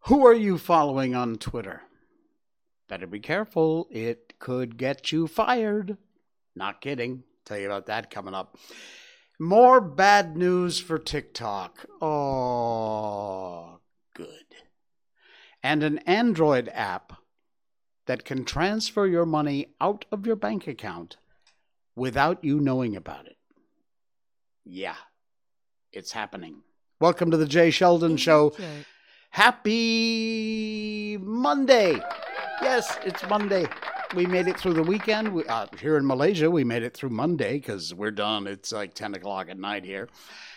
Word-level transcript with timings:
Who 0.00 0.24
are 0.24 0.34
you 0.34 0.58
following 0.58 1.14
on 1.14 1.36
Twitter? 1.36 1.82
Better 2.88 3.06
be 3.06 3.20
careful, 3.20 3.88
it 3.90 4.34
could 4.38 4.76
get 4.76 5.10
you 5.10 5.26
fired. 5.26 5.96
Not 6.54 6.80
kidding. 6.80 7.24
Tell 7.44 7.58
you 7.58 7.66
about 7.66 7.86
that 7.86 8.10
coming 8.10 8.34
up. 8.34 8.56
More 9.38 9.80
bad 9.80 10.36
news 10.36 10.78
for 10.78 10.98
TikTok. 10.98 11.86
Oh, 12.00 13.80
good. 14.14 14.54
And 15.62 15.82
an 15.82 15.98
Android 15.98 16.70
app 16.72 17.14
that 18.06 18.24
can 18.24 18.44
transfer 18.44 19.06
your 19.06 19.26
money 19.26 19.74
out 19.80 20.04
of 20.10 20.26
your 20.26 20.36
bank 20.36 20.66
account 20.66 21.16
without 21.94 22.42
you 22.42 22.60
knowing 22.60 22.96
about 22.96 23.26
it. 23.26 23.36
Yeah, 24.64 24.96
it's 25.92 26.12
happening. 26.12 26.62
Welcome 27.00 27.30
to 27.30 27.36
the 27.36 27.46
Jay 27.46 27.70
Sheldon 27.70 28.16
Show. 28.16 28.54
Happy 29.30 31.18
Monday. 31.18 32.00
Yes, 32.62 32.96
it's 33.04 33.28
Monday. 33.28 33.66
We 34.14 34.24
made 34.24 34.48
it 34.48 34.58
through 34.58 34.74
the 34.74 34.82
weekend. 34.82 35.32
We, 35.34 35.44
uh, 35.44 35.66
here 35.78 35.96
in 35.96 36.06
Malaysia, 36.06 36.50
we 36.50 36.64
made 36.64 36.82
it 36.82 36.94
through 36.94 37.10
Monday 37.10 37.54
because 37.54 37.92
we're 37.92 38.12
done. 38.12 38.46
It's 38.46 38.72
like 38.72 38.94
10 38.94 39.14
o'clock 39.14 39.50
at 39.50 39.58
night 39.58 39.84
here. 39.84 40.08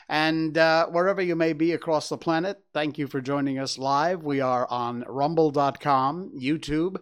And 0.08 0.58
uh, 0.58 0.88
wherever 0.88 1.22
you 1.22 1.36
may 1.36 1.54
be 1.54 1.74
across 1.74 2.10
the 2.10 2.18
planet, 2.18 2.58
thank 2.74 2.98
you 2.98 3.08
for 3.08 3.22
joining 3.22 3.60
us 3.60 3.78
live. 3.78 4.24
We 4.24 4.40
are 4.40 4.68
on 4.70 5.04
rumble.com, 5.08 6.32
YouTube, 6.40 6.98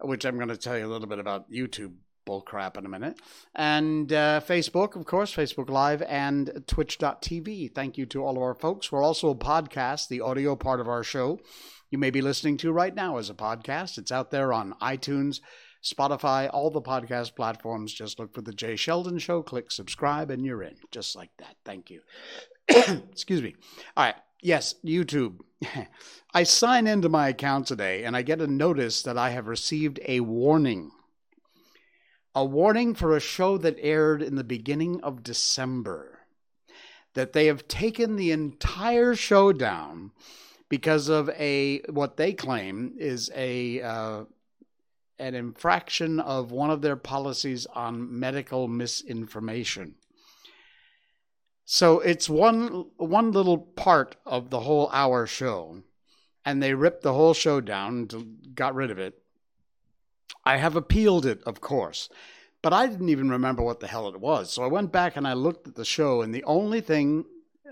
which 0.00 0.24
I'm 0.24 0.36
going 0.36 0.48
to 0.48 0.56
tell 0.56 0.78
you 0.78 0.86
a 0.86 0.88
little 0.88 1.08
bit 1.08 1.18
about 1.18 1.50
YouTube 1.50 1.94
bullcrap 2.26 2.76
in 2.76 2.84
a 2.84 2.88
minute. 2.88 3.18
And 3.54 4.12
uh, 4.12 4.40
Facebook, 4.46 4.96
of 4.96 5.06
course, 5.06 5.34
Facebook 5.34 5.70
Live 5.70 6.02
and 6.02 6.64
Twitch.tv. 6.66 7.74
Thank 7.74 7.96
you 7.96 8.04
to 8.06 8.24
all 8.24 8.36
of 8.36 8.42
our 8.42 8.54
folks. 8.54 8.90
We're 8.90 9.02
also 9.02 9.30
a 9.30 9.34
podcast, 9.34 10.08
the 10.08 10.20
audio 10.20 10.56
part 10.56 10.80
of 10.80 10.88
our 10.88 11.04
show. 11.04 11.38
You 11.90 11.98
may 11.98 12.10
be 12.10 12.20
listening 12.20 12.56
to 12.58 12.72
right 12.72 12.94
now 12.94 13.16
as 13.16 13.30
a 13.30 13.34
podcast. 13.34 13.96
It's 13.96 14.10
out 14.10 14.32
there 14.32 14.52
on 14.52 14.74
iTunes, 14.82 15.40
Spotify, 15.84 16.50
all 16.52 16.70
the 16.70 16.82
podcast 16.82 17.36
platforms. 17.36 17.92
Just 17.92 18.18
look 18.18 18.34
for 18.34 18.42
The 18.42 18.52
Jay 18.52 18.74
Sheldon 18.74 19.18
Show, 19.18 19.42
click 19.42 19.70
subscribe, 19.70 20.30
and 20.30 20.44
you're 20.44 20.64
in. 20.64 20.76
Just 20.90 21.14
like 21.14 21.30
that. 21.38 21.54
Thank 21.64 21.90
you. 21.90 22.00
Excuse 22.68 23.40
me. 23.40 23.54
All 23.96 24.04
right. 24.04 24.16
Yes, 24.42 24.74
YouTube. 24.84 25.40
I 26.34 26.42
sign 26.42 26.86
into 26.86 27.08
my 27.08 27.28
account 27.28 27.66
today 27.66 28.04
and 28.04 28.16
I 28.16 28.22
get 28.22 28.40
a 28.40 28.46
notice 28.46 29.02
that 29.02 29.16
I 29.16 29.30
have 29.30 29.48
received 29.48 30.00
a 30.06 30.20
warning 30.20 30.90
a 32.36 32.44
warning 32.44 32.94
for 32.94 33.16
a 33.16 33.20
show 33.20 33.56
that 33.56 33.78
aired 33.80 34.22
in 34.22 34.34
the 34.34 34.44
beginning 34.44 35.00
of 35.00 35.22
December 35.22 36.20
that 37.14 37.32
they 37.32 37.46
have 37.46 37.66
taken 37.66 38.14
the 38.14 38.30
entire 38.30 39.14
show 39.14 39.54
down 39.54 40.12
because 40.68 41.08
of 41.08 41.30
a 41.30 41.80
what 41.88 42.18
they 42.18 42.34
claim 42.34 42.92
is 42.98 43.30
a 43.34 43.80
uh, 43.80 44.24
an 45.18 45.34
infraction 45.34 46.20
of 46.20 46.52
one 46.52 46.70
of 46.70 46.82
their 46.82 46.96
policies 46.96 47.64
on 47.74 48.20
medical 48.20 48.68
misinformation. 48.68 49.94
So 51.68 51.98
it's 51.98 52.30
one 52.30 52.86
one 52.96 53.32
little 53.32 53.58
part 53.58 54.14
of 54.24 54.50
the 54.50 54.60
whole 54.60 54.88
hour 54.92 55.26
show, 55.26 55.82
and 56.44 56.62
they 56.62 56.74
ripped 56.74 57.02
the 57.02 57.12
whole 57.12 57.34
show 57.34 57.60
down, 57.60 58.08
and 58.12 58.54
got 58.54 58.76
rid 58.76 58.92
of 58.92 59.00
it, 59.00 59.18
I 60.44 60.58
have 60.58 60.76
appealed 60.76 61.26
it, 61.26 61.42
of 61.42 61.60
course, 61.60 62.08
but 62.62 62.72
I 62.72 62.86
didn't 62.86 63.08
even 63.08 63.30
remember 63.30 63.64
what 63.64 63.80
the 63.80 63.88
hell 63.88 64.06
it 64.08 64.20
was. 64.20 64.52
So 64.52 64.62
I 64.62 64.68
went 64.68 64.92
back 64.92 65.16
and 65.16 65.26
I 65.26 65.32
looked 65.32 65.66
at 65.66 65.74
the 65.74 65.84
show, 65.84 66.22
and 66.22 66.32
the 66.32 66.44
only 66.44 66.80
thing 66.80 67.24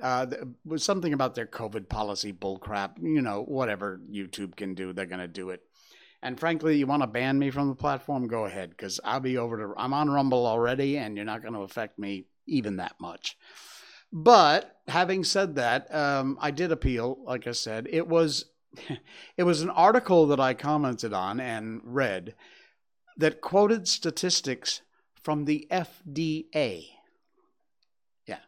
uh, 0.02 0.26
was 0.64 0.82
something 0.82 1.12
about 1.12 1.36
their 1.36 1.46
COVID 1.46 1.88
policy 1.88 2.32
bullcrap. 2.32 2.98
You 3.00 3.22
know, 3.22 3.44
whatever 3.44 4.00
YouTube 4.10 4.56
can 4.56 4.74
do, 4.74 4.92
they're 4.92 5.06
going 5.06 5.20
to 5.20 5.28
do 5.28 5.50
it. 5.50 5.62
And 6.20 6.40
frankly, 6.40 6.78
you 6.78 6.88
want 6.88 7.02
to 7.04 7.06
ban 7.06 7.38
me 7.38 7.50
from 7.50 7.68
the 7.68 7.76
platform? 7.76 8.26
Go 8.26 8.44
ahead, 8.44 8.70
because 8.70 8.98
I'll 9.04 9.20
be 9.20 9.38
over 9.38 9.56
to. 9.58 9.74
I'm 9.76 9.94
on 9.94 10.10
Rumble 10.10 10.48
already, 10.48 10.98
and 10.98 11.14
you're 11.14 11.24
not 11.24 11.42
going 11.42 11.54
to 11.54 11.60
affect 11.60 11.96
me 11.96 12.26
even 12.46 12.78
that 12.78 12.96
much. 13.00 13.36
But 14.14 14.78
having 14.86 15.24
said 15.24 15.56
that, 15.56 15.92
um, 15.92 16.38
I 16.40 16.52
did 16.52 16.70
appeal. 16.70 17.18
Like 17.24 17.48
I 17.48 17.52
said, 17.52 17.88
it 17.90 18.06
was 18.06 18.44
it 19.36 19.42
was 19.42 19.60
an 19.60 19.70
article 19.70 20.28
that 20.28 20.38
I 20.38 20.54
commented 20.54 21.12
on 21.12 21.40
and 21.40 21.80
read 21.82 22.36
that 23.16 23.40
quoted 23.40 23.88
statistics 23.88 24.82
from 25.20 25.44
the 25.44 25.66
FDA. 25.68 26.90
Yeah. 28.26 28.38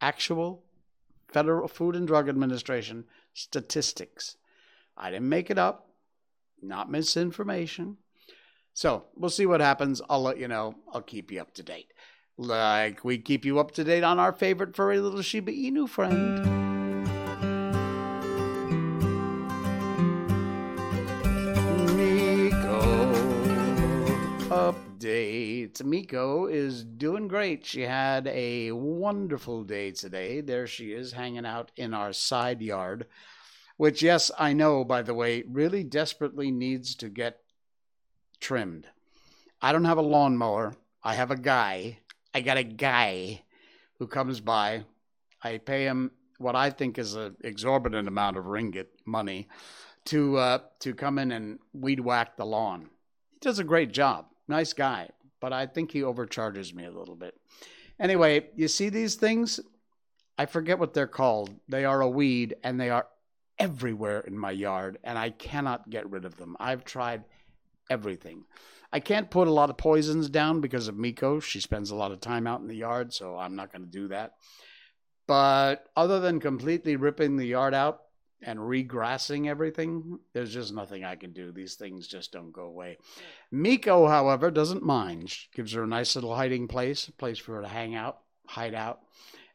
Actual 0.00 0.64
Federal 1.28 1.68
Food 1.68 1.94
and 1.94 2.06
Drug 2.06 2.28
Administration 2.28 3.04
statistics. 3.34 4.36
I 4.96 5.10
didn't 5.12 5.28
make 5.28 5.48
it 5.48 5.58
up, 5.58 5.90
not 6.60 6.90
misinformation. 6.90 7.98
So 8.74 9.04
we'll 9.14 9.30
see 9.30 9.46
what 9.46 9.60
happens. 9.60 10.02
I'll 10.10 10.22
let 10.22 10.38
you 10.38 10.48
know. 10.48 10.74
I'll 10.92 11.02
keep 11.02 11.30
you 11.30 11.40
up 11.40 11.54
to 11.54 11.62
date. 11.62 11.92
Like 12.40 13.04
we 13.04 13.18
keep 13.18 13.44
you 13.44 13.58
up 13.58 13.72
to 13.72 13.82
date 13.82 14.04
on 14.04 14.20
our 14.20 14.32
favorite 14.32 14.76
furry 14.76 15.00
little 15.00 15.22
Shiba 15.22 15.50
Inu 15.50 15.88
friend. 15.88 16.38
Miko 21.96 22.78
update. 24.48 25.84
Miko 25.84 26.46
is 26.46 26.84
doing 26.84 27.26
great. 27.26 27.66
She 27.66 27.82
had 27.82 28.28
a 28.28 28.70
wonderful 28.70 29.64
day 29.64 29.90
today. 29.90 30.40
There 30.40 30.68
she 30.68 30.92
is 30.92 31.10
hanging 31.10 31.44
out 31.44 31.72
in 31.76 31.92
our 31.92 32.12
side 32.12 32.62
yard, 32.62 33.06
which, 33.76 34.00
yes, 34.00 34.30
I 34.38 34.52
know, 34.52 34.84
by 34.84 35.02
the 35.02 35.14
way, 35.14 35.42
really 35.48 35.82
desperately 35.82 36.52
needs 36.52 36.94
to 36.96 37.08
get 37.08 37.40
trimmed. 38.38 38.86
I 39.60 39.72
don't 39.72 39.86
have 39.86 39.98
a 39.98 40.02
lawnmower. 40.02 40.76
I 41.02 41.14
have 41.14 41.32
a 41.32 41.36
guy. 41.36 41.98
I 42.38 42.40
got 42.40 42.56
a 42.56 42.62
guy 42.62 43.42
who 43.98 44.06
comes 44.06 44.40
by. 44.40 44.84
I 45.42 45.58
pay 45.58 45.82
him 45.82 46.12
what 46.38 46.54
I 46.54 46.70
think 46.70 46.96
is 46.96 47.16
an 47.16 47.34
exorbitant 47.42 48.06
amount 48.06 48.36
of 48.36 48.44
ringgit 48.44 48.86
money 49.04 49.48
to 50.04 50.36
uh, 50.36 50.58
to 50.78 50.94
come 50.94 51.18
in 51.18 51.32
and 51.32 51.58
weed 51.72 51.98
whack 51.98 52.36
the 52.36 52.46
lawn. 52.46 52.90
He 53.32 53.38
does 53.40 53.58
a 53.58 53.64
great 53.64 53.90
job 53.90 54.26
nice 54.46 54.72
guy, 54.72 55.08
but 55.40 55.52
I 55.52 55.66
think 55.66 55.90
he 55.90 56.04
overcharges 56.04 56.72
me 56.72 56.84
a 56.84 56.92
little 56.92 57.16
bit. 57.16 57.34
Anyway, 57.98 58.46
you 58.54 58.68
see 58.68 58.88
these 58.88 59.16
things? 59.16 59.58
I 60.38 60.46
forget 60.46 60.78
what 60.78 60.94
they're 60.94 61.08
called. 61.08 61.50
They 61.68 61.84
are 61.84 62.02
a 62.02 62.08
weed 62.08 62.54
and 62.62 62.80
they 62.80 62.90
are 62.90 63.08
everywhere 63.58 64.20
in 64.20 64.38
my 64.38 64.52
yard, 64.52 64.98
and 65.02 65.18
I 65.18 65.30
cannot 65.30 65.90
get 65.90 66.08
rid 66.08 66.24
of 66.24 66.36
them. 66.36 66.56
I've 66.60 66.84
tried 66.84 67.24
everything. 67.90 68.44
I 68.92 69.00
can't 69.00 69.30
put 69.30 69.48
a 69.48 69.52
lot 69.52 69.70
of 69.70 69.76
poisons 69.76 70.30
down 70.30 70.60
because 70.60 70.88
of 70.88 70.96
Miko. 70.96 71.40
She 71.40 71.60
spends 71.60 71.90
a 71.90 71.96
lot 71.96 72.12
of 72.12 72.20
time 72.20 72.46
out 72.46 72.60
in 72.60 72.68
the 72.68 72.76
yard, 72.76 73.12
so 73.12 73.36
I'm 73.36 73.54
not 73.54 73.72
going 73.72 73.84
to 73.84 73.90
do 73.90 74.08
that. 74.08 74.32
But 75.26 75.86
other 75.94 76.20
than 76.20 76.40
completely 76.40 76.96
ripping 76.96 77.36
the 77.36 77.46
yard 77.46 77.74
out, 77.74 78.00
and 78.42 78.58
regrassing 78.58 79.48
everything, 79.48 80.18
there's 80.32 80.52
just 80.52 80.72
nothing 80.72 81.04
I 81.04 81.16
can 81.16 81.32
do. 81.32 81.50
These 81.50 81.74
things 81.74 82.06
just 82.06 82.32
don't 82.32 82.52
go 82.52 82.64
away. 82.64 82.98
Miko, 83.50 84.06
however, 84.06 84.50
doesn't 84.50 84.84
mind. 84.84 85.30
She 85.30 85.48
gives 85.54 85.72
her 85.72 85.82
a 85.82 85.88
nice 85.88 86.14
little 86.14 86.36
hiding 86.36 86.68
place, 86.68 87.08
a 87.08 87.12
place 87.12 87.38
for 87.38 87.56
her 87.56 87.62
to 87.62 87.68
hang 87.68 87.94
out, 87.94 88.18
hide 88.46 88.74
out, 88.74 89.00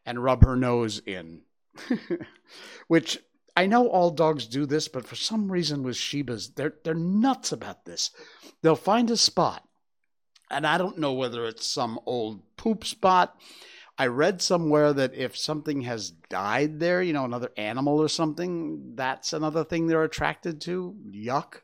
and 0.06 0.24
rub 0.24 0.44
her 0.44 0.56
nose 0.56 1.02
in. 1.06 1.42
Which 2.88 3.20
I 3.56 3.68
know 3.68 3.88
all 3.88 4.10
dogs 4.10 4.48
do 4.48 4.66
this, 4.66 4.88
but 4.88 5.06
for 5.06 5.16
some 5.16 5.52
reason 5.52 5.84
with 5.84 5.96
Shibas, 5.96 6.56
they're 6.56 6.74
they're 6.84 6.94
nuts 6.94 7.52
about 7.52 7.86
this. 7.86 8.12
They'll 8.62 8.76
find 8.76 9.12
a 9.12 9.18
spot, 9.18 9.64
and 10.50 10.66
I 10.66 10.78
don't 10.78 10.98
know 10.98 11.14
whether 11.14 11.46
it's 11.46 11.68
some 11.68 12.00
old 12.06 12.42
poop 12.58 12.86
spot 12.86 13.36
I 13.98 14.08
read 14.08 14.42
somewhere 14.42 14.92
that 14.94 15.14
if 15.14 15.38
something 15.38 15.82
has 15.82 16.10
died 16.10 16.80
there, 16.80 17.02
you 17.04 17.14
know, 17.14 17.26
another 17.26 17.52
animal 17.58 18.00
or 18.00 18.10
something, 18.10 18.96
that's 18.96 19.34
another 19.34 19.64
thing 19.64 19.86
they're 19.86 20.04
attracted 20.04 20.60
to. 20.62 20.96
Yuck. 21.12 21.62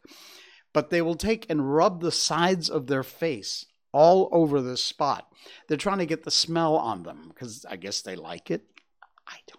But 0.71 0.91
they 0.91 1.01
will 1.01 1.15
take 1.15 1.47
and 1.49 1.73
rub 1.73 2.01
the 2.01 2.11
sides 2.11 2.69
of 2.69 2.85
their 2.85 3.01
face 3.01 3.65
all 3.91 4.29
over 4.31 4.61
this 4.61 4.83
spot. 4.83 5.27
They're 5.67 5.77
trying 5.77 5.97
to 5.97 6.05
get 6.05 6.23
the 6.23 6.31
smell 6.31 6.75
on 6.75 7.01
them 7.01 7.29
because 7.29 7.65
I 7.67 7.77
guess 7.77 8.01
they 8.01 8.15
like 8.15 8.51
it. 8.51 8.63
I 9.27 9.37
don't. 9.47 9.58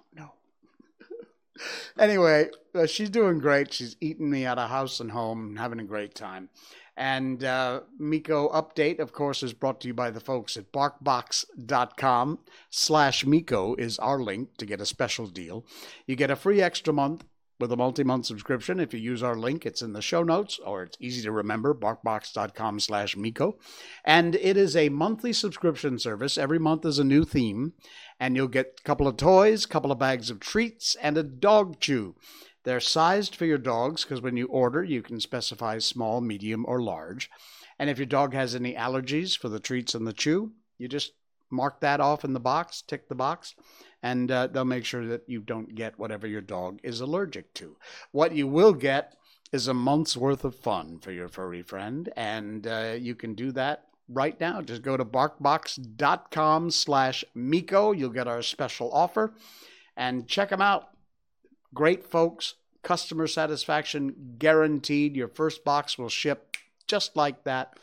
anyway, 1.98 2.50
uh, 2.74 2.86
she's 2.86 3.10
doing 3.10 3.38
great. 3.38 3.72
She's 3.72 3.96
eating 4.00 4.30
me 4.30 4.46
out 4.46 4.58
of 4.58 4.70
house 4.70 5.00
and 5.00 5.10
home, 5.10 5.56
having 5.56 5.80
a 5.80 5.84
great 5.84 6.14
time. 6.14 6.48
And 6.96 7.42
uh, 7.44 7.80
Miko 7.98 8.50
Update, 8.50 8.98
of 8.98 9.12
course, 9.12 9.42
is 9.42 9.54
brought 9.54 9.80
to 9.80 9.88
you 9.88 9.94
by 9.94 10.10
the 10.10 10.20
folks 10.20 10.56
at 10.56 10.70
barkbox.com 10.70 12.38
slash 12.68 13.24
Miko 13.24 13.74
is 13.76 13.98
our 13.98 14.20
link 14.20 14.56
to 14.58 14.66
get 14.66 14.80
a 14.80 14.86
special 14.86 15.26
deal. 15.26 15.64
You 16.06 16.16
get 16.16 16.30
a 16.30 16.36
free 16.36 16.60
extra 16.60 16.92
month 16.92 17.24
with 17.60 17.70
a 17.70 17.76
multi-month 17.76 18.26
subscription. 18.26 18.80
If 18.80 18.94
you 18.94 19.00
use 19.00 19.22
our 19.22 19.36
link, 19.36 19.66
it's 19.66 19.82
in 19.82 19.92
the 19.92 20.02
show 20.02 20.22
notes, 20.22 20.58
or 20.64 20.82
it's 20.82 20.96
easy 20.98 21.22
to 21.22 21.30
remember, 21.30 21.74
barkbox.com 21.74 22.80
slash 22.80 23.16
Miko. 23.16 23.58
And 24.04 24.34
it 24.34 24.56
is 24.56 24.74
a 24.74 24.88
monthly 24.88 25.32
subscription 25.32 25.98
service. 25.98 26.38
Every 26.38 26.58
month 26.58 26.86
is 26.86 26.98
a 26.98 27.04
new 27.04 27.24
theme, 27.24 27.74
and 28.18 28.34
you'll 28.34 28.48
get 28.48 28.80
a 28.80 28.82
couple 28.82 29.06
of 29.06 29.16
toys, 29.16 29.66
couple 29.66 29.92
of 29.92 29.98
bags 29.98 30.30
of 30.30 30.40
treats, 30.40 30.96
and 30.96 31.18
a 31.18 31.22
dog 31.22 31.78
chew. 31.78 32.16
They're 32.64 32.80
sized 32.80 33.36
for 33.36 33.44
your 33.46 33.58
dogs 33.58 34.04
because 34.04 34.20
when 34.20 34.36
you 34.36 34.46
order, 34.46 34.82
you 34.82 35.02
can 35.02 35.20
specify 35.20 35.78
small, 35.78 36.20
medium, 36.20 36.64
or 36.66 36.82
large. 36.82 37.30
And 37.78 37.88
if 37.88 37.98
your 37.98 38.06
dog 38.06 38.34
has 38.34 38.54
any 38.54 38.74
allergies 38.74 39.36
for 39.36 39.48
the 39.48 39.60
treats 39.60 39.94
and 39.94 40.06
the 40.06 40.12
chew, 40.12 40.52
you 40.76 40.88
just 40.88 41.12
mark 41.50 41.80
that 41.80 42.00
off 42.00 42.24
in 42.24 42.32
the 42.32 42.40
box, 42.40 42.82
tick 42.82 43.08
the 43.08 43.14
box, 43.14 43.54
and 44.02 44.30
uh, 44.30 44.46
they'll 44.46 44.64
make 44.64 44.84
sure 44.84 45.06
that 45.06 45.28
you 45.28 45.40
don't 45.40 45.74
get 45.74 45.98
whatever 45.98 46.26
your 46.26 46.40
dog 46.40 46.80
is 46.82 47.00
allergic 47.00 47.52
to. 47.54 47.76
What 48.12 48.34
you 48.34 48.46
will 48.46 48.72
get 48.72 49.16
is 49.52 49.68
a 49.68 49.74
month's 49.74 50.16
worth 50.16 50.44
of 50.44 50.54
fun 50.54 50.98
for 51.00 51.10
your 51.10 51.28
furry 51.28 51.62
friend, 51.62 52.08
and 52.16 52.66
uh, 52.66 52.94
you 52.98 53.14
can 53.14 53.34
do 53.34 53.52
that 53.52 53.86
right 54.08 54.38
now. 54.40 54.60
Just 54.62 54.82
go 54.82 54.96
to 54.96 55.04
barkbox.com 55.04 56.70
slash 56.70 57.24
Miko. 57.34 57.92
You'll 57.92 58.10
get 58.10 58.28
our 58.28 58.42
special 58.42 58.92
offer, 58.92 59.34
and 59.96 60.28
check 60.28 60.50
them 60.50 60.62
out. 60.62 60.90
Great 61.74 62.04
folks, 62.04 62.54
customer 62.82 63.26
satisfaction 63.26 64.36
guaranteed. 64.38 65.16
Your 65.16 65.28
first 65.28 65.64
box 65.64 65.98
will 65.98 66.08
ship 66.08 66.56
just 66.86 67.16
like 67.16 67.44
that 67.44 67.78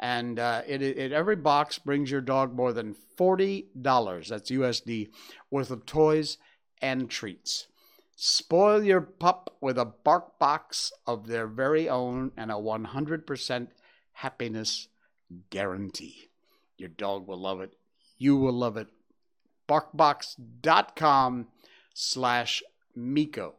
and 0.00 0.38
uh, 0.38 0.62
it, 0.66 0.82
it, 0.82 1.12
every 1.12 1.36
box 1.36 1.78
brings 1.78 2.10
your 2.10 2.20
dog 2.20 2.54
more 2.54 2.72
than 2.72 2.94
forty 3.16 3.68
dollars. 3.80 4.28
That's 4.28 4.50
USD 4.50 5.08
worth 5.50 5.70
of 5.70 5.86
toys 5.86 6.38
and 6.80 7.08
treats. 7.08 7.66
Spoil 8.16 8.82
your 8.84 9.00
pup 9.00 9.56
with 9.60 9.76
a 9.76 9.84
bark 9.84 10.38
box 10.38 10.92
of 11.06 11.26
their 11.26 11.48
very 11.48 11.88
own 11.88 12.30
and 12.36 12.50
a 12.50 12.54
100% 12.54 13.68
happiness 14.12 14.88
guarantee. 15.50 16.28
Your 16.76 16.90
dog 16.90 17.26
will 17.26 17.38
love 17.38 17.60
it. 17.60 17.72
You 18.18 18.36
will 18.36 18.52
love 18.52 18.76
it. 18.76 18.88
Barkbox.com 19.68 21.48
slash 21.92 22.62
Miko 22.94 23.54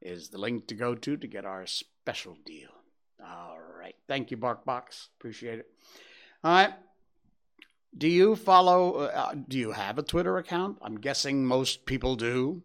is 0.00 0.28
the 0.28 0.38
link 0.38 0.68
to 0.68 0.74
go 0.74 0.94
to 0.94 1.16
to 1.16 1.26
get 1.26 1.44
our 1.44 1.66
special 1.66 2.36
deal. 2.44 2.77
All 3.24 3.58
right. 3.78 3.94
Thank 4.06 4.30
you, 4.30 4.36
BarkBox. 4.36 5.08
Appreciate 5.18 5.58
it. 5.60 5.66
All 6.44 6.52
right. 6.52 6.74
Do 7.96 8.06
you 8.08 8.36
follow, 8.36 8.94
uh, 8.96 9.34
do 9.48 9.58
you 9.58 9.72
have 9.72 9.98
a 9.98 10.02
Twitter 10.02 10.36
account? 10.38 10.78
I'm 10.82 11.00
guessing 11.00 11.44
most 11.44 11.86
people 11.86 12.16
do. 12.16 12.62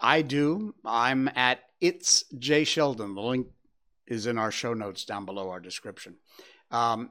I 0.00 0.22
do. 0.22 0.74
I'm 0.84 1.28
at 1.28 1.60
It's 1.80 2.24
Jay 2.38 2.64
Sheldon. 2.64 3.14
The 3.14 3.20
link 3.20 3.48
is 4.06 4.26
in 4.26 4.38
our 4.38 4.50
show 4.50 4.74
notes 4.74 5.04
down 5.04 5.24
below 5.24 5.50
our 5.50 5.60
description. 5.60 6.16
Um, 6.70 7.10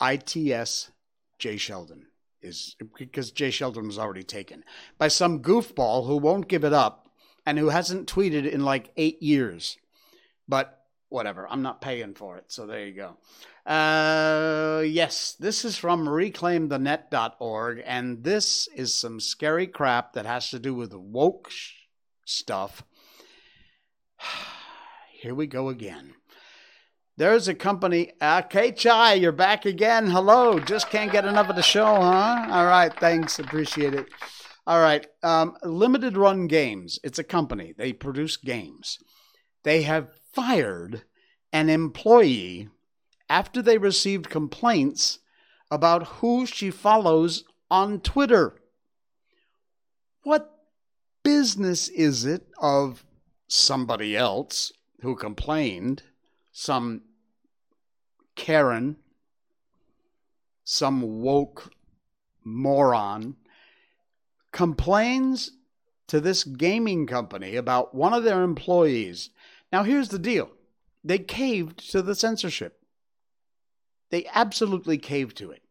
ITS 0.00 0.90
Jay 1.38 1.56
Sheldon 1.56 2.06
is 2.42 2.76
because 2.96 3.30
Jay 3.30 3.50
Sheldon 3.50 3.86
was 3.86 3.98
already 3.98 4.22
taken 4.22 4.64
by 4.98 5.08
some 5.08 5.40
goofball 5.42 6.06
who 6.06 6.16
won't 6.16 6.48
give 6.48 6.64
it 6.64 6.72
up 6.72 7.08
and 7.46 7.58
who 7.58 7.70
hasn't 7.70 8.12
tweeted 8.12 8.50
in 8.50 8.64
like 8.64 8.90
eight 8.96 9.22
years. 9.22 9.78
But 10.46 10.83
whatever. 11.14 11.48
I'm 11.48 11.62
not 11.62 11.80
paying 11.80 12.14
for 12.14 12.36
it. 12.36 12.44
So 12.48 12.66
there 12.66 12.84
you 12.84 12.92
go. 12.92 13.16
Uh, 13.64 14.82
yes, 14.84 15.36
this 15.38 15.64
is 15.64 15.78
from 15.78 16.06
reclaimthenet.org, 16.06 17.82
and 17.86 18.22
this 18.22 18.68
is 18.74 18.92
some 18.92 19.20
scary 19.20 19.66
crap 19.66 20.12
that 20.12 20.26
has 20.26 20.50
to 20.50 20.58
do 20.58 20.74
with 20.74 20.92
woke 20.92 21.50
stuff. 22.26 22.84
Here 25.12 25.34
we 25.34 25.46
go 25.46 25.70
again. 25.70 26.14
There's 27.16 27.46
a 27.48 27.54
company, 27.54 28.12
uh, 28.20 28.42
Chai, 28.42 29.14
you're 29.14 29.32
back 29.32 29.64
again. 29.64 30.08
Hello. 30.08 30.58
Just 30.58 30.90
can't 30.90 31.12
get 31.12 31.24
enough 31.24 31.48
of 31.48 31.56
the 31.56 31.62
show, 31.62 31.86
huh? 31.86 32.46
All 32.50 32.66
right. 32.66 32.92
Thanks. 32.98 33.38
Appreciate 33.38 33.94
it. 33.94 34.08
All 34.66 34.80
right. 34.80 35.06
Um, 35.22 35.56
Limited 35.62 36.16
Run 36.16 36.48
Games. 36.48 36.98
It's 37.04 37.20
a 37.20 37.24
company. 37.24 37.72
They 37.78 37.92
produce 37.92 38.36
games. 38.36 38.98
They 39.64 39.82
have 39.82 40.10
fired 40.32 41.02
an 41.52 41.68
employee 41.68 42.68
after 43.28 43.60
they 43.60 43.78
received 43.78 44.30
complaints 44.30 45.18
about 45.70 46.06
who 46.18 46.46
she 46.46 46.70
follows 46.70 47.44
on 47.70 48.00
Twitter. 48.00 48.60
What 50.22 50.50
business 51.22 51.88
is 51.88 52.24
it 52.24 52.46
of 52.60 53.04
somebody 53.48 54.16
else 54.16 54.72
who 55.00 55.16
complained, 55.16 56.02
some 56.52 57.02
Karen, 58.36 58.96
some 60.62 61.20
woke 61.22 61.72
moron, 62.44 63.36
complains 64.52 65.52
to 66.06 66.20
this 66.20 66.44
gaming 66.44 67.06
company 67.06 67.56
about 67.56 67.94
one 67.94 68.12
of 68.12 68.24
their 68.24 68.42
employees 68.42 69.30
now, 69.72 69.82
here's 69.82 70.08
the 70.08 70.18
deal 70.18 70.50
they 71.02 71.18
caved 71.18 71.90
to 71.90 72.02
the 72.02 72.14
censorship, 72.14 72.80
they 74.10 74.26
absolutely 74.32 74.98
caved 74.98 75.36
to 75.38 75.50
it. 75.50 75.62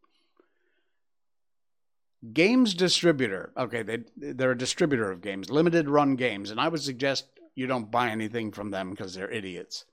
Games 2.31 2.73
distributor, 2.73 3.51
okay, 3.57 3.83
they, 3.83 4.03
they're 4.15 4.51
a 4.51 4.57
distributor 4.57 5.11
of 5.11 5.21
games, 5.21 5.49
limited 5.49 5.89
run 5.89 6.15
games, 6.15 6.51
and 6.51 6.59
I 6.59 6.69
would 6.69 6.81
suggest 6.81 7.25
you 7.55 7.67
don't 7.67 7.91
buy 7.91 8.09
anything 8.09 8.51
from 8.51 8.71
them 8.71 8.91
because 8.91 9.13
they're 9.13 9.29
idiots. 9.29 9.85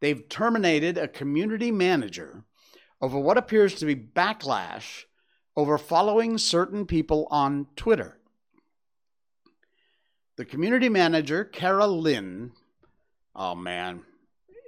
They've 0.00 0.28
terminated 0.28 0.96
a 0.96 1.08
community 1.08 1.72
manager 1.72 2.44
over 3.00 3.18
what 3.18 3.38
appears 3.38 3.74
to 3.76 3.86
be 3.86 3.96
backlash 3.96 5.04
over 5.56 5.78
following 5.78 6.38
certain 6.38 6.86
people 6.86 7.26
on 7.30 7.66
Twitter. 7.76 8.18
The 10.36 10.44
community 10.44 10.88
manager, 10.88 11.44
Kara 11.44 11.86
Lynn, 11.86 12.52
Oh 13.38 13.54
man, 13.54 14.02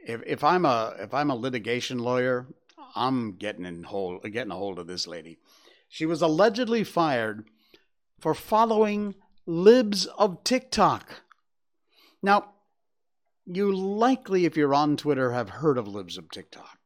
if 0.07 0.23
if 0.27 0.45
I'm 0.45 0.67
a 0.67 0.95
if 0.99 1.15
I'm 1.15 1.31
a 1.31 1.35
litigation 1.35 1.99
lawyer, 1.99 2.47
I'm 2.95 3.37
getting 3.37 3.65
in 3.65 3.85
hold 3.85 4.23
getting 4.31 4.53
a 4.53 4.57
hold 4.57 4.79
of 4.79 4.87
this 4.87 5.07
lady. 5.07 5.39
She 5.89 6.05
was 6.05 6.21
allegedly 6.21 6.85
fired 6.85 7.49
for 8.21 8.35
following 8.35 9.15
libs 9.47 10.05
of 10.05 10.45
TikTok. 10.45 11.23
Now, 12.23 12.53
you 13.47 13.75
likely, 13.75 14.45
if 14.45 14.55
you're 14.55 14.75
on 14.75 14.99
Twitter, 14.99 15.33
have 15.33 15.49
heard 15.49 15.79
of 15.79 15.89
libs 15.89 16.19
of 16.19 16.31
TikTok. 16.31 16.79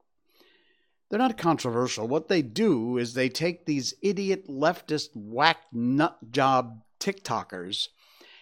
They're 1.10 1.18
not 1.18 1.36
controversial. 1.36 2.06
What 2.06 2.28
they 2.28 2.42
do 2.42 2.96
is 2.96 3.14
they 3.14 3.28
take 3.28 3.66
these 3.66 3.94
idiot 4.02 4.46
leftist 4.48 5.08
whack 5.16 5.58
nut 5.72 6.16
job 6.30 6.82
TikTokers 7.00 7.88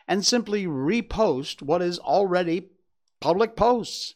and 0.06 0.26
simply 0.26 0.66
repost 0.66 1.62
what 1.62 1.80
is 1.80 1.98
already 1.98 2.68
public 3.20 3.56
posts. 3.56 4.14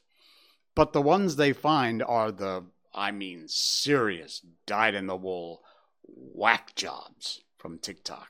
But 0.74 0.92
the 0.92 1.02
ones 1.02 1.36
they 1.36 1.52
find 1.52 2.02
are 2.02 2.32
the, 2.32 2.64
I 2.94 3.12
mean, 3.12 3.44
serious, 3.46 4.42
dyed 4.66 4.94
in 4.94 5.06
the 5.06 5.16
wool 5.16 5.62
whack 6.02 6.74
jobs 6.74 7.42
from 7.56 7.78
TikTok. 7.78 8.28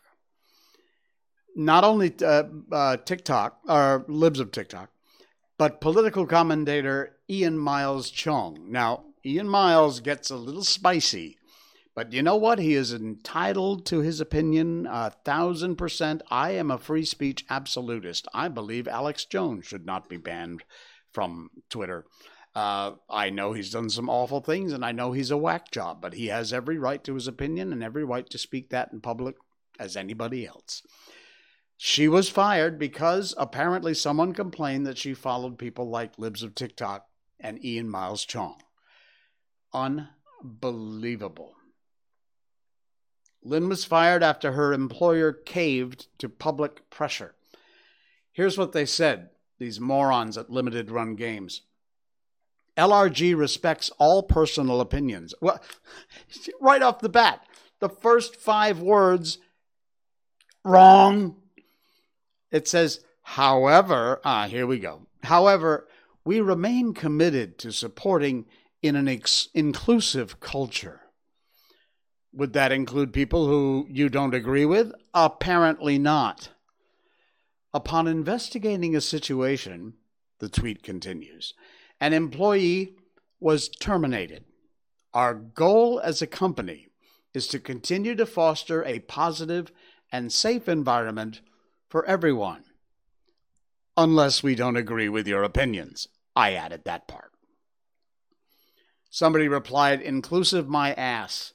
Not 1.56 1.84
only 1.84 2.14
uh, 2.22 2.44
uh, 2.70 2.96
TikTok, 2.98 3.60
or 3.68 4.04
libs 4.08 4.40
of 4.40 4.52
TikTok, 4.52 4.90
but 5.56 5.80
political 5.80 6.26
commentator 6.26 7.16
Ian 7.30 7.58
Miles 7.58 8.10
Cheong. 8.10 8.70
Now, 8.70 9.04
Ian 9.24 9.48
Miles 9.48 10.00
gets 10.00 10.30
a 10.30 10.36
little 10.36 10.64
spicy, 10.64 11.38
but 11.94 12.12
you 12.12 12.22
know 12.22 12.36
what? 12.36 12.58
He 12.58 12.74
is 12.74 12.92
entitled 12.92 13.86
to 13.86 14.00
his 14.00 14.20
opinion 14.20 14.86
a 14.90 15.10
thousand 15.10 15.76
percent. 15.76 16.22
I 16.30 16.50
am 16.52 16.70
a 16.70 16.78
free 16.78 17.04
speech 17.04 17.44
absolutist. 17.48 18.26
I 18.34 18.48
believe 18.48 18.88
Alex 18.88 19.24
Jones 19.24 19.66
should 19.66 19.86
not 19.86 20.08
be 20.08 20.16
banned 20.16 20.64
from 21.12 21.50
Twitter. 21.70 22.04
Uh, 22.54 22.92
I 23.10 23.30
know 23.30 23.52
he's 23.52 23.70
done 23.70 23.90
some 23.90 24.08
awful 24.08 24.40
things 24.40 24.72
and 24.72 24.84
I 24.84 24.92
know 24.92 25.12
he's 25.12 25.30
a 25.30 25.36
whack 25.36 25.70
job, 25.70 26.00
but 26.00 26.14
he 26.14 26.26
has 26.28 26.52
every 26.52 26.78
right 26.78 27.02
to 27.04 27.14
his 27.14 27.26
opinion 27.26 27.72
and 27.72 27.82
every 27.82 28.04
right 28.04 28.28
to 28.30 28.38
speak 28.38 28.70
that 28.70 28.90
in 28.92 29.00
public 29.00 29.36
as 29.78 29.96
anybody 29.96 30.46
else. 30.46 30.82
She 31.76 32.06
was 32.06 32.28
fired 32.28 32.78
because 32.78 33.34
apparently 33.36 33.94
someone 33.94 34.32
complained 34.32 34.86
that 34.86 34.98
she 34.98 35.14
followed 35.14 35.58
people 35.58 35.90
like 35.90 36.18
Libs 36.18 36.44
of 36.44 36.54
TikTok 36.54 37.06
and 37.40 37.64
Ian 37.64 37.88
Miles 37.90 38.24
Cheong. 38.24 38.60
Unbelievable. 39.72 41.53
Lynn 43.44 43.68
was 43.68 43.84
fired 43.84 44.22
after 44.22 44.52
her 44.52 44.72
employer 44.72 45.32
caved 45.32 46.06
to 46.18 46.28
public 46.28 46.88
pressure. 46.90 47.34
Here's 48.32 48.58
what 48.58 48.72
they 48.72 48.86
said 48.86 49.30
these 49.58 49.78
morons 49.80 50.36
at 50.36 50.50
limited 50.50 50.90
run 50.90 51.14
games. 51.14 51.62
LRG 52.76 53.36
respects 53.36 53.90
all 53.98 54.24
personal 54.24 54.80
opinions. 54.80 55.32
Well, 55.40 55.60
right 56.60 56.82
off 56.82 56.98
the 56.98 57.08
bat, 57.08 57.46
the 57.78 57.88
first 57.88 58.34
five 58.34 58.80
words 58.80 59.38
wrong. 60.64 61.36
It 62.50 62.66
says 62.66 63.00
However, 63.24 64.20
ah, 64.24 64.46
here 64.46 64.66
we 64.66 64.78
go. 64.78 65.06
However, 65.22 65.88
we 66.24 66.40
remain 66.40 66.92
committed 66.92 67.58
to 67.58 67.72
supporting 67.72 68.44
in 68.82 68.96
an 68.96 69.08
ex- 69.08 69.48
inclusive 69.54 70.40
culture. 70.40 71.00
Would 72.36 72.52
that 72.54 72.72
include 72.72 73.12
people 73.12 73.46
who 73.46 73.86
you 73.88 74.08
don't 74.08 74.34
agree 74.34 74.64
with? 74.64 74.92
Apparently 75.14 75.98
not. 75.98 76.50
Upon 77.72 78.08
investigating 78.08 78.96
a 78.96 79.00
situation, 79.00 79.94
the 80.40 80.48
tweet 80.48 80.82
continues, 80.82 81.54
an 82.00 82.12
employee 82.12 82.96
was 83.38 83.68
terminated. 83.68 84.44
Our 85.12 85.34
goal 85.34 86.00
as 86.02 86.20
a 86.20 86.26
company 86.26 86.88
is 87.32 87.46
to 87.48 87.60
continue 87.60 88.16
to 88.16 88.26
foster 88.26 88.84
a 88.84 88.98
positive 89.00 89.70
and 90.10 90.32
safe 90.32 90.68
environment 90.68 91.40
for 91.88 92.04
everyone. 92.04 92.64
Unless 93.96 94.42
we 94.42 94.56
don't 94.56 94.76
agree 94.76 95.08
with 95.08 95.28
your 95.28 95.44
opinions. 95.44 96.08
I 96.34 96.54
added 96.54 96.82
that 96.84 97.06
part. 97.06 97.30
Somebody 99.08 99.46
replied, 99.46 100.00
inclusive 100.00 100.68
my 100.68 100.92
ass. 100.94 101.53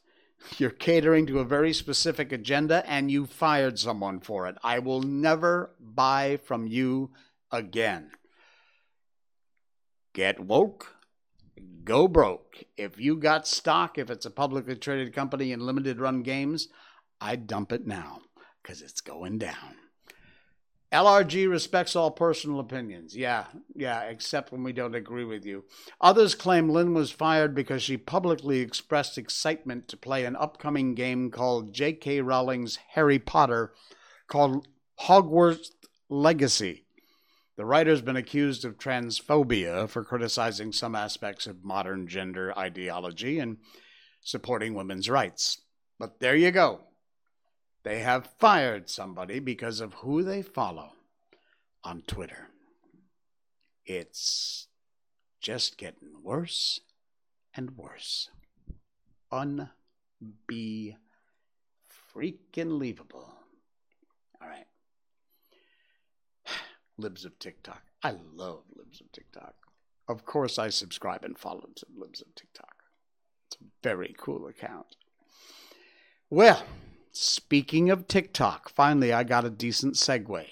You're 0.57 0.69
catering 0.69 1.25
to 1.27 1.39
a 1.39 1.45
very 1.45 1.73
specific 1.73 2.31
agenda 2.31 2.83
and 2.89 3.11
you 3.11 3.25
fired 3.25 3.77
someone 3.79 4.19
for 4.19 4.47
it. 4.47 4.57
I 4.63 4.79
will 4.79 5.01
never 5.01 5.75
buy 5.79 6.39
from 6.43 6.67
you 6.67 7.11
again. 7.51 8.11
Get 10.13 10.39
woke, 10.39 10.95
go 11.83 12.07
broke. 12.07 12.63
If 12.77 12.99
you 12.99 13.15
got 13.17 13.47
stock, 13.47 13.97
if 13.97 14.09
it's 14.09 14.25
a 14.25 14.31
publicly 14.31 14.75
traded 14.75 15.13
company 15.13 15.51
in 15.51 15.59
limited 15.59 15.99
run 15.99 16.23
games, 16.23 16.67
I'd 17.21 17.47
dump 17.47 17.71
it 17.71 17.85
now 17.85 18.21
because 18.61 18.81
it's 18.81 19.01
going 19.01 19.37
down. 19.37 19.78
LRG 20.91 21.47
respects 21.47 21.95
all 21.95 22.09
personal 22.09 22.59
opinions. 22.59 23.15
Yeah, 23.15 23.45
yeah, 23.75 24.01
except 24.03 24.51
when 24.51 24.63
we 24.63 24.73
don't 24.73 24.95
agree 24.95 25.23
with 25.23 25.45
you. 25.45 25.65
Others 26.01 26.33
claim 26.35 26.69
Lynn 26.69 26.95
was 26.95 27.11
fired 27.11 27.53
because 27.53 27.83
she 27.83 27.95
publicly 27.95 28.59
expressed 28.59 29.17
excitement 29.17 29.87
to 29.89 29.97
play 29.97 30.25
an 30.25 30.35
upcoming 30.35 30.95
game 30.95 31.29
called 31.29 31.73
J.K. 31.73 32.21
Rowling's 32.21 32.79
Harry 32.93 33.19
Potter 33.19 33.73
called 34.27 34.67
Hogwarts 35.01 35.69
Legacy. 36.09 36.85
The 37.55 37.65
writer's 37.65 38.01
been 38.01 38.15
accused 38.15 38.65
of 38.65 38.77
transphobia 38.77 39.87
for 39.89 40.03
criticizing 40.03 40.71
some 40.71 40.95
aspects 40.95 41.45
of 41.45 41.63
modern 41.63 42.07
gender 42.07 42.57
ideology 42.57 43.37
and 43.37 43.57
supporting 44.21 44.73
women's 44.73 45.09
rights. 45.09 45.61
But 45.99 46.19
there 46.19 46.35
you 46.35 46.51
go. 46.51 46.81
They 47.89 48.01
have 48.01 48.29
fired 48.37 48.87
somebody 48.87 49.39
because 49.39 49.79
of 49.79 49.95
who 49.95 50.21
they 50.21 50.43
follow 50.43 50.91
on 51.83 52.03
Twitter. 52.05 52.49
It's 53.83 54.67
just 55.41 55.75
getting 55.75 56.21
worse 56.21 56.81
and 57.55 57.75
worse. 57.75 58.29
Unbe 59.31 59.69
freaking 60.21 60.99
leavable. 62.79 63.27
All 64.39 64.47
right. 64.47 64.67
Libs 66.99 67.25
of 67.25 67.39
TikTok. 67.39 67.81
I 68.03 68.13
love 68.35 68.65
Libs 68.77 69.01
of 69.01 69.11
TikTok. 69.11 69.55
Of 70.07 70.25
course, 70.25 70.59
I 70.59 70.69
subscribe 70.69 71.25
and 71.25 71.35
follow 71.35 71.67
Libs 71.97 72.21
of 72.21 72.35
TikTok. 72.35 72.83
It's 73.47 73.57
a 73.59 73.65
very 73.81 74.13
cool 74.15 74.45
account. 74.45 74.95
Well, 76.29 76.63
Speaking 77.21 77.89
of 77.89 78.07
TikTok, 78.07 78.69
finally 78.69 79.11
I 79.11 79.25
got 79.25 79.43
a 79.43 79.49
decent 79.49 79.95
segue. 79.95 80.45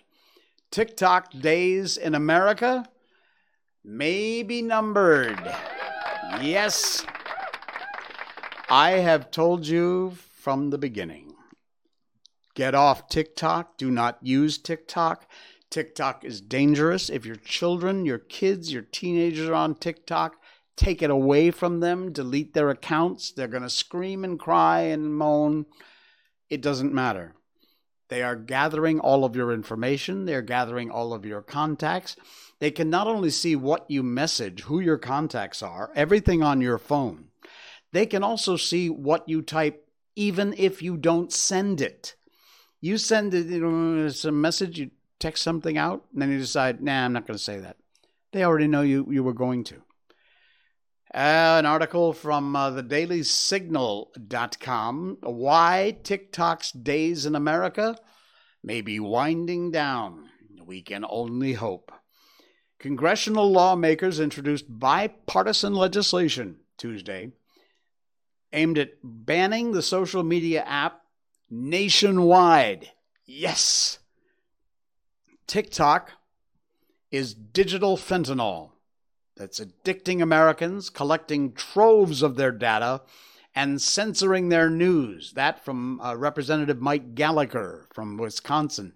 TikTok 0.69 1.31
days 1.31 1.95
in 1.95 2.13
America 2.13 2.85
may 3.85 4.43
be 4.43 4.61
numbered. 4.61 5.39
Yes. 6.41 7.05
I 8.69 8.89
have 8.89 9.31
told 9.31 9.65
you 9.65 10.17
from 10.41 10.69
the 10.69 10.77
beginning. 10.77 11.35
Get 12.53 12.75
off 12.75 13.07
TikTok. 13.07 13.77
Do 13.77 13.89
not 13.89 14.17
use 14.21 14.57
TikTok. 14.57 15.25
TikTok 15.69 16.25
is 16.25 16.41
dangerous. 16.41 17.09
If 17.09 17.25
your 17.25 17.37
children, 17.37 18.05
your 18.05 18.19
kids, 18.19 18.73
your 18.73 18.81
teenagers 18.81 19.47
are 19.47 19.53
on 19.53 19.75
TikTok, 19.75 20.35
take 20.75 21.01
it 21.01 21.09
away 21.09 21.49
from 21.49 21.79
them, 21.79 22.11
delete 22.11 22.53
their 22.53 22.69
accounts. 22.69 23.31
They're 23.31 23.47
going 23.47 23.63
to 23.63 23.69
scream 23.69 24.25
and 24.25 24.37
cry 24.37 24.81
and 24.81 25.15
moan 25.15 25.65
it 26.49 26.61
doesn't 26.61 26.93
matter. 26.93 27.33
They 28.09 28.23
are 28.23 28.35
gathering 28.35 28.99
all 28.99 29.25
of 29.25 29.35
your 29.35 29.51
information, 29.51 30.25
they're 30.25 30.41
gathering 30.41 30.89
all 30.89 31.13
of 31.13 31.25
your 31.25 31.41
contacts. 31.41 32.15
They 32.59 32.71
can 32.71 32.89
not 32.89 33.07
only 33.07 33.29
see 33.29 33.55
what 33.55 33.85
you 33.89 34.01
message, 34.01 34.61
who 34.61 34.79
your 34.79 34.97
contacts 34.97 35.61
are, 35.61 35.91
everything 35.95 36.41
on 36.41 36.61
your 36.61 36.77
phone, 36.77 37.25
they 37.91 38.05
can 38.05 38.23
also 38.23 38.55
see 38.55 38.89
what 38.89 39.27
you 39.29 39.41
type, 39.41 39.87
even 40.15 40.53
if 40.57 40.81
you 40.81 40.97
don't 40.97 41.31
send 41.31 41.81
it. 41.81 42.15
You 42.81 42.97
send 42.97 43.33
it, 43.33 43.47
you 43.47 43.59
know, 43.59 44.09
some 44.09 44.41
message, 44.41 44.79
you 44.79 44.91
text 45.19 45.43
something 45.43 45.77
out, 45.77 46.05
and 46.13 46.21
then 46.21 46.31
you 46.31 46.39
decide, 46.39 46.81
nah, 46.81 47.05
I'm 47.05 47.13
not 47.13 47.27
going 47.27 47.37
to 47.37 47.43
say 47.43 47.59
that. 47.59 47.77
They 48.31 48.43
already 48.43 48.67
know 48.67 48.81
you, 48.81 49.07
you 49.09 49.23
were 49.23 49.33
going 49.33 49.63
to. 49.65 49.81
Uh, 51.17 51.57
an 51.57 51.65
article 51.65 52.13
from 52.13 52.55
uh, 52.55 52.69
the 52.69 52.83
dailysignal.com 52.83 55.17
why 55.21 55.97
TikTok's 56.03 56.71
days 56.71 57.25
in 57.25 57.33
America 57.33 57.97
may 58.63 58.81
be 58.81 58.99
winding 58.99 59.71
down. 59.71 60.29
We 60.63 60.83
can 60.83 61.03
only 61.09 61.53
hope. 61.53 61.91
Congressional 62.77 63.51
lawmakers 63.51 64.19
introduced 64.19 64.65
bipartisan 64.69 65.73
legislation 65.73 66.57
Tuesday 66.77 67.31
aimed 68.53 68.77
at 68.77 68.91
banning 69.01 69.71
the 69.71 69.81
social 69.81 70.21
media 70.21 70.63
app 70.65 71.01
nationwide. 71.49 72.91
Yes! 73.25 73.97
TikTok 75.47 76.11
is 77.09 77.33
digital 77.33 77.97
fentanyl 77.97 78.73
that's 79.37 79.59
addicting 79.59 80.21
Americans, 80.21 80.89
collecting 80.89 81.53
troves 81.53 82.21
of 82.21 82.35
their 82.35 82.51
data, 82.51 83.01
and 83.55 83.81
censoring 83.81 84.49
their 84.49 84.69
news. 84.69 85.33
That 85.33 85.63
from 85.63 85.99
uh, 86.01 86.15
Representative 86.15 86.81
Mike 86.81 87.15
Gallagher 87.15 87.87
from 87.93 88.17
Wisconsin. 88.17 88.93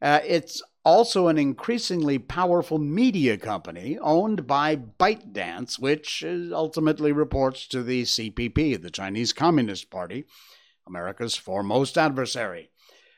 Uh, 0.00 0.20
it's 0.24 0.62
also 0.84 1.28
an 1.28 1.38
increasingly 1.38 2.18
powerful 2.18 2.78
media 2.78 3.36
company 3.36 3.98
owned 4.00 4.46
by 4.46 4.76
ByteDance, 4.76 5.78
which 5.78 6.24
ultimately 6.24 7.12
reports 7.12 7.66
to 7.66 7.82
the 7.82 8.02
CPP, 8.02 8.80
the 8.80 8.90
Chinese 8.90 9.32
Communist 9.32 9.90
Party, 9.90 10.24
America's 10.86 11.34
foremost 11.34 11.98
adversary. 11.98 12.70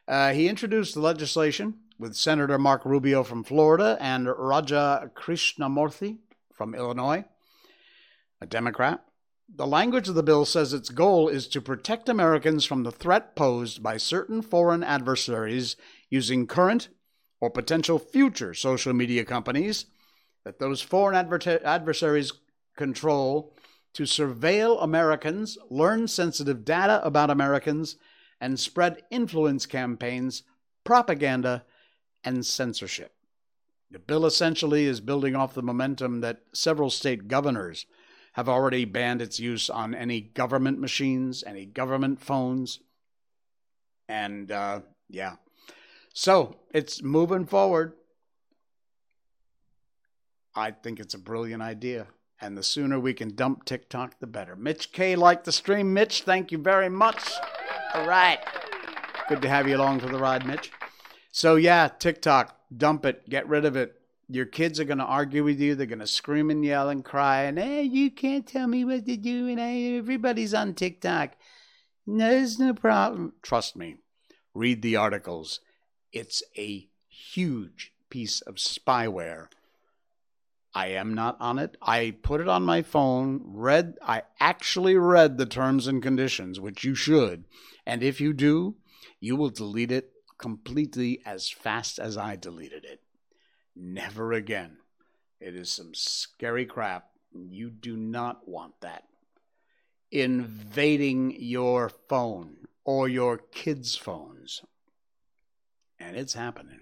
Uh, 0.09 0.33
he 0.33 0.49
introduced 0.49 0.95
the 0.95 1.00
legislation 1.00 1.75
with 1.99 2.16
Senator 2.16 2.59
Marco 2.59 2.88
Rubio 2.88 3.23
from 3.23 3.45
Florida 3.45 3.97
and 4.00 4.26
Raja 4.26 5.11
Krishnamoorthi 5.14 6.19
from 6.61 6.75
Illinois, 6.75 7.25
a 8.38 8.45
Democrat. 8.45 9.02
The 9.49 9.67
language 9.67 10.11
of 10.11 10.14
the 10.14 10.23
bill 10.23 10.45
says 10.45 10.75
its 10.75 10.90
goal 10.90 11.26
is 11.26 11.49
to 11.49 11.61
protect 11.62 12.07
Americans 12.07 12.67
from 12.67 12.83
the 12.83 12.93
threat 12.93 13.35
posed 13.35 13.83
by 13.83 13.97
certain 13.97 14.43
foreign 14.43 14.85
adversaries 14.85 15.76
using 16.11 16.47
current 16.47 16.90
or 17.40 17.49
potential 17.49 17.99
future 17.99 18.52
social 18.52 18.93
media 18.93 19.25
companies 19.25 19.87
that 20.45 20.59
those 20.59 20.83
foreign 20.83 21.17
adver- 21.17 21.64
adversaries 21.64 22.31
control 22.76 23.57
to 23.95 24.02
surveil 24.02 24.85
Americans, 24.85 25.57
learn 25.71 26.09
sensitive 26.09 26.62
data 26.67 27.02
about 27.02 27.31
Americans, 27.31 27.97
and 28.38 28.61
spread 28.61 29.02
influence 29.11 29.64
campaigns, 29.64 30.43
propaganda, 30.85 31.64
and 32.23 32.45
censorship. 32.45 33.14
The 33.90 33.99
bill 33.99 34.25
essentially 34.25 34.87
is 34.87 35.00
building 35.00 35.35
off 35.35 35.54
the 35.54 35.62
momentum 35.62 36.20
that 36.20 36.42
several 36.52 36.90
state 36.90 37.26
governors 37.26 37.87
have 38.35 38.49
already 38.49 38.85
banned 38.85 39.20
its 39.20 39.40
use 39.40 39.68
on 39.68 39.94
any 39.94 40.20
government 40.20 40.78
machines, 40.78 41.42
any 41.44 41.66
government 41.66 42.20
phones. 42.20 42.78
And 44.09 44.52
uh, 44.52 44.80
yeah. 45.09 45.37
So 46.14 46.56
it's 46.73 47.02
moving 47.02 47.47
forward. 47.47 47.94
I 50.54 50.70
think 50.70 51.00
it's 51.00 51.14
a 51.14 51.18
brilliant 51.18 51.62
idea. 51.62 52.06
And 52.40 52.56
the 52.56 52.62
sooner 52.62 52.99
we 52.99 53.12
can 53.12 53.35
dump 53.35 53.64
TikTok, 53.64 54.18
the 54.20 54.26
better. 54.26 54.56
Mitch 54.56 54.92
K 54.92 55.14
liked 55.16 55.44
the 55.44 55.52
stream. 55.52 55.92
Mitch, 55.92 56.23
thank 56.23 56.50
you 56.50 56.59
very 56.59 56.88
much. 56.88 57.23
All 57.94 58.06
right. 58.06 58.38
Good 59.28 59.42
to 59.42 59.49
have 59.49 59.68
you 59.68 59.76
along 59.76 60.00
for 60.00 60.09
the 60.09 60.18
ride, 60.18 60.47
Mitch. 60.47 60.73
So, 61.32 61.56
yeah, 61.56 61.88
TikTok, 61.88 62.60
dump 62.75 63.05
it, 63.05 63.29
get 63.29 63.49
rid 63.49 63.65
of 63.65 63.77
it. 63.77 63.95
Your 64.29 64.47
kids 64.47 64.79
are 64.79 64.85
going 64.85 64.99
to 64.99 65.05
argue 65.05 65.43
with 65.43 65.61
you. 65.61 65.75
They're 65.75 65.87
going 65.87 65.99
to 65.99 66.07
scream 66.07 66.50
and 66.50 66.65
yell 66.65 66.89
and 66.89 67.05
cry. 67.05 67.43
And, 67.43 67.59
hey, 67.59 67.83
you 67.83 68.11
can't 68.11 68.47
tell 68.47 68.69
me 68.69 68.85
what 68.85 69.05
to 69.07 69.17
do. 69.17 69.49
And 69.49 69.59
hey, 69.59 69.99
everybody's 69.99 70.55
on 70.55 70.75
TikTok. 70.75 71.33
No, 72.07 72.31
there's 72.31 72.59
no 72.59 72.73
problem. 72.73 73.33
Trust 73.43 73.77
me. 73.77 73.97
Read 74.55 74.83
the 74.83 74.97
articles. 74.97 75.61
It's 76.12 76.43
a 76.57 76.89
huge 77.09 77.93
piece 78.09 78.41
of 78.43 78.57
spyware. 78.57 79.47
I 80.75 80.89
am 80.89 81.15
not 81.15 81.37
on 81.41 81.59
it. 81.59 81.77
I 81.83 82.15
put 82.23 82.41
it 82.41 82.49
on 82.49 82.62
my 82.62 82.83
phone, 82.83 83.41
read, 83.45 83.97
I 84.03 84.23
actually 84.39 84.97
read 84.97 85.37
the 85.37 85.47
terms 85.47 85.89
and 85.89 86.03
conditions, 86.03 86.61
which 86.61 86.85
you 86.85 86.95
should. 86.95 87.45
And 87.85 88.03
if 88.03 88.21
you 88.21 88.33
do, 88.33 88.77
you 89.19 89.35
will 89.35 89.50
delete 89.50 89.91
it 89.91 90.12
completely 90.40 91.20
as 91.26 91.50
fast 91.50 91.99
as 91.99 92.16
I 92.16 92.35
deleted 92.35 92.85
it. 92.85 93.00
Never 93.76 94.32
again. 94.32 94.78
It 95.38 95.54
is 95.54 95.70
some 95.70 95.94
scary 95.94 96.64
crap. 96.66 97.11
You 97.32 97.70
do 97.70 97.97
not 97.97 98.49
want 98.49 98.80
that. 98.80 99.04
Invading 100.11 101.37
your 101.38 101.88
phone 101.88 102.56
or 102.85 103.09
your 103.09 103.38
kids' 103.38 103.94
phones. 103.94 104.62
And 105.99 106.16
it's 106.16 106.35
happening. 106.35 106.80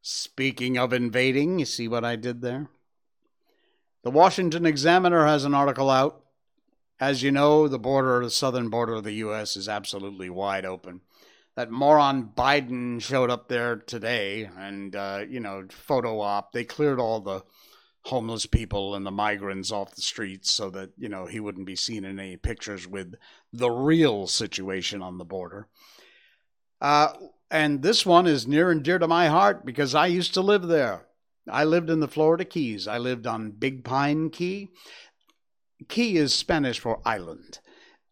Speaking 0.00 0.76
of 0.78 0.92
invading, 0.92 1.58
you 1.58 1.66
see 1.66 1.86
what 1.86 2.04
I 2.04 2.16
did 2.16 2.40
there? 2.40 2.68
The 4.02 4.10
Washington 4.10 4.66
Examiner 4.66 5.26
has 5.26 5.44
an 5.44 5.54
article 5.54 5.90
out. 5.90 6.24
As 6.98 7.22
you 7.22 7.30
know, 7.30 7.68
the 7.68 7.78
border, 7.78 8.24
the 8.24 8.30
southern 8.30 8.68
border 8.68 8.94
of 8.94 9.04
the 9.04 9.12
U.S., 9.12 9.56
is 9.56 9.68
absolutely 9.68 10.30
wide 10.30 10.64
open. 10.64 11.02
That 11.54 11.70
moron 11.70 12.30
Biden 12.34 13.00
showed 13.02 13.30
up 13.30 13.48
there 13.48 13.76
today 13.76 14.48
and, 14.56 14.96
uh, 14.96 15.24
you 15.28 15.40
know, 15.40 15.66
photo 15.70 16.20
op. 16.20 16.52
They 16.52 16.64
cleared 16.64 16.98
all 16.98 17.20
the 17.20 17.44
homeless 18.04 18.46
people 18.46 18.94
and 18.94 19.06
the 19.06 19.10
migrants 19.10 19.70
off 19.70 19.94
the 19.94 20.02
streets 20.02 20.50
so 20.50 20.70
that, 20.70 20.90
you 20.96 21.08
know, 21.08 21.26
he 21.26 21.40
wouldn't 21.40 21.66
be 21.66 21.76
seen 21.76 22.04
in 22.04 22.18
any 22.18 22.36
pictures 22.36 22.88
with 22.88 23.14
the 23.52 23.70
real 23.70 24.26
situation 24.26 25.02
on 25.02 25.18
the 25.18 25.24
border. 25.24 25.68
Uh, 26.80 27.12
and 27.50 27.82
this 27.82 28.04
one 28.04 28.26
is 28.26 28.46
near 28.46 28.70
and 28.70 28.82
dear 28.82 28.98
to 28.98 29.06
my 29.06 29.28
heart 29.28 29.64
because 29.64 29.94
I 29.94 30.06
used 30.06 30.34
to 30.34 30.40
live 30.40 30.66
there. 30.68 31.06
I 31.48 31.64
lived 31.64 31.90
in 31.90 32.00
the 32.00 32.08
Florida 32.08 32.44
Keys. 32.44 32.88
I 32.88 32.98
lived 32.98 33.26
on 33.26 33.50
Big 33.50 33.84
Pine 33.84 34.30
Key. 34.30 34.70
Key 35.88 36.16
is 36.16 36.32
Spanish 36.32 36.78
for 36.78 37.00
island. 37.04 37.58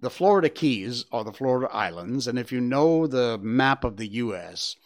The 0.01 0.11
Florida 0.11 0.49
Keys 0.49 1.05
are 1.13 1.25
the 1.25 1.33
Florida 1.33 1.71
Islands, 1.73 2.27
and 2.27 2.39
if 2.39 2.51
you 2.51 2.61
know 2.61 3.07
the 3.07 3.39
map 3.39 3.85
of 3.85 3.99
the 3.99 4.07
U.S., 4.07 4.77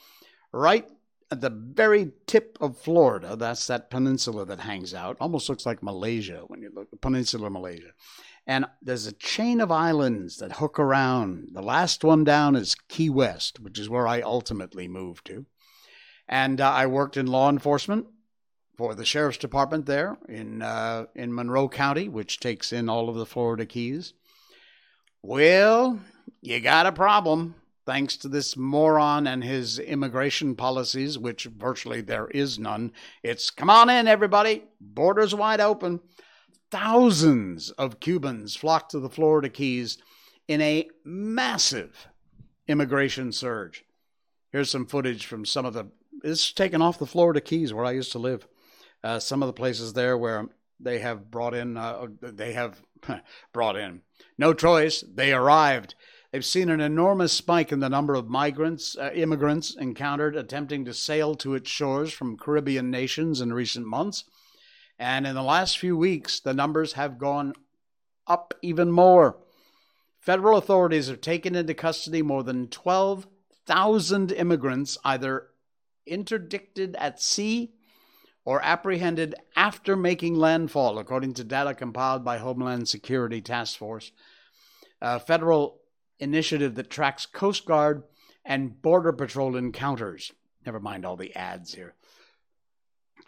right 0.53 0.89
at 1.31 1.41
the 1.41 1.51
very 1.51 2.13
tip 2.27 2.59
of 2.61 2.79
Florida, 2.79 3.37
that's 3.37 3.67
that 3.69 3.91
peninsula 3.91 4.45
that 4.47 4.61
hangs 4.61 4.93
out, 4.93 5.17
almost 5.21 5.49
looks 5.49 5.67
like 5.67 5.83
Malaysia 5.83 6.43
when 6.49 6.63
you 6.63 6.71
look, 6.75 6.89
Peninsula 7.01 7.49
Malaysia. 7.49 7.93
And 8.47 8.67
there's 8.83 9.07
a 9.07 9.13
chain 9.13 9.61
of 9.61 9.71
islands 9.71 10.37
that 10.39 10.53
hook 10.53 10.79
around. 10.79 11.49
The 11.53 11.63
last 11.63 12.05
one 12.05 12.25
down 12.25 12.57
is 12.57 12.77
Key 12.89 13.09
West, 13.09 13.61
which 13.61 13.79
is 13.79 13.89
where 13.89 14.07
I 14.07 14.21
ultimately 14.21 14.87
moved 14.87 15.27
to. 15.27 15.47
And 16.29 16.61
uh, 16.61 16.71
I 16.71 16.87
worked 16.87 17.17
in 17.17 17.27
law 17.27 17.49
enforcement 17.49 18.07
for 18.77 18.95
the 18.95 19.05
sheriff's 19.05 19.39
department 19.39 19.87
there 19.87 20.19
in 20.29 20.63
uh, 20.63 21.07
in 21.15 21.35
Monroe 21.35 21.69
County, 21.69 22.09
which 22.09 22.41
takes 22.41 22.73
in 22.73 22.89
all 22.89 23.09
of 23.09 23.17
the 23.17 23.27
Florida 23.27 23.65
Keys. 23.65 24.13
Well, 25.27 26.01
you 26.43 26.61
got 26.61 26.85
a 26.85 26.93
problem 26.93 27.55
thanks 27.87 28.19
to 28.19 28.29
this 28.29 28.59
moron 28.59 29.27
and 29.27 29.43
his 29.43 29.79
immigration 29.79 30.55
policies, 30.55 31.17
which 31.17 31.45
virtually 31.47 32.03
there 32.03 32.27
is 32.29 32.59
none. 32.59 32.93
It's 33.23 33.49
come 33.49 33.71
on 33.71 33.89
in, 33.89 34.07
everybody, 34.07 34.65
borders 34.79 35.35
wide 35.35 35.61
open 35.61 36.01
thousands 36.71 37.71
of 37.71 38.01
Cubans 38.01 38.55
flocked 38.55 38.91
to 38.91 39.01
the 39.01 39.09
Florida 39.09 39.49
Keys 39.49 39.97
in 40.47 40.61
a 40.61 40.91
massive 41.07 42.07
immigration 42.69 43.33
surge. 43.33 43.83
Here's 44.53 44.69
some 44.69 44.85
footage 44.85 45.25
from 45.25 45.47
some 45.47 45.65
of 45.65 45.73
the. 45.73 45.87
It's 46.23 46.53
taken 46.53 46.83
off 46.83 46.99
the 46.99 47.07
Florida 47.07 47.41
Keys 47.41 47.73
where 47.73 47.87
I 47.87 47.93
used 47.93 48.13
to 48.13 48.19
live. 48.19 48.47
Uh, 49.03 49.21
some 49.21 49.43
of 49.43 49.47
the 49.47 49.55
places 49.55 49.95
there 49.95 50.19
where 50.19 50.51
they 50.81 50.99
have 50.99 51.31
brought 51.31 51.55
in. 51.55 51.79
Uh, 51.79 52.09
they 52.21 52.53
have 52.53 52.83
brought 53.53 53.77
in. 53.77 54.03
No 54.39 54.53
choice. 54.53 55.03
They 55.03 55.33
arrived. 55.33 55.95
They've 56.33 56.45
seen 56.45 56.69
an 56.69 56.81
enormous 56.81 57.33
spike 57.33 57.71
in 57.71 57.79
the 57.79 57.89
number 57.89 58.15
of 58.15 58.29
migrants, 58.29 58.97
uh, 58.99 59.11
immigrants 59.15 59.77
encountered 59.77 60.35
attempting 60.35 60.85
to 60.85 60.93
sail 60.93 61.37
to 61.37 61.55
its 61.55 61.71
shores 61.71 62.13
from 62.13 62.37
Caribbean 62.37 62.91
nations 62.91 63.41
in 63.41 63.53
recent 63.53 63.87
months. 63.87 64.25
And 64.99 65.29
in 65.29 65.37
the 65.37 65.45
last 65.45 65.79
few 65.79 65.97
weeks, 65.97 66.41
the 66.41 66.53
numbers 66.53 66.95
have 66.95 67.19
gone 67.19 67.55
up 68.27 68.53
even 68.63 68.91
more. 68.91 69.39
Federal 70.19 70.59
authorities 70.59 71.07
have 71.07 71.21
taken 71.21 71.55
into 71.55 71.75
custody 71.75 72.23
more 72.23 72.43
than 72.43 72.67
12,000 72.67 74.33
immigrants, 74.33 74.99
either 75.05 75.49
interdicted 76.07 76.97
at 76.97 77.21
sea 77.21 77.75
or 78.45 78.63
apprehended 78.63 79.35
after 79.57 79.97
making 79.97 80.35
landfall, 80.35 80.99
according 80.99 81.35
to 81.35 81.45
data 81.45 81.75
compiled 81.75 82.25
by 82.25 82.39
Homeland 82.39 82.89
Security 82.89 83.41
Task 83.41 83.79
Force, 83.79 84.13
a 85.01 85.19
federal 85.19 85.81
initiative 86.19 86.75
that 86.75 86.91
tracks 86.91 87.27
Coast 87.27 87.65
Guard 87.65 88.03
and 88.45 88.83
Border 88.83 89.13
Patrol 89.13 89.57
encounters. 89.57 90.33
Never 90.67 90.81
mind 90.81 91.07
all 91.07 91.17
the 91.17 91.35
ads 91.35 91.75
here. 91.75 91.95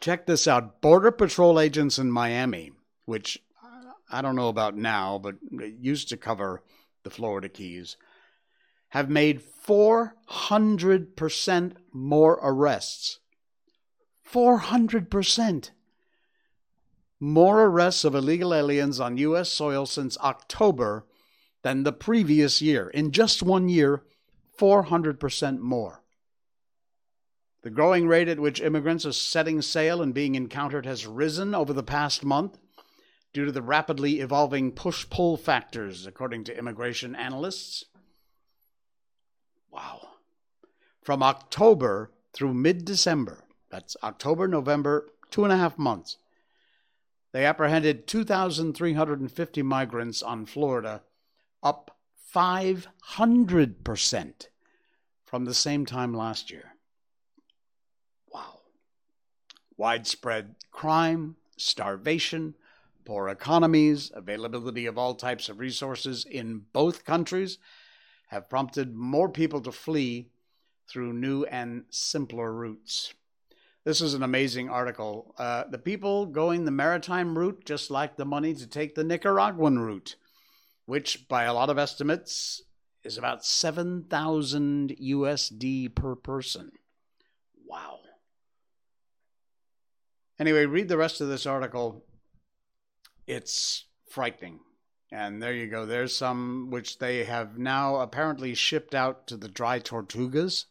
Check 0.01 0.27
this 0.27 0.47
out 0.47 0.83
Border 0.83 1.11
Patrol 1.11 1.59
agents 1.59 1.99
in 1.99 2.11
Miami, 2.11 2.73
which 3.07 3.39
I 4.11 4.21
don't 4.23 4.37
know 4.37 4.49
about 4.49 4.77
now, 4.77 5.19
but 5.19 5.37
used 5.51 6.09
to 6.11 6.17
cover 6.17 6.63
the 7.03 7.11
Florida 7.11 7.49
Keys, 7.49 7.97
have 8.91 9.11
made 9.11 9.43
400% 9.67 11.73
more 11.93 12.39
arrests. 12.43 13.19
400%. 14.33 15.71
More 17.19 17.65
arrests 17.65 18.05
of 18.05 18.15
illegal 18.15 18.53
aliens 18.53 19.01
on 19.01 19.17
U.S. 19.17 19.49
soil 19.49 19.87
since 19.87 20.19
October 20.19 21.07
than 21.62 21.83
the 21.83 21.93
previous 21.93 22.61
year. 22.61 22.89
In 22.89 23.11
just 23.11 23.43
one 23.43 23.69
year, 23.69 24.03
400% 24.59 25.59
more. 25.59 26.03
The 27.62 27.71
growing 27.71 28.07
rate 28.07 28.29
at 28.29 28.39
which 28.39 28.61
immigrants 28.61 29.05
are 29.07 29.12
setting 29.12 29.61
sail 29.62 30.01
and 30.01 30.15
being 30.15 30.35
encountered 30.35 30.87
has 30.87 31.07
risen 31.07 31.55
over 31.55 31.73
the 31.73 31.83
past 31.83 32.25
month 32.25 32.59
due 33.33 33.45
to 33.45 33.53
the 33.53 33.62
rapidly 33.62 34.21
evolving 34.21 34.71
push 34.71 35.09
pull 35.11 35.37
factors, 35.37 36.07
according 36.07 36.45
to 36.45 36.57
immigration 36.57 37.17
analysts. 37.17 37.85
Wow. 39.71 40.09
From 41.03 41.23
October 41.23 42.12
through 42.33 42.55
mid 42.55 42.85
December, 42.85 43.46
that's 43.71 43.97
October, 44.03 44.49
November, 44.49 45.09
two 45.31 45.45
and 45.45 45.53
a 45.53 45.57
half 45.57 45.79
months, 45.79 46.19
they 47.33 47.45
apprehended 47.45 48.07
2,350 48.07 49.63
migrants 49.63 50.23
on 50.23 50.47
Florida, 50.47 51.03
up 51.63 51.97
500% 52.35 54.49
from 55.25 55.45
the 55.45 55.55
same 55.55 55.87
time 55.87 56.15
last 56.15 56.51
year 56.51 56.73
Wow. 58.33 58.61
widespread 59.77 60.55
crime, 60.71 61.37
starvation, 61.57 62.55
poor 63.05 63.29
economies, 63.29 64.11
availability 64.15 64.87
of 64.87 64.99
all 64.99 65.15
types 65.15 65.49
of 65.49 65.61
resources 65.61 66.25
in 66.25 66.65
both 66.73 67.05
countries 67.05 67.59
have 68.29 68.51
prompted 68.51 68.95
more 68.95 69.29
people 69.29 69.61
to 69.63 69.73
flee 69.73 70.31
through 70.89 71.13
new 71.13 71.45
and 71.45 71.85
simpler 71.91 72.53
routes. 72.53 73.15
This 73.87 74.01
is 74.01 74.14
an 74.14 74.25
amazing 74.25 74.68
article. 74.68 75.33
Uh, 75.38 75.62
the 75.70 75.79
people 75.79 76.27
going 76.27 76.64
the 76.64 76.72
maritime 76.72 77.38
route 77.38 77.64
just 77.64 77.88
like 77.88 78.16
the 78.16 78.25
money 78.25 78.53
to 78.53 78.66
take 78.66 78.96
the 78.96 79.05
Nicaraguan 79.05 79.79
route, 79.79 80.16
which, 80.87 81.29
by 81.29 81.44
a 81.44 81.55
lot 81.55 81.70
of 81.70 81.79
estimates, 81.79 82.62
is 83.05 83.16
about 83.16 83.44
7,000 83.44 84.96
USD 85.01 85.94
per 85.94 86.16
person. 86.16 86.72
Wow. 87.64 88.01
Anyway, 90.40 90.66
read 90.66 90.88
the 90.88 90.99
rest 90.99 91.20
of 91.20 91.29
this 91.29 91.46
article. 91.46 92.05
It's 93.29 93.85
frightening. 94.11 94.59
And 95.12 95.40
there 95.40 95.55
you 95.55 95.68
go. 95.68 95.87
There's 95.87 96.12
some 96.12 96.70
which 96.70 96.99
they 96.99 97.22
have 97.22 97.57
now 97.57 98.01
apparently 98.01 98.53
shipped 98.57 98.96
out 98.96 99.29
to 99.29 99.37
the 99.37 99.49
dry 99.49 99.79
tortugas. 99.79 100.64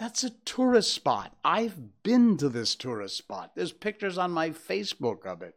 That's 0.00 0.24
a 0.24 0.30
tourist 0.30 0.94
spot. 0.94 1.36
I've 1.44 2.02
been 2.02 2.38
to 2.38 2.48
this 2.48 2.74
tourist 2.74 3.18
spot. 3.18 3.52
There's 3.54 3.70
pictures 3.70 4.16
on 4.16 4.30
my 4.30 4.48
Facebook 4.48 5.26
of 5.26 5.42
it. 5.42 5.56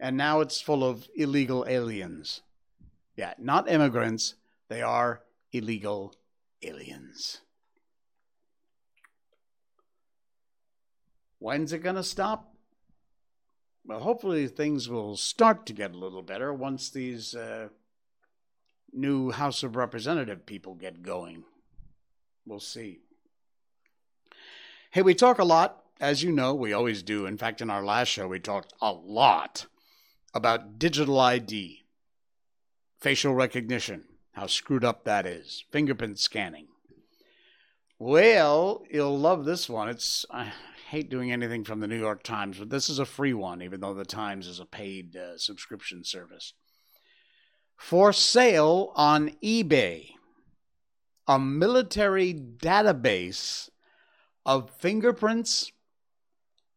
And 0.00 0.16
now 0.16 0.40
it's 0.40 0.60
full 0.60 0.82
of 0.82 1.08
illegal 1.14 1.64
aliens. 1.68 2.40
Yeah, 3.14 3.34
not 3.38 3.70
immigrants, 3.70 4.34
they 4.68 4.82
are 4.82 5.22
illegal 5.52 6.16
aliens. 6.62 7.42
When's 11.38 11.72
it 11.72 11.84
going 11.84 11.94
to 11.94 12.02
stop? 12.02 12.56
Well, 13.86 14.00
hopefully 14.00 14.48
things 14.48 14.88
will 14.88 15.16
start 15.16 15.64
to 15.66 15.72
get 15.72 15.94
a 15.94 15.98
little 15.98 16.22
better 16.22 16.52
once 16.52 16.90
these 16.90 17.36
uh, 17.36 17.68
new 18.92 19.30
House 19.30 19.62
of 19.62 19.76
Representative 19.76 20.44
people 20.44 20.74
get 20.74 21.02
going. 21.02 21.44
We'll 22.50 22.58
see. 22.58 22.98
Hey, 24.90 25.02
we 25.02 25.14
talk 25.14 25.38
a 25.38 25.44
lot, 25.44 25.84
as 26.00 26.24
you 26.24 26.32
know, 26.32 26.52
we 26.52 26.72
always 26.72 27.00
do. 27.04 27.24
In 27.24 27.38
fact, 27.38 27.60
in 27.60 27.70
our 27.70 27.84
last 27.84 28.08
show, 28.08 28.26
we 28.26 28.40
talked 28.40 28.74
a 28.82 28.90
lot 28.92 29.66
about 30.34 30.76
digital 30.76 31.20
ID, 31.20 31.84
facial 32.98 33.34
recognition, 33.34 34.02
how 34.32 34.48
screwed 34.48 34.84
up 34.84 35.04
that 35.04 35.26
is, 35.26 35.64
fingerprint 35.70 36.18
scanning. 36.18 36.66
Well, 38.00 38.82
you'll 38.90 39.16
love 39.16 39.44
this 39.44 39.68
one. 39.68 39.88
It's 39.88 40.26
I 40.28 40.52
hate 40.88 41.08
doing 41.08 41.30
anything 41.30 41.62
from 41.62 41.78
the 41.78 41.86
New 41.86 42.00
York 42.00 42.24
Times, 42.24 42.58
but 42.58 42.68
this 42.68 42.88
is 42.88 42.98
a 42.98 43.06
free 43.06 43.32
one, 43.32 43.62
even 43.62 43.78
though 43.78 43.94
the 43.94 44.04
Times 44.04 44.48
is 44.48 44.58
a 44.58 44.66
paid 44.66 45.16
uh, 45.16 45.38
subscription 45.38 46.02
service. 46.02 46.54
For 47.76 48.12
sale 48.12 48.92
on 48.96 49.36
eBay, 49.40 50.14
a 51.30 51.38
military 51.38 52.34
database 52.34 53.70
of 54.44 54.68
fingerprints 54.68 55.70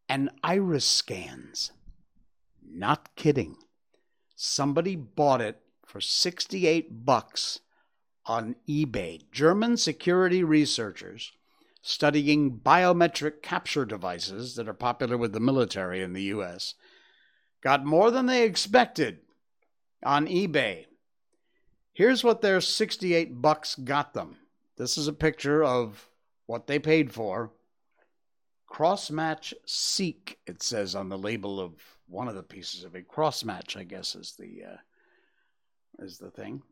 and 0.08 0.30
iris 0.44 0.86
scans. 0.86 1.72
Not 2.64 3.16
kidding. 3.16 3.56
Somebody 4.36 4.96
bought 4.96 5.42
it 5.42 5.60
for 5.84 6.00
68 6.00 7.04
bucks 7.04 7.62
on 8.28 8.56
eBay. 8.70 9.22
German 9.32 9.76
security 9.76 10.44
researchers 10.44 11.32
studying 11.82 12.60
biometric 12.60 13.42
capture 13.42 13.86
devices 13.86 14.54
that 14.54 14.70
are 14.70 14.74
popular 14.76 15.18
with 15.18 15.34
the 15.34 15.40
military 15.40 16.04
in 16.04 16.14
the 16.14 16.26
US 16.26 16.76
got 17.62 17.84
more 17.84 18.12
than 18.12 18.28
they 18.28 18.44
expected 18.44 19.22
on 20.06 20.28
eBay. 20.28 20.86
Here's 21.92 22.24
what 22.24 22.42
their 22.42 22.62
68 22.62 23.42
bucks 23.42 23.74
got 23.74 24.14
them. 24.14 24.38
This 24.78 24.98
is 24.98 25.08
a 25.08 25.14
picture 25.14 25.64
of 25.64 26.10
what 26.46 26.68
they 26.68 26.80
paid 26.80 27.12
for. 27.12 27.52
Crossmatch 28.70 29.54
Seek, 29.66 30.40
it 30.48 30.64
says 30.64 30.96
on 30.96 31.10
the 31.10 31.18
label 31.18 31.60
of 31.60 31.74
one 32.08 32.28
of 32.28 32.36
the 32.36 32.44
pieces 32.44 32.84
of 32.84 32.96
it. 32.96 33.08
Crossmatch, 33.08 33.78
I 33.78 33.84
guess, 33.84 34.16
is 34.16 34.36
the 34.38 34.64
uh, 34.64 34.78
is 36.04 36.18
the 36.18 36.32
thing. 36.32 36.64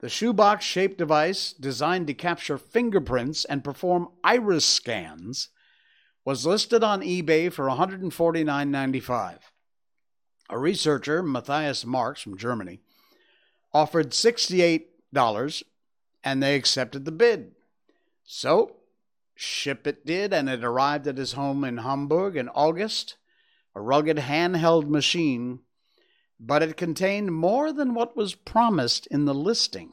The 0.00 0.08
shoebox 0.08 0.64
shaped 0.64 0.98
device, 0.98 1.52
designed 1.52 2.06
to 2.08 2.14
capture 2.14 2.58
fingerprints 2.58 3.44
and 3.44 3.64
perform 3.64 4.08
iris 4.22 4.64
scans, 4.64 5.48
was 6.24 6.44
listed 6.44 6.82
on 6.82 7.00
eBay 7.00 7.52
for 7.52 7.66
$149.95. 7.66 9.38
A 10.50 10.58
researcher, 10.58 11.22
Matthias 11.22 11.84
Marx 11.86 12.20
from 12.20 12.36
Germany, 12.36 12.80
offered 13.72 14.10
$68 14.10 15.62
and 16.26 16.42
they 16.42 16.54
accepted 16.54 17.06
the 17.06 17.12
bid. 17.12 17.52
So, 18.22 18.76
ship 19.34 19.86
it 19.86 20.04
did, 20.04 20.34
and 20.34 20.50
it 20.50 20.62
arrived 20.62 21.06
at 21.06 21.16
his 21.16 21.32
home 21.32 21.64
in 21.64 21.78
Hamburg 21.78 22.36
in 22.36 22.50
August, 22.50 23.16
a 23.74 23.80
rugged 23.80 24.18
handheld 24.18 24.88
machine 24.88 25.60
but 26.38 26.62
it 26.62 26.76
contained 26.76 27.32
more 27.32 27.72
than 27.72 27.94
what 27.94 28.16
was 28.16 28.34
promised 28.34 29.06
in 29.06 29.24
the 29.24 29.34
listing. 29.34 29.92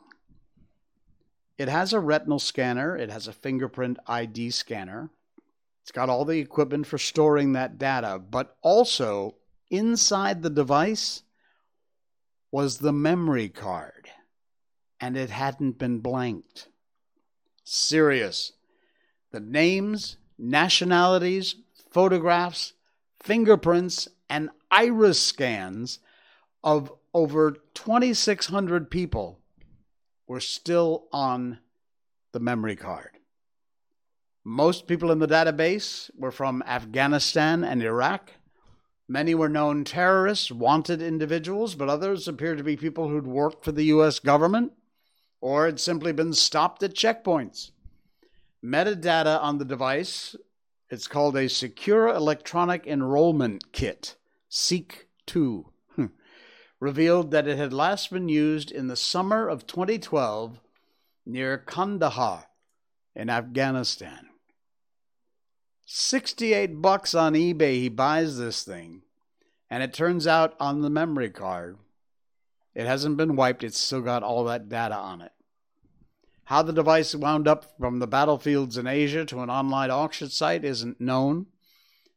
It 1.58 1.70
has 1.70 1.94
a 1.94 2.00
retinal 2.00 2.40
scanner, 2.40 2.98
it 2.98 3.10
has 3.10 3.28
a 3.28 3.34
fingerprint 3.34 3.98
ID 4.08 4.50
scanner, 4.50 5.12
it's 5.82 5.92
got 5.92 6.10
all 6.10 6.26
the 6.26 6.40
equipment 6.40 6.88
for 6.88 6.98
storing 6.98 7.54
that 7.54 7.78
data, 7.78 8.20
but 8.20 8.58
also 8.62 9.36
inside 9.70 10.42
the 10.42 10.50
device 10.50 11.24
was 12.52 12.78
the 12.78 12.94
memory 12.94 13.50
card, 13.50 14.10
and 15.04 15.18
it 15.18 15.30
hadn't 15.30 15.78
been 15.78 16.00
blanked. 16.00 16.70
Serious. 17.66 18.54
The 19.32 19.42
names, 19.42 20.16
nationalities, 20.38 21.56
photographs, 21.92 22.72
fingerprints, 23.22 24.08
and 24.30 24.50
iris 24.72 25.20
scans 25.22 26.00
of 26.64 26.90
over 27.14 27.58
2,600 27.74 28.90
people 28.90 29.42
were 30.26 30.40
still 30.40 31.08
on 31.12 31.60
the 32.32 32.40
memory 32.40 32.78
card. 32.78 33.18
Most 34.46 34.88
people 34.88 35.12
in 35.12 35.20
the 35.20 35.28
database 35.28 36.10
were 36.18 36.32
from 36.32 36.64
Afghanistan 36.66 37.66
and 37.66 37.84
Iraq. 37.84 38.32
Many 39.10 39.36
were 39.36 39.50
known 39.50 39.84
terrorists, 39.84 40.50
wanted 40.50 41.02
individuals, 41.02 41.76
but 41.76 41.90
others 41.90 42.30
appeared 42.30 42.58
to 42.60 42.64
be 42.64 42.78
people 42.78 43.10
who'd 43.10 43.28
worked 43.28 43.66
for 43.66 43.74
the 43.74 43.84
U.S. 43.96 44.20
government 44.20 44.72
or 45.44 45.66
had 45.66 45.78
simply 45.78 46.14
been 46.14 46.32
stopped 46.32 46.82
at 46.84 46.94
checkpoints. 46.94 47.72
Metadata 48.64 49.44
on 49.44 49.58
the 49.58 49.66
device, 49.66 50.38
it's 50.90 51.06
called 51.06 51.36
a 51.36 51.50
Secure 51.50 52.08
Electronic 52.08 52.88
Enrollment 52.88 53.74
Kit, 53.74 54.16
SEEK 54.48 55.10
2 55.26 55.66
hmm, 55.98 56.06
revealed 56.80 57.32
that 57.32 57.46
it 57.46 57.58
had 57.58 57.74
last 57.74 58.10
been 58.10 58.30
used 58.30 58.72
in 58.72 58.88
the 58.88 58.96
summer 58.96 59.50
of 59.50 59.68
2012 59.68 60.62
near 61.26 61.58
Kandahar 61.58 62.46
in 63.14 63.30
Afghanistan. 63.30 64.30
68 65.86 66.82
bucks 66.82 67.14
on 67.14 67.34
eBay 67.34 67.74
he 67.74 67.90
buys 67.90 68.38
this 68.38 68.64
thing 68.64 69.02
and 69.70 69.84
it 69.84 69.94
turns 69.94 70.26
out 70.26 70.56
on 70.58 70.80
the 70.80 70.90
memory 70.90 71.30
card 71.30 71.78
it 72.74 72.86
hasn't 72.86 73.18
been 73.18 73.36
wiped 73.36 73.64
it's 73.66 73.78
still 73.78 74.02
got 74.02 74.24
all 74.24 74.46
that 74.46 74.70
data 74.70 74.96
on 74.96 75.22
it 75.22 75.33
how 76.46 76.62
the 76.62 76.74
device 76.74 77.16
wound 77.16 77.48
up 77.48 77.78
from 77.80 78.00
the 78.00 78.08
battlefields 78.08 78.78
in 78.78 78.88
Asia 78.88 79.26
to 79.26 79.42
an 79.42 79.50
online 79.50 79.92
auction 79.92 80.30
site 80.30 80.64
isn't 80.64 81.00
known 81.00 81.48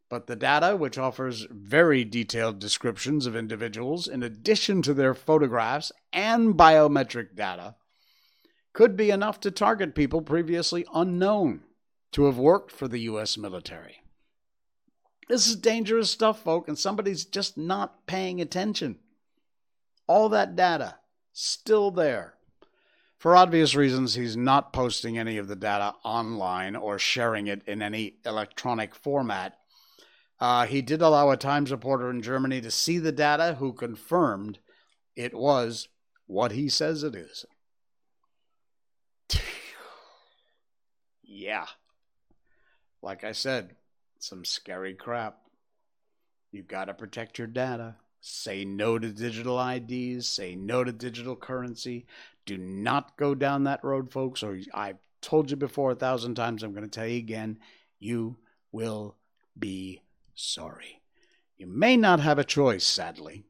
but 0.08 0.26
the 0.26 0.36
data, 0.36 0.76
which 0.76 0.98
offers 0.98 1.46
very 1.50 2.04
detailed 2.04 2.60
descriptions 2.60 3.26
of 3.26 3.34
individuals 3.34 4.06
in 4.06 4.22
addition 4.22 4.82
to 4.82 4.94
their 4.94 5.14
photographs 5.14 5.90
and 6.12 6.54
biometric 6.54 7.34
data, 7.34 7.74
could 8.72 8.96
be 8.96 9.10
enough 9.10 9.40
to 9.40 9.50
target 9.50 9.94
people 9.94 10.22
previously 10.22 10.86
unknown 10.94 11.62
to 12.12 12.26
have 12.26 12.38
worked 12.38 12.70
for 12.70 12.86
the 12.86 13.00
U.S. 13.00 13.36
military. 13.36 14.02
This 15.28 15.48
is 15.48 15.56
dangerous 15.56 16.10
stuff, 16.10 16.40
folk, 16.40 16.68
and 16.68 16.78
somebody's 16.78 17.24
just 17.24 17.58
not 17.58 18.06
paying 18.06 18.40
attention. 18.40 18.98
All 20.06 20.28
that 20.28 20.54
data 20.54 20.96
still 21.32 21.90
there. 21.90 22.34
For 23.18 23.34
obvious 23.34 23.74
reasons, 23.74 24.14
he's 24.14 24.36
not 24.36 24.72
posting 24.72 25.18
any 25.18 25.38
of 25.38 25.48
the 25.48 25.56
data 25.56 25.94
online 26.04 26.76
or 26.76 26.98
sharing 26.98 27.46
it 27.46 27.62
in 27.66 27.80
any 27.80 28.16
electronic 28.24 28.94
format 28.94 29.58
uh, 30.38 30.66
he 30.66 30.82
did 30.82 31.00
allow 31.00 31.30
a 31.30 31.36
Times 31.36 31.70
reporter 31.70 32.10
in 32.10 32.20
Germany 32.20 32.60
to 32.60 32.70
see 32.70 32.98
the 32.98 33.12
data 33.12 33.56
who 33.58 33.72
confirmed 33.72 34.58
it 35.14 35.34
was 35.34 35.88
what 36.26 36.52
he 36.52 36.68
says 36.68 37.02
it 37.02 37.14
is. 37.14 37.46
yeah. 41.22 41.66
Like 43.00 43.24
I 43.24 43.32
said, 43.32 43.76
some 44.18 44.44
scary 44.44 44.92
crap. 44.94 45.38
You've 46.52 46.68
got 46.68 46.86
to 46.86 46.94
protect 46.94 47.38
your 47.38 47.46
data. 47.46 47.96
Say 48.20 48.64
no 48.64 48.98
to 48.98 49.08
digital 49.08 49.58
IDs. 49.60 50.28
Say 50.28 50.54
no 50.54 50.84
to 50.84 50.92
digital 50.92 51.36
currency. 51.36 52.06
Do 52.46 52.56
not 52.56 53.16
go 53.16 53.34
down 53.34 53.64
that 53.64 53.84
road, 53.84 54.10
folks, 54.10 54.42
or 54.42 54.58
I've 54.72 54.98
told 55.20 55.50
you 55.50 55.56
before 55.56 55.90
a 55.90 55.96
thousand 55.96 56.36
times. 56.36 56.62
I'm 56.62 56.72
going 56.72 56.88
to 56.88 56.90
tell 56.90 57.06
you 57.06 57.18
again. 57.18 57.58
You 57.98 58.36
will 58.72 59.16
be 59.58 60.02
sorry. 60.34 61.02
You 61.56 61.66
may 61.66 61.96
not 61.96 62.20
have 62.20 62.38
a 62.38 62.44
choice, 62.44 62.84
sadly, 62.84 63.46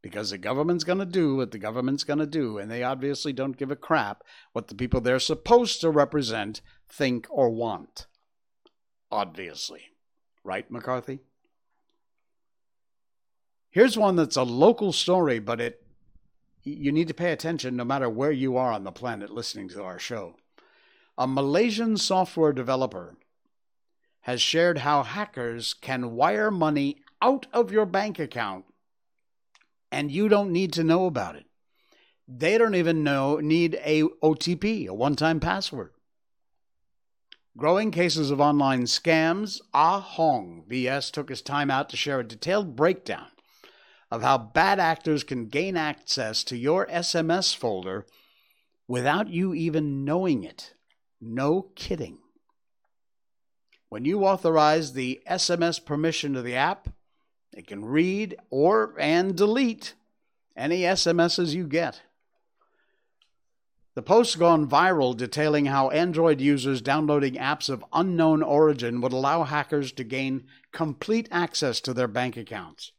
because 0.00 0.30
the 0.30 0.38
government's 0.38 0.84
going 0.84 0.98
to 0.98 1.04
do 1.04 1.36
what 1.36 1.52
the 1.52 1.58
government's 1.58 2.04
going 2.04 2.18
to 2.18 2.26
do, 2.26 2.58
and 2.58 2.70
they 2.70 2.82
obviously 2.82 3.32
don't 3.32 3.56
give 3.56 3.70
a 3.70 3.76
crap 3.76 4.24
what 4.52 4.68
the 4.68 4.74
people 4.74 5.00
they're 5.00 5.20
supposed 5.20 5.80
to 5.80 5.90
represent 5.90 6.60
think 6.88 7.26
or 7.30 7.50
want. 7.50 8.06
Obviously. 9.10 9.82
Right, 10.42 10.68
McCarthy? 10.70 11.20
Here's 13.70 13.96
one 13.96 14.16
that's 14.16 14.36
a 14.36 14.42
local 14.42 14.92
story, 14.92 15.38
but 15.38 15.60
it 15.60 15.81
you 16.62 16.92
need 16.92 17.08
to 17.08 17.14
pay 17.14 17.32
attention 17.32 17.76
no 17.76 17.84
matter 17.84 18.08
where 18.08 18.32
you 18.32 18.56
are 18.56 18.72
on 18.72 18.84
the 18.84 18.92
planet 18.92 19.30
listening 19.30 19.68
to 19.70 19.82
our 19.82 19.98
show. 19.98 20.36
A 21.18 21.26
Malaysian 21.26 21.96
software 21.96 22.52
developer 22.52 23.16
has 24.22 24.40
shared 24.40 24.78
how 24.78 25.02
hackers 25.02 25.74
can 25.74 26.12
wire 26.12 26.50
money 26.50 26.98
out 27.20 27.46
of 27.52 27.72
your 27.72 27.86
bank 27.86 28.18
account 28.18 28.64
and 29.90 30.10
you 30.10 30.28
don't 30.28 30.52
need 30.52 30.72
to 30.72 30.84
know 30.84 31.06
about 31.06 31.36
it. 31.36 31.46
They 32.26 32.56
don't 32.56 32.76
even 32.76 33.02
know 33.02 33.36
need 33.36 33.78
a 33.84 34.02
OTP, 34.22 34.86
a 34.86 34.94
one-time 34.94 35.40
password. 35.40 35.90
Growing 37.56 37.90
cases 37.90 38.30
of 38.30 38.40
online 38.40 38.84
scams, 38.84 39.60
Ah 39.74 40.00
Hong 40.00 40.64
VS 40.66 41.10
took 41.10 41.28
his 41.28 41.42
time 41.42 41.70
out 41.70 41.90
to 41.90 41.96
share 41.96 42.20
a 42.20 42.26
detailed 42.26 42.74
breakdown 42.74 43.26
of 44.12 44.20
how 44.20 44.36
bad 44.36 44.78
actors 44.78 45.24
can 45.24 45.46
gain 45.46 45.74
access 45.74 46.44
to 46.44 46.54
your 46.54 46.86
SMS 46.88 47.56
folder 47.56 48.04
without 48.86 49.28
you 49.28 49.54
even 49.54 50.04
knowing 50.04 50.44
it. 50.44 50.74
No 51.18 51.70
kidding. 51.74 52.18
when 53.88 54.04
you 54.04 54.24
authorize 54.24 54.92
the 54.92 55.22
SMS 55.26 55.82
permission 55.82 56.34
to 56.34 56.42
the 56.42 56.54
app, 56.54 56.88
it 57.54 57.66
can 57.66 57.86
read 57.86 58.36
or 58.50 58.94
and 58.98 59.34
delete 59.34 59.94
any 60.54 60.80
SMSs 60.80 61.54
you 61.54 61.66
get. 61.66 62.02
The 63.94 64.02
post's 64.02 64.36
gone 64.36 64.68
viral 64.68 65.16
detailing 65.16 65.66
how 65.66 65.88
Android 65.88 66.38
users 66.38 66.82
downloading 66.82 67.36
apps 67.36 67.70
of 67.70 67.84
unknown 67.94 68.42
origin 68.42 69.00
would 69.00 69.12
allow 69.12 69.44
hackers 69.44 69.90
to 69.92 70.04
gain 70.04 70.44
complete 70.70 71.28
access 71.30 71.80
to 71.80 71.94
their 71.94 72.08
bank 72.08 72.36
accounts. 72.36 72.92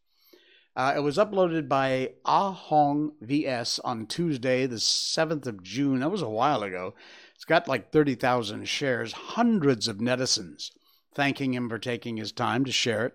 Uh, 0.76 0.94
it 0.96 1.02
was 1.02 1.18
uploaded 1.18 1.68
by 1.68 2.14
Ahong 2.26 3.12
VS 3.22 3.80
on 3.80 4.08
Tuesday, 4.08 4.66
the 4.66 4.78
7th 4.78 5.46
of 5.46 5.62
June. 5.62 6.00
That 6.00 6.10
was 6.10 6.24
a 6.24 6.30
while 6.30 6.64
ago. 6.64 6.96
It's 7.36 7.46
got 7.46 7.68
like 7.68 7.92
30,000 7.92 8.68
shares, 8.68 9.12
hundreds 9.14 9.88
of 9.88 9.98
netizens 9.98 10.72
thanking 11.14 11.54
him 11.54 11.70
for 11.70 11.80
taking 11.80 12.18
his 12.18 12.32
time 12.32 12.66
to 12.66 12.72
share 12.72 13.08
it. 13.08 13.14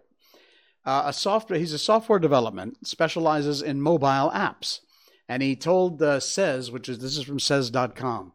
Uh, 0.85 1.03
a 1.07 1.13
software, 1.13 1.59
he's 1.59 1.73
a 1.73 1.79
software 1.79 2.19
development, 2.19 2.87
specializes 2.87 3.61
in 3.61 3.81
mobile 3.81 4.31
apps. 4.31 4.81
And 5.29 5.43
he 5.43 5.57
told 5.57 6.01
uh, 6.03 6.21
Says, 6.21 6.71
which 6.71 6.89
is 6.89 7.01
this 7.01 7.19
is 7.19 7.25
from 7.25 7.41
says.com. 7.41 8.33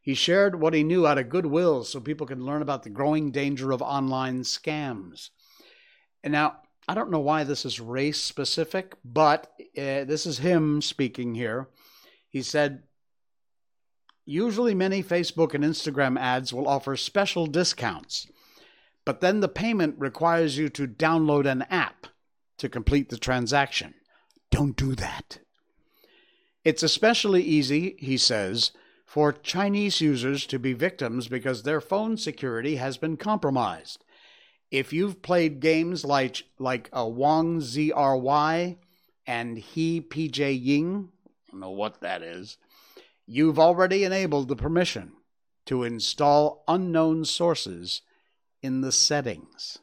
He 0.00 0.14
shared 0.14 0.60
what 0.60 0.74
he 0.74 0.84
knew 0.84 1.06
out 1.06 1.18
of 1.18 1.28
goodwill 1.28 1.84
so 1.84 2.00
people 2.00 2.26
can 2.26 2.46
learn 2.46 2.62
about 2.62 2.82
the 2.82 2.90
growing 2.90 3.30
danger 3.30 3.72
of 3.72 3.82
online 3.82 4.42
scams. 4.42 5.30
And 6.22 6.32
now, 6.32 6.58
I 6.88 6.94
don't 6.94 7.10
know 7.10 7.20
why 7.20 7.44
this 7.44 7.66
is 7.66 7.80
race 7.80 8.20
specific, 8.20 8.94
but 9.04 9.52
uh, 9.76 10.04
this 10.04 10.24
is 10.24 10.38
him 10.38 10.80
speaking 10.80 11.34
here. 11.34 11.68
He 12.30 12.42
said, 12.42 12.82
Usually, 14.24 14.74
many 14.74 15.02
Facebook 15.02 15.54
and 15.54 15.62
Instagram 15.62 16.18
ads 16.18 16.52
will 16.52 16.66
offer 16.66 16.96
special 16.96 17.46
discounts, 17.46 18.26
but 19.04 19.20
then 19.20 19.40
the 19.40 19.48
payment 19.48 19.96
requires 19.98 20.56
you 20.56 20.68
to 20.70 20.86
download 20.86 21.46
an 21.46 21.62
app 21.70 22.06
to 22.58 22.68
complete 22.68 23.10
the 23.10 23.18
transaction. 23.18 23.94
Don't 24.50 24.76
do 24.76 24.94
that. 24.94 25.38
It's 26.64 26.82
especially 26.82 27.42
easy, 27.42 27.96
he 27.98 28.16
says, 28.16 28.72
for 29.06 29.32
Chinese 29.32 30.00
users 30.00 30.46
to 30.46 30.58
be 30.58 30.74
victims 30.74 31.28
because 31.28 31.62
their 31.62 31.80
phone 31.80 32.16
security 32.16 32.76
has 32.76 32.98
been 32.98 33.16
compromised. 33.16 34.04
If 34.70 34.92
you've 34.92 35.22
played 35.22 35.60
games 35.60 36.04
like 36.04 36.42
like 36.58 36.90
a 36.92 37.08
Wang 37.08 37.60
ZRY 37.60 38.76
and 39.26 39.58
He 39.58 40.00
PJ 40.00 40.62
Ying, 40.62 41.08
I 41.26 41.50
don't 41.50 41.60
know 41.60 41.70
what 41.70 42.00
that 42.00 42.22
is, 42.22 42.58
you've 43.26 43.58
already 43.58 44.04
enabled 44.04 44.48
the 44.48 44.56
permission 44.56 45.12
to 45.66 45.84
install 45.84 46.64
unknown 46.68 47.24
sources 47.24 48.02
in 48.62 48.80
the 48.80 48.92
settings. 48.92 49.78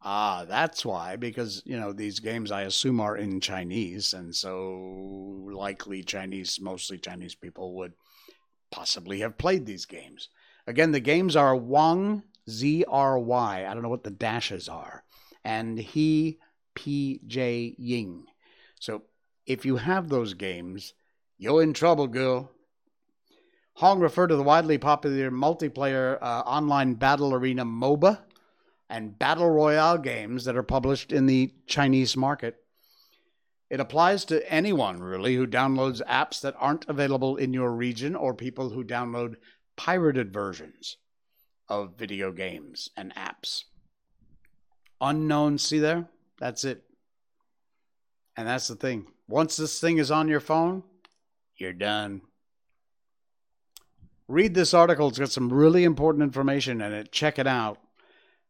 Ah, 0.00 0.44
that's 0.48 0.84
why, 0.84 1.16
because, 1.16 1.62
you 1.64 1.78
know, 1.78 1.92
these 1.92 2.20
games 2.20 2.52
I 2.52 2.62
assume 2.62 3.00
are 3.00 3.16
in 3.16 3.40
Chinese, 3.40 4.14
and 4.14 4.34
so 4.34 5.42
likely 5.52 6.04
Chinese, 6.04 6.60
mostly 6.60 6.98
Chinese 6.98 7.34
people 7.34 7.74
would 7.76 7.94
possibly 8.70 9.20
have 9.20 9.38
played 9.38 9.66
these 9.66 9.86
games. 9.86 10.28
Again, 10.68 10.92
the 10.92 11.00
games 11.00 11.34
are 11.34 11.56
Wang 11.56 12.22
Z 12.48 12.84
R 12.88 13.18
Y. 13.18 13.66
I 13.66 13.74
don't 13.74 13.82
know 13.82 13.88
what 13.88 14.04
the 14.04 14.10
dashes 14.10 14.68
are. 14.68 15.04
And 15.44 15.78
He 15.78 16.38
P 16.74 17.20
J 17.26 17.74
Ying. 17.78 18.26
So 18.80 19.02
if 19.46 19.64
you 19.64 19.76
have 19.76 20.08
those 20.08 20.34
games, 20.34 20.94
you're 21.38 21.62
in 21.62 21.72
trouble, 21.72 22.06
girl. 22.06 22.50
Hong 23.74 24.00
referred 24.00 24.28
to 24.28 24.36
the 24.36 24.42
widely 24.42 24.76
popular 24.76 25.30
multiplayer 25.30 26.18
uh, 26.20 26.40
online 26.40 26.94
battle 26.94 27.32
arena 27.32 27.64
MOBA 27.64 28.20
and 28.90 29.18
battle 29.18 29.48
royale 29.48 29.98
games 29.98 30.44
that 30.44 30.56
are 30.56 30.62
published 30.62 31.12
in 31.12 31.26
the 31.26 31.52
Chinese 31.66 32.16
market. 32.16 32.56
It 33.70 33.80
applies 33.80 34.24
to 34.26 34.52
anyone, 34.52 35.00
really, 35.00 35.36
who 35.36 35.46
downloads 35.46 36.02
apps 36.06 36.40
that 36.40 36.56
aren't 36.58 36.88
available 36.88 37.36
in 37.36 37.52
your 37.52 37.70
region 37.70 38.16
or 38.16 38.34
people 38.34 38.70
who 38.70 38.82
download 38.82 39.34
pirated 39.76 40.32
versions 40.32 40.96
of 41.68 41.98
video 41.98 42.32
games 42.32 42.90
and 42.96 43.14
apps. 43.14 43.64
Unknown, 45.00 45.58
see 45.58 45.78
there? 45.78 46.08
That's 46.38 46.64
it. 46.64 46.82
And 48.36 48.46
that's 48.46 48.68
the 48.68 48.76
thing. 48.76 49.06
Once 49.28 49.56
this 49.56 49.80
thing 49.80 49.98
is 49.98 50.10
on 50.10 50.28
your 50.28 50.40
phone, 50.40 50.82
you're 51.56 51.72
done. 51.72 52.22
Read 54.28 54.54
this 54.54 54.74
article. 54.74 55.08
It's 55.08 55.18
got 55.18 55.30
some 55.30 55.52
really 55.52 55.84
important 55.84 56.22
information 56.22 56.80
in 56.80 56.92
it. 56.92 57.12
Check 57.12 57.38
it 57.38 57.46
out. 57.46 57.78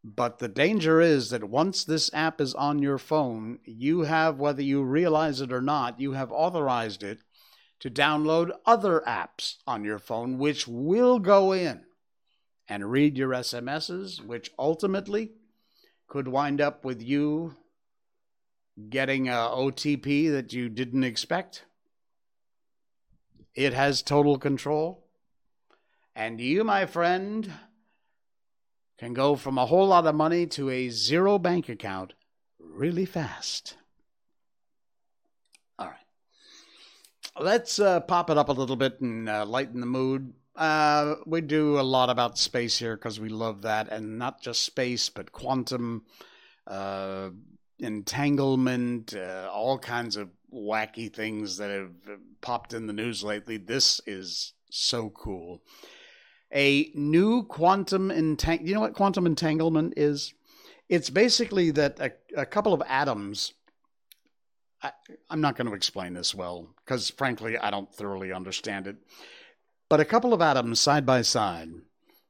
But 0.04 0.38
the 0.38 0.48
danger 0.48 1.00
is 1.00 1.30
that 1.30 1.44
once 1.44 1.84
this 1.84 2.10
app 2.14 2.40
is 2.40 2.54
on 2.54 2.80
your 2.80 2.98
phone, 2.98 3.58
you 3.64 4.02
have, 4.02 4.38
whether 4.38 4.62
you 4.62 4.82
realize 4.82 5.40
it 5.40 5.52
or 5.52 5.60
not, 5.60 6.00
you 6.00 6.12
have 6.12 6.30
authorized 6.30 7.02
it 7.02 7.18
to 7.80 7.90
download 7.90 8.50
other 8.66 9.02
apps 9.06 9.56
on 9.66 9.84
your 9.84 9.98
phone, 9.98 10.38
which 10.38 10.66
will 10.66 11.18
go 11.18 11.52
in 11.52 11.84
and 12.68 12.90
read 12.90 13.16
your 13.16 13.30
SMSs, 13.30 14.24
which 14.24 14.50
ultimately 14.58 15.32
could 16.06 16.28
wind 16.28 16.60
up 16.60 16.84
with 16.84 17.02
you 17.02 17.56
getting 18.88 19.28
a 19.28 19.32
OTP 19.32 20.30
that 20.30 20.52
you 20.52 20.68
didn't 20.68 21.04
expect. 21.04 21.64
It 23.54 23.72
has 23.74 24.02
total 24.02 24.38
control. 24.38 25.04
And 26.14 26.40
you, 26.40 26.64
my 26.64 26.86
friend, 26.86 27.50
can 28.98 29.14
go 29.14 29.36
from 29.36 29.58
a 29.58 29.66
whole 29.66 29.88
lot 29.88 30.06
of 30.06 30.14
money 30.14 30.46
to 30.46 30.70
a 30.70 30.90
zero 30.90 31.38
bank 31.38 31.68
account 31.68 32.14
really 32.58 33.04
fast. 33.04 33.76
All 35.78 35.86
right. 35.86 35.96
Let's 37.40 37.78
uh, 37.78 38.00
pop 38.00 38.30
it 38.30 38.38
up 38.38 38.48
a 38.48 38.52
little 38.52 38.76
bit 38.76 39.00
and 39.00 39.28
uh, 39.28 39.46
lighten 39.46 39.80
the 39.80 39.86
mood. 39.86 40.34
Uh, 40.58 41.14
we 41.24 41.40
do 41.40 41.78
a 41.78 41.82
lot 41.82 42.10
about 42.10 42.36
space 42.36 42.76
here 42.76 42.96
because 42.96 43.20
we 43.20 43.28
love 43.28 43.62
that, 43.62 43.88
and 43.90 44.18
not 44.18 44.42
just 44.42 44.62
space, 44.62 45.08
but 45.08 45.32
quantum 45.32 46.04
uh, 46.66 47.30
entanglement, 47.78 49.14
uh, 49.14 49.48
all 49.52 49.78
kinds 49.78 50.16
of 50.16 50.28
wacky 50.52 51.12
things 51.12 51.58
that 51.58 51.70
have 51.70 51.92
popped 52.40 52.74
in 52.74 52.86
the 52.86 52.92
news 52.92 53.22
lately. 53.22 53.56
This 53.56 54.00
is 54.06 54.52
so 54.70 55.10
cool 55.10 55.62
a 56.52 56.90
new 56.94 57.44
quantum 57.44 58.10
entang. 58.10 58.66
You 58.66 58.74
know 58.74 58.80
what 58.80 58.94
quantum 58.94 59.26
entanglement 59.26 59.94
is? 59.96 60.32
It's 60.88 61.10
basically 61.10 61.70
that 61.72 62.00
a, 62.00 62.12
a 62.36 62.46
couple 62.46 62.72
of 62.72 62.82
atoms. 62.86 63.52
I, 64.82 64.92
I'm 65.28 65.40
not 65.40 65.56
going 65.56 65.66
to 65.66 65.74
explain 65.74 66.14
this 66.14 66.34
well 66.34 66.68
because, 66.84 67.10
frankly, 67.10 67.58
I 67.58 67.70
don't 67.70 67.92
thoroughly 67.92 68.32
understand 68.32 68.86
it. 68.86 68.96
But 69.88 70.00
a 70.00 70.04
couple 70.04 70.34
of 70.34 70.42
atoms 70.42 70.80
side 70.80 71.06
by 71.06 71.22
side, 71.22 71.70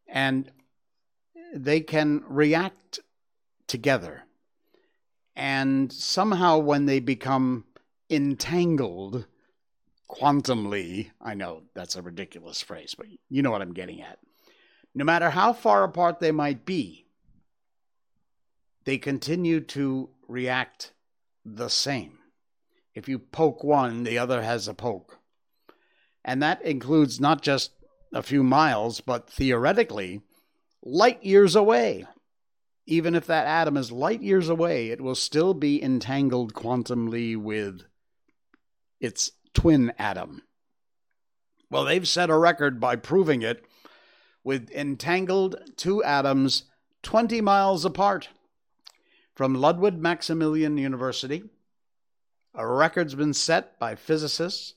and 0.07 0.51
they 1.55 1.81
can 1.81 2.23
react 2.29 3.01
together. 3.67 4.23
And 5.35 5.93
somehow, 5.93 6.59
when 6.59 6.87
they 6.87 7.01
become 7.01 7.65
entangled, 8.11 9.27
quantumly, 10.09 11.11
I 11.21 11.35
know 11.35 11.63
that's 11.75 11.97
a 11.97 12.03
ridiculous 12.03 12.63
phrase, 12.63 12.95
but 12.97 13.07
you 13.29 13.43
know 13.43 13.51
what 13.51 13.63
I'm 13.63 13.75
getting 13.75 14.03
at. 14.03 14.19
No 14.95 15.05
matter 15.05 15.31
how 15.31 15.53
far 15.53 15.85
apart 15.85 16.19
they 16.19 16.33
might 16.33 16.65
be, 16.65 17.07
they 18.85 18.99
continue 18.99 19.61
to 19.61 20.11
react 20.27 20.93
the 21.45 21.69
same. 21.69 22.19
If 22.95 23.09
you 23.09 23.19
poke 23.19 23.63
one, 23.63 24.03
the 24.03 24.19
other 24.19 24.43
has 24.43 24.67
a 24.67 24.75
poke. 24.75 25.18
And 26.25 26.43
that 26.43 26.63
includes 26.63 27.21
not 27.21 27.43
just 27.43 27.73
a 28.13 28.23
few 28.23 28.43
miles, 28.43 29.01
but 29.01 29.31
theoretically, 29.31 30.23
light 30.83 31.23
years 31.23 31.55
away. 31.55 32.07
Even 32.87 33.15
if 33.15 33.27
that 33.27 33.47
atom 33.47 33.77
is 33.77 33.93
light 33.93 34.23
years 34.23 34.49
away, 34.49 34.89
it 34.89 35.01
will 35.01 35.15
still 35.15 35.53
be 35.55 35.83
entangled 35.83 36.55
quantumly 36.55 37.37
with 37.37 37.83
its 39.01 39.33
twin 39.53 39.93
atom. 39.99 40.43
Well, 41.71 41.85
they've 41.85 42.09
set 42.09 42.31
a 42.31 42.39
record 42.39 42.81
by 42.81 42.97
proving 42.97 43.43
it 43.43 43.65
with 44.43 44.71
entangled 44.71 45.57
two 45.77 46.03
atoms 46.03 46.65
20 47.03 47.41
miles 47.43 47.85
apart. 47.85 48.31
From 49.35 49.55
Ludwig 49.55 49.99
Maximilian 49.99 50.79
University, 50.79 51.45
a 52.55 52.67
record's 52.67 53.15
been 53.15 53.35
set 53.35 53.79
by 53.79 53.95
physicists. 53.95 54.75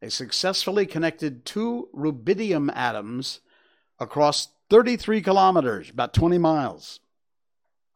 They 0.00 0.08
successfully 0.08 0.86
connected 0.86 1.44
two 1.44 1.88
rubidium 1.94 2.70
atoms 2.74 3.40
across 3.98 4.48
33 4.70 5.22
kilometers, 5.22 5.90
about 5.90 6.14
20 6.14 6.38
miles, 6.38 7.00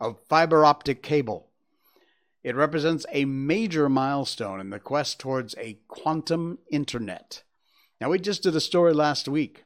of 0.00 0.18
fiber 0.28 0.64
optic 0.64 1.02
cable. 1.02 1.48
It 2.42 2.56
represents 2.56 3.06
a 3.12 3.24
major 3.24 3.88
milestone 3.88 4.58
in 4.58 4.70
the 4.70 4.80
quest 4.80 5.20
towards 5.20 5.54
a 5.58 5.78
quantum 5.86 6.58
internet. 6.70 7.44
Now, 8.00 8.10
we 8.10 8.18
just 8.18 8.42
did 8.42 8.56
a 8.56 8.60
story 8.60 8.92
last 8.92 9.28
week 9.28 9.64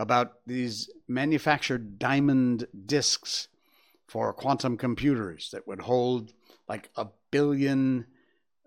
about 0.00 0.38
these 0.46 0.90
manufactured 1.06 1.98
diamond 1.98 2.66
discs 2.86 3.48
for 4.08 4.32
quantum 4.32 4.76
computers 4.76 5.50
that 5.52 5.68
would 5.68 5.82
hold 5.82 6.32
like 6.68 6.90
a 6.96 7.06
billion 7.30 8.06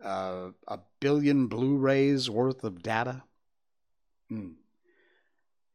uh, 0.03 0.49
a 0.67 0.79
billion 0.99 1.47
Blu-rays 1.47 2.29
worth 2.29 2.63
of 2.63 2.81
data. 2.81 3.23
Hmm. 4.29 4.51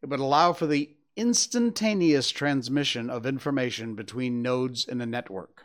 It 0.02 0.08
would 0.08 0.20
allow 0.20 0.52
for 0.52 0.66
the 0.66 0.96
instantaneous 1.16 2.30
transmission 2.30 3.08
of 3.08 3.26
information 3.26 3.94
between 3.94 4.42
nodes 4.42 4.86
in 4.86 5.00
a 5.00 5.06
network. 5.06 5.64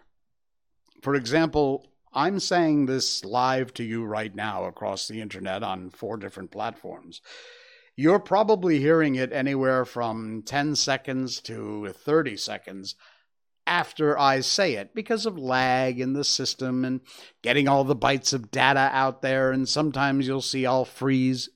For 1.01 1.15
example, 1.15 1.87
I'm 2.13 2.39
saying 2.39 2.85
this 2.85 3.23
live 3.23 3.73
to 3.75 3.83
you 3.83 4.03
right 4.03 4.33
now 4.33 4.65
across 4.65 5.07
the 5.07 5.21
internet 5.21 5.63
on 5.63 5.89
four 5.89 6.17
different 6.17 6.51
platforms. 6.51 7.21
You're 7.95 8.19
probably 8.19 8.79
hearing 8.79 9.15
it 9.15 9.33
anywhere 9.33 9.85
from 9.85 10.43
10 10.43 10.75
seconds 10.75 11.39
to 11.41 11.89
30 11.89 12.37
seconds 12.37 12.95
after 13.71 14.19
I 14.19 14.41
say 14.41 14.73
it 14.73 14.93
because 14.93 15.25
of 15.25 15.39
lag 15.39 16.01
in 16.01 16.11
the 16.11 16.25
system 16.25 16.83
and 16.83 16.99
getting 17.41 17.69
all 17.69 17.85
the 17.85 17.95
bytes 17.95 18.33
of 18.33 18.51
data 18.51 18.89
out 18.91 19.21
there. 19.21 19.53
And 19.53 19.67
sometimes 19.67 20.27
you'll 20.27 20.41
see 20.41 20.65
I'll 20.65 20.83
freeze 20.83 21.47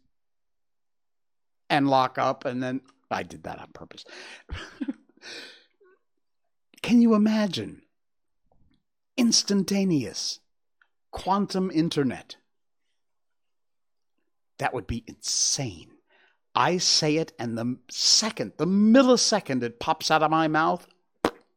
and 1.70 1.90
lock 1.90 2.18
up, 2.18 2.46
and 2.46 2.64
then 2.64 2.80
I 3.12 3.24
did 3.24 3.44
that 3.44 3.60
on 3.60 3.68
purpose. 3.74 4.06
Can 6.82 7.02
you 7.02 7.16
imagine? 7.16 7.82
Instantaneous 9.18 10.40
quantum 11.12 11.70
internet. 11.70 12.38
That 14.60 14.74
would 14.74 14.88
be 14.88 15.04
insane. 15.06 15.90
I 16.56 16.78
say 16.78 17.18
it, 17.18 17.34
and 17.38 17.58
the 17.58 17.78
second, 17.92 18.54
the 18.56 18.66
millisecond 18.66 19.64
it 19.64 19.82
pops 19.82 20.10
out 20.10 20.24
of 20.24 20.32
my 20.32 20.48
mouth, 20.48 20.88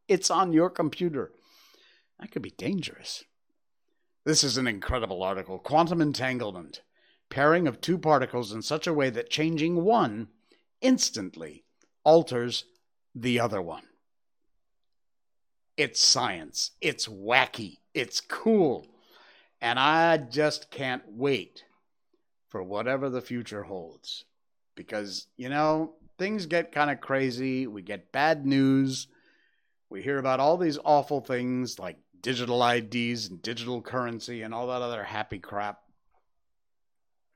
it's 0.08 0.30
on 0.30 0.52
your 0.52 0.70
computer. 0.70 1.30
That 2.18 2.32
could 2.32 2.42
be 2.42 2.50
dangerous. 2.50 3.24
This 4.24 4.42
is 4.42 4.56
an 4.56 4.66
incredible 4.66 5.22
article. 5.22 5.58
Quantum 5.58 6.00
entanglement. 6.00 6.82
Pairing 7.30 7.68
of 7.68 7.80
two 7.80 7.98
particles 7.98 8.52
in 8.52 8.62
such 8.62 8.86
a 8.86 8.92
way 8.92 9.10
that 9.10 9.30
changing 9.30 9.84
one 9.84 10.28
instantly 10.80 11.64
alters 12.04 12.64
the 13.14 13.38
other 13.38 13.60
one. 13.60 13.84
It's 15.76 16.00
science. 16.00 16.72
It's 16.80 17.06
wacky. 17.06 17.78
It's 17.94 18.20
cool. 18.20 18.86
And 19.60 19.78
I 19.78 20.16
just 20.16 20.70
can't 20.70 21.02
wait 21.06 21.64
for 22.48 22.62
whatever 22.62 23.10
the 23.10 23.20
future 23.20 23.64
holds. 23.64 24.24
Because, 24.74 25.26
you 25.36 25.48
know, 25.48 25.94
things 26.18 26.46
get 26.46 26.72
kind 26.72 26.90
of 26.90 27.00
crazy. 27.00 27.66
We 27.66 27.82
get 27.82 28.12
bad 28.12 28.46
news. 28.46 29.08
We 29.90 30.02
hear 30.02 30.18
about 30.18 30.40
all 30.40 30.56
these 30.56 30.78
awful 30.84 31.20
things 31.20 31.78
like 31.78 31.96
digital 32.20 32.66
IDs 32.66 33.28
and 33.28 33.40
digital 33.40 33.80
currency 33.80 34.42
and 34.42 34.52
all 34.52 34.66
that 34.68 34.82
other 34.82 35.04
happy 35.04 35.38
crap. 35.38 35.78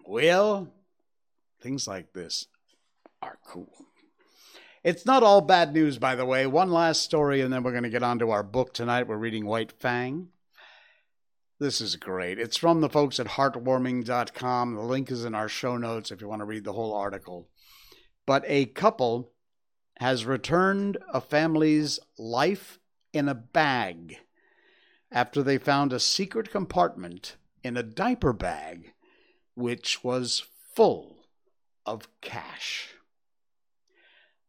Well, 0.05 0.73
things 1.61 1.87
like 1.87 2.13
this 2.13 2.47
are 3.23 3.39
cool. 3.47 3.73
It's 4.85 5.07
not 5.07 5.23
all 5.23 5.41
bad 5.41 5.73
news, 5.73 5.99
by 5.99 6.17
the 6.17 6.27
way. 6.27 6.47
One 6.47 6.71
last 6.73 7.03
story, 7.03 7.41
and 7.41 7.53
then 7.53 7.63
we're 7.63 7.71
going 7.71 7.85
to 7.85 7.89
get 7.89 8.03
on 8.03 8.19
to 8.19 8.31
our 8.33 8.43
book 8.43 8.75
tonight. 8.75 9.07
We're 9.07 9.17
reading 9.17 9.47
White 9.47 9.73
Fang. 9.73 10.29
This 11.61 11.81
is 11.81 11.95
great. 11.95 12.41
It's 12.41 12.57
from 12.57 12.81
the 12.81 12.89
folks 12.89 13.21
at 13.21 13.29
heartwarming.com. 13.29 14.75
The 14.75 14.83
link 14.83 15.13
is 15.13 15.25
in 15.25 15.37
our 15.37 15.49
show 15.49 15.77
notes 15.77 16.11
if 16.11 16.21
you 16.21 16.29
want 16.29 16.41
to 16.41 16.47
read 16.47 16.65
the 16.65 16.73
whole 16.73 16.93
article. 16.93 17.49
But 18.27 18.43
a 18.49 18.67
couple 18.67 19.31
has 19.99 20.27
returned 20.27 20.99
a 21.13 21.21
family's 21.21 22.01
life 22.19 22.79
in 23.13 23.29
a 23.29 23.35
bag 23.35 24.19
after 25.11 25.43
they 25.43 25.59
found 25.59 25.93
a 25.93 26.01
secret 26.01 26.51
compartment 26.51 27.37
in 27.63 27.77
a 27.77 27.83
diaper 27.83 28.33
bag 28.33 28.93
which 29.55 30.03
was 30.03 30.43
full 30.75 31.27
of 31.85 32.09
cash. 32.21 32.89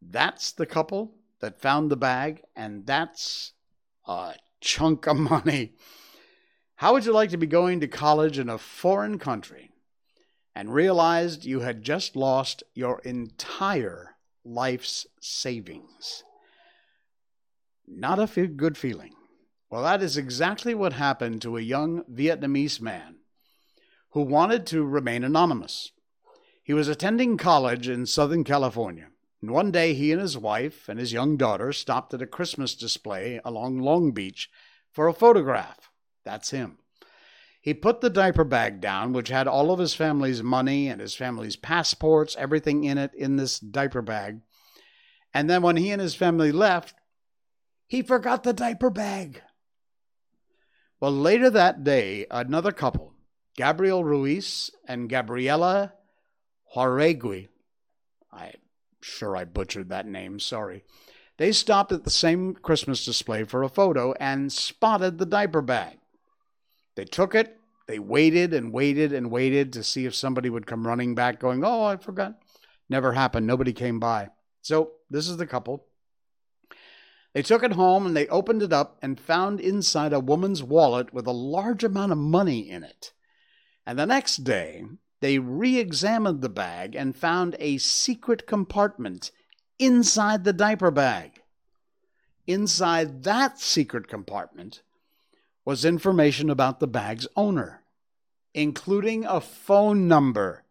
That's 0.02 0.52
the 0.52 0.66
couple 0.66 1.16
that 1.40 1.60
found 1.60 1.92
the 1.92 1.98
bag, 1.98 2.42
and 2.56 2.86
that's 2.86 3.54
a 4.08 4.36
chunk 4.62 5.08
of 5.08 5.18
money. 5.18 5.74
How 6.76 6.94
would 6.94 7.06
you 7.06 7.14
like 7.14 7.30
to 7.32 7.38
be 7.38 7.48
going 7.48 7.80
to 7.82 7.88
college 7.88 8.40
in 8.40 8.50
a 8.50 8.58
foreign 8.58 9.20
country 9.20 9.72
and 10.56 10.74
realized 10.74 11.46
you 11.46 11.62
had 11.62 11.84
just 11.84 12.16
lost 12.16 12.64
your 12.74 13.00
entire 13.00 14.13
life's 14.46 15.08
savings. 15.22 16.24
Not 17.88 18.20
a 18.20 18.48
good 18.48 18.78
feeling. 18.78 19.14
Well, 19.70 19.84
that 19.84 20.04
is 20.04 20.18
exactly 20.18 20.76
what 20.76 20.94
happened 20.94 21.42
to 21.42 21.58
a 21.58 21.62
young 21.62 22.04
Vietnamese 22.04 22.80
man 22.80 23.16
who 24.12 24.22
wanted 24.22 24.68
to 24.68 24.84
remain 24.84 25.24
anonymous. 25.24 25.92
He 26.64 26.74
was 26.74 26.88
attending 26.88 27.38
college 27.38 27.90
in 27.90 28.06
Southern 28.06 28.44
California, 28.44 29.08
and 29.42 29.52
one 29.52 29.72
day 29.72 29.94
he 29.94 30.12
and 30.12 30.22
his 30.22 30.38
wife 30.38 30.88
and 30.88 31.00
his 31.00 31.12
young 31.12 31.36
daughter 31.36 31.74
stopped 31.74 32.14
at 32.14 32.22
a 32.22 32.28
Christmas 32.28 32.76
display 32.76 33.42
along 33.44 33.80
Long 33.80 34.12
Beach 34.12 34.50
for 34.92 35.08
a 35.08 35.14
photograph. 35.14 35.90
That's 36.24 36.52
him. 36.52 36.78
He 37.64 37.74
put 37.74 38.02
the 38.02 38.10
diaper 38.10 38.44
bag 38.44 38.82
down, 38.82 39.14
which 39.14 39.30
had 39.30 39.48
all 39.48 39.72
of 39.72 39.80
his 39.80 39.94
family's 39.94 40.44
money 40.44 40.90
and 40.90 41.00
his 41.00 41.16
family's 41.16 41.56
passports, 41.56 42.36
everything 42.38 42.84
in 42.84 42.98
it 42.98 43.14
in 43.16 43.38
this 43.38 43.58
diaper 43.58 44.02
bag. 44.02 44.42
And 45.34 45.50
then 45.50 45.62
when 45.62 45.78
he 45.78 45.90
and 45.90 46.02
his 46.02 46.14
family 46.14 46.52
left, 46.52 46.94
he 47.88 48.02
forgot 48.02 48.44
the 48.44 48.52
diaper 48.52 48.90
bag. 48.90 49.42
Well, 51.00 51.14
later 51.14 51.50
that 51.52 51.86
day, 51.86 52.26
another 52.30 52.74
couple, 52.74 53.14
Gabriel 53.56 54.04
Ruiz 54.04 54.70
and 54.86 55.10
Gabriela 55.10 55.94
Jauregui, 56.76 57.48
I'm 58.30 58.52
sure 59.02 59.38
I 59.38 59.46
butchered 59.46 59.88
that 59.88 60.06
name, 60.06 60.42
sorry. 60.42 60.84
They 61.38 61.54
stopped 61.54 61.94
at 61.94 62.04
the 62.04 62.10
same 62.10 62.56
Christmas 62.56 63.06
display 63.06 63.46
for 63.46 63.64
a 63.64 63.70
photo 63.70 64.12
and 64.20 64.52
spotted 64.52 65.18
the 65.18 65.26
diaper 65.26 65.62
bag. 65.62 66.00
They 66.96 67.06
took 67.06 67.36
it, 67.36 67.60
they 67.88 68.00
waited 68.00 68.54
and 68.54 68.72
waited 68.72 69.12
and 69.12 69.32
waited 69.32 69.74
to 69.74 69.84
see 69.84 70.06
if 70.06 70.16
somebody 70.16 70.50
would 70.50 70.68
come 70.68 70.88
running 70.88 71.16
back, 71.16 71.40
going, 71.40 71.64
Oh, 71.66 71.84
I 71.84 71.98
forgot. 71.98 72.36
Never 72.90 73.14
happened. 73.14 73.48
Nobody 73.48 73.74
came 73.74 74.00
by. 74.00 74.30
So 74.62 74.92
this 75.10 75.28
is 75.28 75.38
the 75.38 75.48
couple. 75.48 75.86
They 77.34 77.42
took 77.42 77.64
it 77.64 77.74
home 77.74 78.06
and 78.06 78.16
they 78.16 78.28
opened 78.28 78.62
it 78.62 78.72
up 78.72 79.00
and 79.02 79.20
found 79.20 79.60
inside 79.60 80.14
a 80.14 80.20
woman's 80.20 80.62
wallet 80.62 81.14
with 81.14 81.26
a 81.26 81.32
large 81.32 81.84
amount 81.84 82.12
of 82.12 82.18
money 82.20 82.70
in 82.70 82.84
it. 82.84 83.12
And 83.86 83.98
the 83.98 84.06
next 84.06 84.44
day, 84.44 84.86
they 85.20 85.40
re 85.40 85.80
examined 85.80 86.42
the 86.42 86.50
bag 86.50 86.96
and 86.96 87.16
found 87.16 87.56
a 87.58 87.80
secret 87.80 88.46
compartment 88.46 89.32
inside 89.80 90.44
the 90.44 90.54
diaper 90.54 90.92
bag. 90.92 91.42
Inside 92.46 93.24
that 93.24 93.60
secret 93.60 94.08
compartment 94.08 94.83
was 95.66 95.86
information 95.86 96.50
about 96.50 96.80
the 96.80 96.88
bag's 96.88 97.28
owner, 97.36 97.84
including 98.54 99.26
a 99.26 99.40
phone 99.40 100.08
number. 100.08 100.64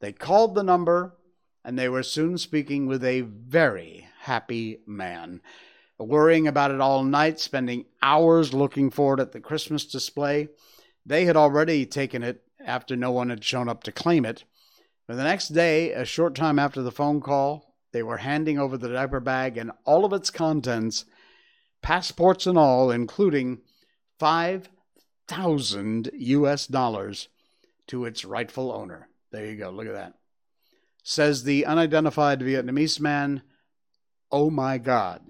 They 0.00 0.12
called 0.12 0.54
the 0.54 0.62
number, 0.62 1.16
and 1.64 1.78
they 1.78 1.88
were 1.88 2.02
soon 2.02 2.38
speaking 2.38 2.86
with 2.86 3.04
a 3.04 3.22
very 3.22 4.08
happy 4.20 4.80
man. 4.86 5.40
Worrying 5.98 6.48
about 6.48 6.72
it 6.72 6.80
all 6.80 7.04
night, 7.04 7.38
spending 7.38 7.84
hours 8.02 8.52
looking 8.52 8.90
for 8.90 9.14
it 9.14 9.20
at 9.20 9.32
the 9.32 9.40
Christmas 9.40 9.86
display. 9.86 10.48
They 11.06 11.24
had 11.24 11.36
already 11.36 11.86
taken 11.86 12.22
it 12.22 12.42
after 12.64 12.96
no 12.96 13.12
one 13.12 13.30
had 13.30 13.44
shown 13.44 13.68
up 13.68 13.84
to 13.84 13.92
claim 13.92 14.24
it. 14.24 14.44
But 15.06 15.16
the 15.16 15.24
next 15.24 15.48
day, 15.48 15.92
a 15.92 16.04
short 16.04 16.34
time 16.34 16.58
after 16.58 16.82
the 16.82 16.92
phone 16.92 17.20
call, 17.20 17.76
they 17.92 18.02
were 18.02 18.18
handing 18.18 18.58
over 18.58 18.76
the 18.76 18.88
diaper 18.88 19.20
bag 19.20 19.56
and 19.56 19.70
all 19.84 20.04
of 20.04 20.12
its 20.12 20.30
contents, 20.30 21.04
passports 21.82 22.46
and 22.46 22.58
all, 22.58 22.90
including 22.90 23.60
5,000 24.22 26.10
US 26.14 26.68
dollars 26.68 27.26
to 27.88 28.04
its 28.04 28.24
rightful 28.24 28.70
owner. 28.70 29.08
There 29.32 29.46
you 29.46 29.56
go. 29.56 29.70
Look 29.70 29.88
at 29.88 29.94
that. 29.94 30.14
Says 31.02 31.42
the 31.42 31.66
unidentified 31.66 32.38
Vietnamese 32.38 33.00
man, 33.00 33.42
Oh 34.30 34.48
my 34.48 34.78
God, 34.78 35.22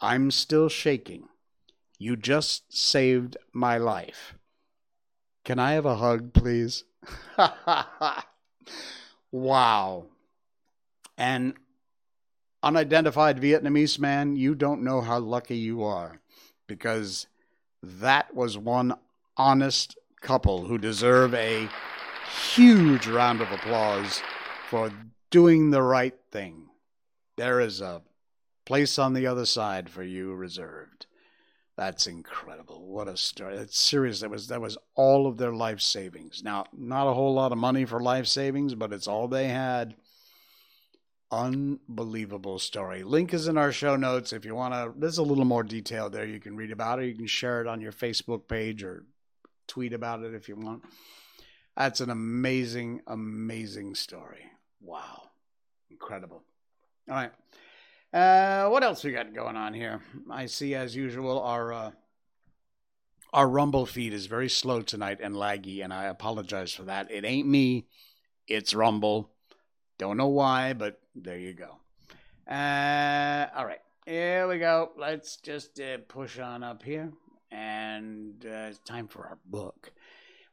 I'm 0.00 0.30
still 0.30 0.68
shaking. 0.68 1.24
You 1.98 2.14
just 2.14 2.72
saved 2.72 3.36
my 3.52 3.78
life. 3.78 4.36
Can 5.44 5.58
I 5.58 5.72
have 5.72 5.84
a 5.84 5.96
hug, 5.96 6.32
please? 6.32 6.84
wow. 9.32 10.04
And 11.18 11.54
unidentified 12.62 13.40
Vietnamese 13.40 13.98
man, 13.98 14.36
you 14.36 14.54
don't 14.54 14.84
know 14.84 15.00
how 15.00 15.18
lucky 15.18 15.56
you 15.56 15.82
are 15.82 16.20
because 16.68 17.26
that 17.82 18.34
was 18.34 18.58
one 18.58 18.94
honest 19.36 19.96
couple 20.20 20.66
who 20.66 20.78
deserve 20.78 21.34
a 21.34 21.68
huge 22.54 23.06
round 23.06 23.40
of 23.40 23.52
applause 23.52 24.22
for 24.68 24.90
doing 25.30 25.70
the 25.70 25.82
right 25.82 26.16
thing. 26.30 26.68
There 27.36 27.60
is 27.60 27.80
a 27.80 28.02
place 28.64 28.98
on 28.98 29.14
the 29.14 29.26
other 29.26 29.46
side 29.46 29.88
for 29.88 30.02
you 30.02 30.34
reserved. 30.34 31.06
That's 31.76 32.06
incredible. 32.06 32.86
What 32.86 33.06
a 33.06 33.16
story. 33.16 33.56
It's 33.56 33.78
serious. 33.78 34.20
That 34.20 34.30
was 34.30 34.48
that 34.48 34.62
was 34.62 34.78
all 34.94 35.26
of 35.26 35.36
their 35.36 35.52
life 35.52 35.80
savings. 35.80 36.42
Now, 36.42 36.64
not 36.72 37.06
a 37.06 37.12
whole 37.12 37.34
lot 37.34 37.52
of 37.52 37.58
money 37.58 37.84
for 37.84 38.00
life 38.00 38.26
savings, 38.26 38.74
but 38.74 38.92
it's 38.92 39.06
all 39.06 39.28
they 39.28 39.48
had. 39.48 39.94
Unbelievable 41.30 42.58
story. 42.58 43.02
Link 43.02 43.34
is 43.34 43.48
in 43.48 43.58
our 43.58 43.72
show 43.72 43.96
notes. 43.96 44.32
If 44.32 44.44
you 44.44 44.54
want 44.54 44.74
to, 44.74 44.92
there's 44.98 45.18
a 45.18 45.22
little 45.22 45.44
more 45.44 45.64
detail 45.64 46.08
there 46.08 46.24
you 46.24 46.38
can 46.38 46.56
read 46.56 46.70
about 46.70 47.02
it. 47.02 47.06
You 47.06 47.14
can 47.14 47.26
share 47.26 47.60
it 47.60 47.66
on 47.66 47.80
your 47.80 47.92
Facebook 47.92 48.46
page 48.46 48.84
or 48.84 49.04
tweet 49.66 49.92
about 49.92 50.22
it 50.22 50.34
if 50.34 50.48
you 50.48 50.56
want. 50.56 50.84
That's 51.76 52.00
an 52.00 52.10
amazing, 52.10 53.02
amazing 53.06 53.96
story. 53.96 54.44
Wow. 54.80 55.30
Incredible. 55.90 56.42
All 57.10 57.16
right. 57.16 57.32
Uh, 58.12 58.68
what 58.68 58.82
else 58.82 59.02
we 59.04 59.12
got 59.12 59.34
going 59.34 59.56
on 59.56 59.74
here? 59.74 60.00
I 60.30 60.46
see, 60.46 60.74
as 60.74 60.94
usual, 60.94 61.40
our 61.42 61.72
uh, 61.72 61.90
our 63.32 63.48
Rumble 63.48 63.84
feed 63.84 64.12
is 64.12 64.26
very 64.26 64.48
slow 64.48 64.80
tonight 64.80 65.18
and 65.20 65.34
laggy, 65.34 65.84
and 65.84 65.92
I 65.92 66.04
apologize 66.04 66.72
for 66.72 66.84
that. 66.84 67.10
It 67.10 67.24
ain't 67.24 67.46
me, 67.46 67.86
it's 68.48 68.72
Rumble. 68.72 69.30
Don't 69.98 70.16
know 70.16 70.28
why, 70.28 70.72
but 70.72 71.00
there 71.16 71.38
you 71.38 71.54
go. 71.54 71.78
Uh, 72.50 73.46
all 73.56 73.66
right, 73.66 73.80
here 74.04 74.46
we 74.46 74.58
go. 74.58 74.92
Let's 74.96 75.36
just 75.36 75.80
uh, 75.80 75.98
push 76.08 76.38
on 76.38 76.62
up 76.62 76.82
here, 76.82 77.12
and 77.50 78.34
uh, 78.44 78.68
it's 78.68 78.78
time 78.80 79.08
for 79.08 79.26
our 79.26 79.38
book. 79.44 79.92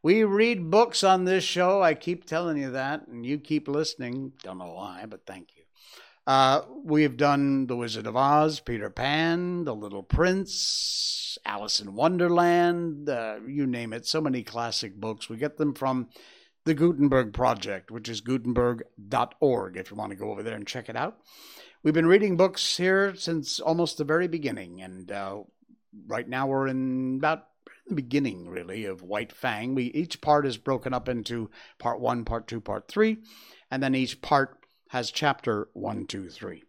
We 0.01 0.23
read 0.23 0.71
books 0.71 1.03
on 1.03 1.25
this 1.25 1.43
show. 1.43 1.81
I 1.81 1.93
keep 1.93 2.25
telling 2.25 2.57
you 2.57 2.71
that, 2.71 3.07
and 3.07 3.25
you 3.25 3.37
keep 3.37 3.67
listening. 3.67 4.33
Don't 4.41 4.57
know 4.57 4.73
why, 4.73 5.05
but 5.07 5.25
thank 5.25 5.49
you. 5.55 5.63
Uh, 6.25 6.61
we've 6.83 7.17
done 7.17 7.67
The 7.67 7.75
Wizard 7.75 8.07
of 8.07 8.15
Oz, 8.15 8.61
Peter 8.61 8.89
Pan, 8.89 9.65
The 9.65 9.75
Little 9.75 10.03
Prince, 10.03 11.37
Alice 11.45 11.81
in 11.81 11.95
Wonderland, 11.95 13.09
uh, 13.09 13.35
you 13.45 13.67
name 13.67 13.91
it. 13.91 14.05
So 14.05 14.21
many 14.21 14.41
classic 14.43 14.95
books. 14.95 15.29
We 15.29 15.35
get 15.35 15.57
them 15.57 15.73
from 15.73 16.07
the 16.65 16.73
Gutenberg 16.73 17.33
Project, 17.33 17.91
which 17.91 18.07
is 18.07 18.21
gutenberg.org, 18.21 19.77
if 19.77 19.91
you 19.91 19.97
want 19.97 20.11
to 20.11 20.15
go 20.15 20.31
over 20.31 20.43
there 20.43 20.55
and 20.55 20.67
check 20.67 20.89
it 20.89 20.95
out. 20.95 21.17
We've 21.83 21.93
been 21.93 22.05
reading 22.05 22.37
books 22.37 22.77
here 22.77 23.13
since 23.15 23.59
almost 23.59 23.97
the 23.97 24.05
very 24.05 24.27
beginning, 24.27 24.81
and 24.81 25.11
uh, 25.11 25.39
right 26.07 26.27
now 26.27 26.47
we're 26.47 26.67
in 26.67 27.17
about 27.17 27.47
the 27.87 27.95
beginning, 27.95 28.47
really, 28.47 28.85
of 28.85 29.01
White 29.01 29.33
Fang. 29.33 29.75
We 29.75 29.85
each 29.85 30.21
part 30.21 30.45
is 30.45 30.57
broken 30.57 30.93
up 30.93 31.09
into 31.09 31.49
part 31.79 31.99
one, 31.99 32.23
part 32.23 32.47
two, 32.47 32.61
part 32.61 32.87
three, 32.87 33.17
and 33.69 33.83
then 33.83 33.95
each 33.95 34.21
part 34.21 34.57
has 34.89 35.11
chapter 35.11 35.67
one, 35.73 36.05
two, 36.05 36.29
three. 36.29 36.63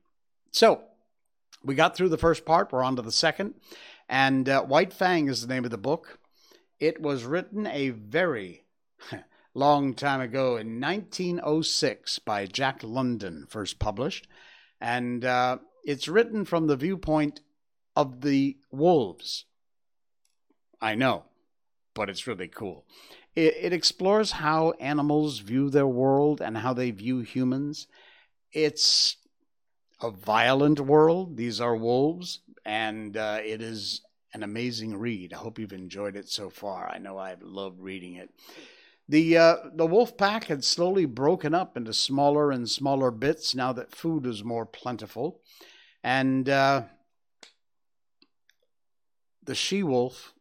So 0.50 0.82
we 1.62 1.74
got 1.74 1.96
through 1.96 2.08
the 2.08 2.18
first 2.18 2.44
part. 2.44 2.72
We're 2.72 2.82
on 2.82 2.96
to 2.96 3.02
the 3.02 3.12
second. 3.12 3.54
And 4.08 4.48
uh, 4.48 4.62
White 4.62 4.92
Fang 4.92 5.28
is 5.28 5.40
the 5.40 5.52
name 5.52 5.64
of 5.64 5.70
the 5.70 5.78
book. 5.78 6.18
It 6.80 7.00
was 7.00 7.24
written 7.24 7.66
a 7.66 7.90
very 7.90 8.64
long 9.54 9.94
time 9.94 10.20
ago 10.20 10.56
in 10.56 10.80
1906 10.80 12.18
by 12.20 12.46
Jack 12.46 12.80
London, 12.82 13.46
first 13.48 13.78
published. 13.78 14.26
And 14.80 15.24
uh, 15.24 15.58
it's 15.84 16.08
written 16.08 16.44
from 16.44 16.66
the 16.66 16.76
viewpoint 16.76 17.40
of 17.96 18.20
the 18.20 18.58
wolves. 18.70 19.46
I 20.80 20.94
know, 20.94 21.24
but 21.94 22.10
it's 22.10 22.26
really 22.26 22.48
cool. 22.48 22.84
It, 23.34 23.54
it 23.60 23.72
explores 23.72 24.32
how 24.32 24.72
animals 24.80 25.38
view 25.38 25.70
their 25.70 25.86
world 25.86 26.40
and 26.40 26.58
how 26.58 26.74
they 26.74 26.90
view 26.90 27.20
humans 27.20 27.86
it's 28.54 29.16
a 30.00 30.10
violent 30.10 30.80
world. 30.80 31.36
These 31.36 31.60
are 31.60 31.76
wolves, 31.76 32.40
and 32.64 33.16
uh, 33.16 33.40
it 33.44 33.60
is 33.60 34.00
an 34.32 34.42
amazing 34.42 34.96
read. 34.96 35.32
I 35.32 35.38
hope 35.38 35.58
you've 35.58 35.72
enjoyed 35.72 36.16
it 36.16 36.28
so 36.28 36.48
far. 36.50 36.88
I 36.88 36.98
know 36.98 37.18
I've 37.18 37.42
loved 37.42 37.80
reading 37.80 38.14
it. 38.14 38.30
The 39.08 39.36
uh, 39.36 39.56
the 39.74 39.86
wolf 39.86 40.16
pack 40.16 40.44
had 40.44 40.64
slowly 40.64 41.04
broken 41.04 41.54
up 41.54 41.76
into 41.76 41.92
smaller 41.92 42.50
and 42.50 42.68
smaller 42.68 43.10
bits 43.10 43.54
now 43.54 43.72
that 43.74 43.94
food 43.94 44.24
was 44.24 44.42
more 44.42 44.64
plentiful, 44.64 45.42
and 46.02 46.48
uh, 46.48 46.84
the 49.42 49.54
she 49.54 49.82
wolf 49.82 50.32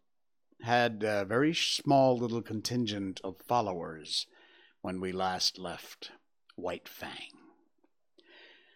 had 0.62 1.04
a 1.06 1.26
very 1.26 1.54
small 1.54 2.18
little 2.18 2.42
contingent 2.42 3.20
of 3.22 3.36
followers 3.46 4.28
when 4.82 5.02
we 5.02 5.12
last 5.12 5.60
left 5.60 6.12
White 6.56 6.88
Fang. 6.88 7.32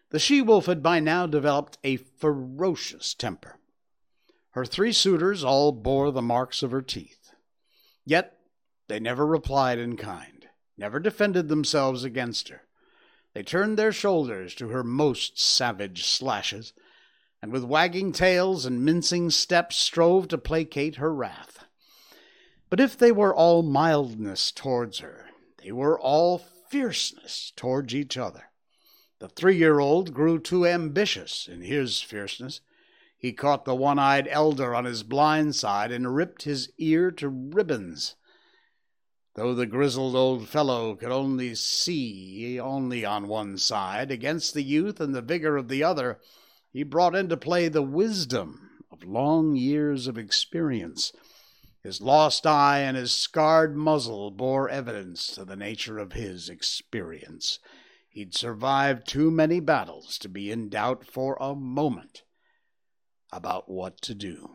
The 0.09 0.19
she 0.19 0.41
wolf 0.41 0.65
had 0.65 0.83
by 0.83 0.99
now 0.99 1.27
developed 1.27 1.77
a 1.83 1.95
ferocious 1.95 3.13
temper. 3.13 3.57
Her 4.51 4.65
three 4.65 4.91
suitors 4.91 5.43
all 5.45 5.71
bore 5.71 6.11
the 6.11 6.21
marks 6.21 6.61
of 6.61 6.71
her 6.71 6.81
teeth. 6.81 7.31
Yet 8.05 8.36
they 8.88 8.99
never 8.99 9.25
replied 9.25 9.79
in 9.79 9.97
kind, 9.97 10.47
never 10.77 10.99
defended 10.99 11.47
themselves 11.47 12.03
against 12.03 12.49
her. 12.49 12.63
They 13.33 13.43
turned 13.43 13.77
their 13.77 13.91
shoulders 13.91 14.55
to 14.55 14.69
her 14.69 14.83
most 14.83 15.39
savage 15.39 16.05
slashes, 16.05 16.73
and 17.41 17.51
with 17.51 17.63
wagging 17.63 18.11
tails 18.11 18.65
and 18.65 18.83
mincing 18.83 19.29
steps 19.29 19.75
strove 19.75 20.27
to 20.29 20.38
placate 20.38 20.95
her 20.95 21.13
wrath. 21.13 21.65
But 22.69 22.79
if 22.79 22.97
they 22.97 23.11
were 23.11 23.35
all 23.35 23.61
mildness 23.63 24.51
towards 24.51 24.99
her, 24.99 25.27
they 25.63 25.71
were 25.71 25.99
all 25.99 26.38
fierceness 26.38 27.53
towards 27.55 27.93
each 27.93 28.17
other. 28.17 28.45
The 29.19 29.29
three 29.29 29.57
year 29.57 29.79
old 29.79 30.13
grew 30.13 30.39
too 30.39 30.65
ambitious 30.65 31.47
in 31.47 31.61
his 31.61 32.01
fierceness. 32.01 32.61
He 33.17 33.33
caught 33.33 33.65
the 33.65 33.75
one 33.75 33.97
eyed 33.97 34.27
elder 34.29 34.75
on 34.75 34.85
his 34.85 35.03
blind 35.03 35.55
side 35.55 35.91
and 35.91 36.15
ripped 36.15 36.43
his 36.43 36.71
ear 36.77 37.09
to 37.11 37.29
ribbons. 37.29 38.15
Though 39.38 39.53
the 39.53 39.67
grizzled 39.67 40.15
old 40.15 40.49
fellow 40.49 40.95
could 40.95 41.11
only 41.11 41.53
see 41.53 42.59
only 42.59 43.05
on 43.05 43.27
one 43.27 43.59
side, 43.59 44.09
against 44.09 44.55
the 44.55 44.63
youth 44.63 44.99
and 44.99 45.13
the 45.13 45.21
vigor 45.21 45.57
of 45.57 45.67
the 45.67 45.83
other, 45.83 46.19
he 46.73 46.81
brought 46.81 47.15
into 47.15 47.38
play 47.38 47.67
the 47.67 47.83
wisdom 47.83 48.81
of 48.89 49.03
long 49.03 49.55
years 49.55 50.07
of 50.07 50.17
experience. 50.17 51.11
His 51.83 52.01
lost 52.01 52.47
eye 52.47 52.79
and 52.79 52.97
his 52.97 53.11
scarred 53.11 53.77
muzzle 53.77 54.31
bore 54.31 54.69
evidence 54.69 55.27
to 55.35 55.45
the 55.45 55.55
nature 55.55 55.99
of 55.99 56.13
his 56.13 56.49
experience. 56.49 57.59
He'd 58.09 58.35
survived 58.35 59.07
too 59.07 59.29
many 59.29 59.59
battles 59.59 60.17
to 60.17 60.29
be 60.29 60.49
in 60.49 60.67
doubt 60.67 61.05
for 61.05 61.38
a 61.39 61.53
moment 61.53 62.23
about 63.31 63.69
what 63.69 64.01
to 64.01 64.15
do. 64.15 64.49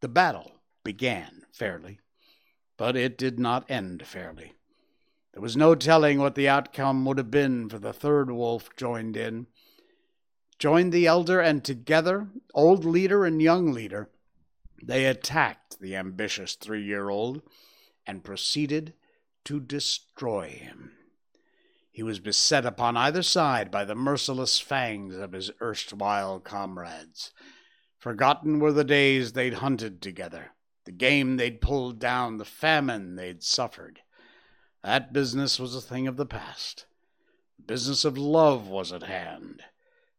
The 0.00 0.08
battle 0.08 0.62
began 0.84 1.42
fairly, 1.52 2.00
but 2.78 2.96
it 2.96 3.18
did 3.18 3.38
not 3.38 3.70
end 3.70 4.06
fairly. 4.06 4.54
There 5.34 5.42
was 5.42 5.56
no 5.56 5.74
telling 5.74 6.18
what 6.18 6.34
the 6.34 6.48
outcome 6.48 7.04
would 7.04 7.18
have 7.18 7.30
been 7.30 7.68
for 7.68 7.78
the 7.78 7.92
third 7.92 8.30
wolf 8.30 8.70
joined 8.76 9.16
in. 9.16 9.48
Joined 10.58 10.92
the 10.92 11.06
elder, 11.06 11.40
and 11.40 11.62
together, 11.62 12.28
old 12.54 12.84
leader 12.84 13.26
and 13.26 13.42
young 13.42 13.72
leader, 13.72 14.08
they 14.82 15.04
attacked 15.04 15.78
the 15.80 15.94
ambitious 15.94 16.54
three 16.54 16.82
year 16.82 17.10
old 17.10 17.42
and 18.06 18.24
proceeded 18.24 18.94
to 19.44 19.60
destroy 19.60 20.48
him. 20.48 20.92
He 21.90 22.02
was 22.02 22.20
beset 22.20 22.64
upon 22.64 22.96
either 22.96 23.22
side 23.22 23.70
by 23.70 23.84
the 23.84 23.94
merciless 23.94 24.60
fangs 24.60 25.16
of 25.16 25.32
his 25.32 25.50
erstwhile 25.60 26.38
comrades. 26.38 27.32
Forgotten 27.98 28.60
were 28.60 28.72
the 28.72 28.84
days 28.84 29.32
they'd 29.32 29.54
hunted 29.54 30.00
together, 30.00 30.52
the 30.88 30.92
game 30.92 31.36
they'd 31.36 31.60
pulled 31.60 31.98
down, 31.98 32.38
the 32.38 32.46
famine 32.46 33.14
they'd 33.14 33.42
suffered. 33.42 34.00
That 34.82 35.12
business 35.12 35.60
was 35.60 35.76
a 35.76 35.82
thing 35.82 36.06
of 36.06 36.16
the 36.16 36.24
past. 36.24 36.86
The 37.58 37.64
business 37.64 38.06
of 38.06 38.16
love 38.16 38.68
was 38.68 38.90
at 38.90 39.02
hand, 39.02 39.64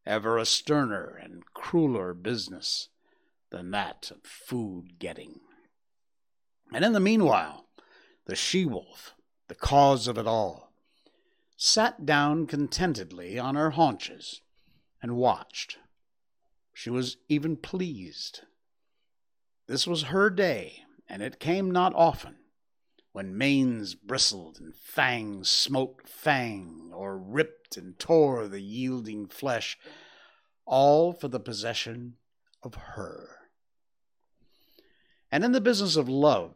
ever 0.05 0.37
a 0.37 0.45
sterner 0.45 1.19
and 1.23 1.43
crueler 1.55 2.13
business 2.13 2.89
than 3.49 3.71
that 3.71 4.11
of 4.11 4.21
food 4.21 4.99
getting. 4.99 5.39
And 6.71 6.85
in 6.85 6.93
the 6.93 6.99
meanwhile, 6.99 7.65
the 8.25 8.35
she 8.35 8.63
wolf, 8.63 9.15
the 9.47 9.55
cause 9.55 10.07
of 10.07 10.19
it 10.19 10.27
all, 10.27 10.71
sat 11.57 12.05
down 12.05 12.45
contentedly 12.45 13.39
on 13.39 13.55
her 13.55 13.71
haunches 13.71 14.41
and 15.01 15.15
watched. 15.15 15.79
She 16.75 16.91
was 16.91 17.17
even 17.27 17.57
pleased. 17.57 18.41
This 19.69 19.85
was 19.85 20.05
her 20.05 20.31
day, 20.31 20.81
and 21.07 21.21
it 21.21 21.39
came 21.39 21.69
not 21.69 21.93
often, 21.93 22.37
when 23.11 23.37
manes 23.37 23.93
bristled 23.93 24.59
and 24.59 24.73
fangs 24.75 25.47
smote 25.47 26.09
fang, 26.09 26.89
or 26.91 27.19
ripped 27.19 27.77
and 27.77 27.99
tore 27.99 28.47
the 28.47 28.61
yielding 28.61 29.27
flesh, 29.27 29.77
all 30.65 31.13
for 31.13 31.27
the 31.27 31.39
possession 31.39 32.15
of 32.63 32.73
her. 32.73 33.29
And 35.31 35.43
in 35.43 35.51
the 35.51 35.61
business 35.61 35.95
of 35.95 36.09
love, 36.09 36.55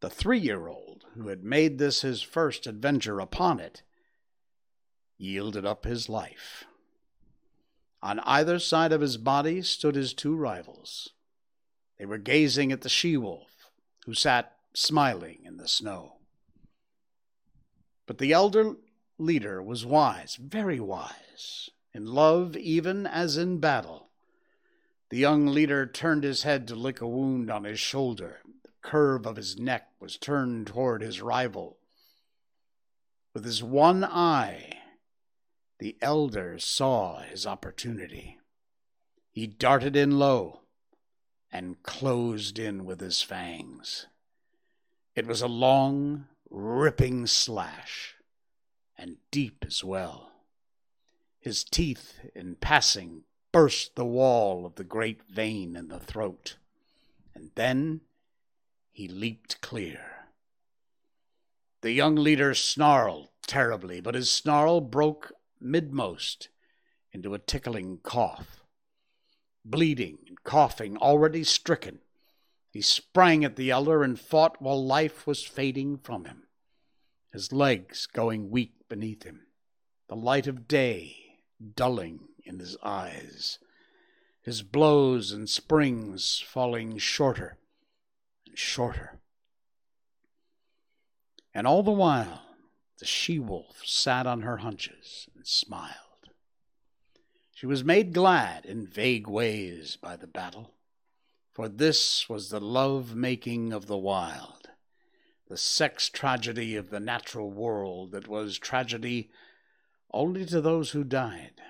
the 0.00 0.10
three 0.10 0.40
year 0.40 0.66
old, 0.66 1.04
who 1.14 1.28
had 1.28 1.44
made 1.44 1.78
this 1.78 2.02
his 2.02 2.22
first 2.22 2.66
adventure 2.66 3.20
upon 3.20 3.60
it, 3.60 3.84
yielded 5.16 5.64
up 5.64 5.84
his 5.84 6.08
life. 6.08 6.64
On 8.02 8.18
either 8.18 8.58
side 8.58 8.90
of 8.90 9.00
his 9.00 9.16
body 9.16 9.62
stood 9.62 9.94
his 9.94 10.12
two 10.12 10.34
rivals. 10.34 11.12
They 12.02 12.06
were 12.06 12.18
gazing 12.18 12.72
at 12.72 12.80
the 12.80 12.88
she 12.88 13.16
wolf, 13.16 13.70
who 14.06 14.12
sat 14.14 14.56
smiling 14.74 15.38
in 15.44 15.56
the 15.56 15.68
snow. 15.68 16.16
But 18.06 18.18
the 18.18 18.32
elder 18.32 18.74
leader 19.18 19.62
was 19.62 19.86
wise, 19.86 20.34
very 20.34 20.80
wise, 20.80 21.70
in 21.94 22.06
love 22.06 22.56
even 22.56 23.06
as 23.06 23.36
in 23.36 23.60
battle. 23.60 24.08
The 25.10 25.18
young 25.18 25.46
leader 25.46 25.86
turned 25.86 26.24
his 26.24 26.42
head 26.42 26.66
to 26.66 26.74
lick 26.74 27.00
a 27.00 27.06
wound 27.06 27.52
on 27.52 27.62
his 27.62 27.78
shoulder. 27.78 28.40
The 28.64 28.72
curve 28.82 29.24
of 29.24 29.36
his 29.36 29.56
neck 29.56 29.86
was 30.00 30.16
turned 30.16 30.66
toward 30.66 31.02
his 31.02 31.22
rival. 31.22 31.78
With 33.32 33.44
his 33.44 33.62
one 33.62 34.02
eye, 34.02 34.72
the 35.78 35.96
elder 36.02 36.58
saw 36.58 37.20
his 37.20 37.46
opportunity. 37.46 38.38
He 39.30 39.46
darted 39.46 39.94
in 39.94 40.18
low 40.18 40.61
and 41.52 41.82
closed 41.82 42.58
in 42.58 42.84
with 42.84 43.00
his 43.00 43.20
fangs. 43.20 44.06
It 45.14 45.26
was 45.26 45.42
a 45.42 45.48
long, 45.48 46.26
ripping 46.50 47.26
slash, 47.26 48.14
and 48.96 49.18
deep 49.30 49.64
as 49.66 49.84
well. 49.84 50.32
His 51.38 51.62
teeth, 51.64 52.14
in 52.34 52.54
passing, 52.54 53.24
burst 53.52 53.96
the 53.96 54.06
wall 54.06 54.64
of 54.64 54.76
the 54.76 54.84
great 54.84 55.22
vein 55.22 55.76
in 55.76 55.88
the 55.88 55.98
throat, 55.98 56.56
and 57.34 57.50
then 57.54 58.00
he 58.90 59.06
leaped 59.06 59.60
clear. 59.60 60.00
The 61.82 61.92
young 61.92 62.14
leader 62.14 62.54
snarled 62.54 63.28
terribly, 63.46 64.00
but 64.00 64.14
his 64.14 64.30
snarl 64.30 64.80
broke 64.80 65.32
midmost 65.60 66.48
into 67.12 67.34
a 67.34 67.38
tickling 67.38 67.98
cough. 68.02 68.61
Bleeding 69.64 70.18
and 70.26 70.42
coughing, 70.42 70.96
already 70.96 71.44
stricken, 71.44 72.00
he 72.70 72.80
sprang 72.80 73.44
at 73.44 73.56
the 73.56 73.70
elder 73.70 74.02
and 74.02 74.18
fought 74.18 74.60
while 74.60 74.84
life 74.84 75.26
was 75.26 75.44
fading 75.44 75.98
from 75.98 76.24
him, 76.24 76.44
his 77.32 77.52
legs 77.52 78.06
going 78.06 78.50
weak 78.50 78.72
beneath 78.88 79.22
him, 79.24 79.46
the 80.08 80.16
light 80.16 80.46
of 80.46 80.66
day 80.66 81.38
dulling 81.76 82.28
in 82.44 82.58
his 82.58 82.76
eyes, 82.82 83.58
his 84.40 84.62
blows 84.62 85.30
and 85.32 85.48
springs 85.48 86.40
falling 86.40 86.98
shorter 86.98 87.58
and 88.46 88.58
shorter. 88.58 89.20
And 91.54 91.66
all 91.66 91.82
the 91.82 91.90
while, 91.90 92.42
the 92.98 93.06
she 93.06 93.38
wolf 93.38 93.82
sat 93.84 94.26
on 94.26 94.42
her 94.42 94.58
hunches 94.58 95.28
and 95.34 95.46
smiled. 95.46 96.01
She 97.62 97.66
was 97.66 97.84
made 97.84 98.12
glad 98.12 98.66
in 98.66 98.88
vague 98.88 99.28
ways 99.28 99.94
by 99.94 100.16
the 100.16 100.26
battle, 100.26 100.74
for 101.52 101.68
this 101.68 102.28
was 102.28 102.48
the 102.48 102.60
love 102.60 103.14
making 103.14 103.72
of 103.72 103.86
the 103.86 103.96
wild, 103.96 104.70
the 105.46 105.56
sex 105.56 106.08
tragedy 106.08 106.74
of 106.74 106.90
the 106.90 106.98
natural 106.98 107.52
world 107.52 108.10
that 108.10 108.26
was 108.26 108.58
tragedy 108.58 109.30
only 110.12 110.44
to 110.46 110.60
those 110.60 110.90
who 110.90 111.04
died. 111.04 111.62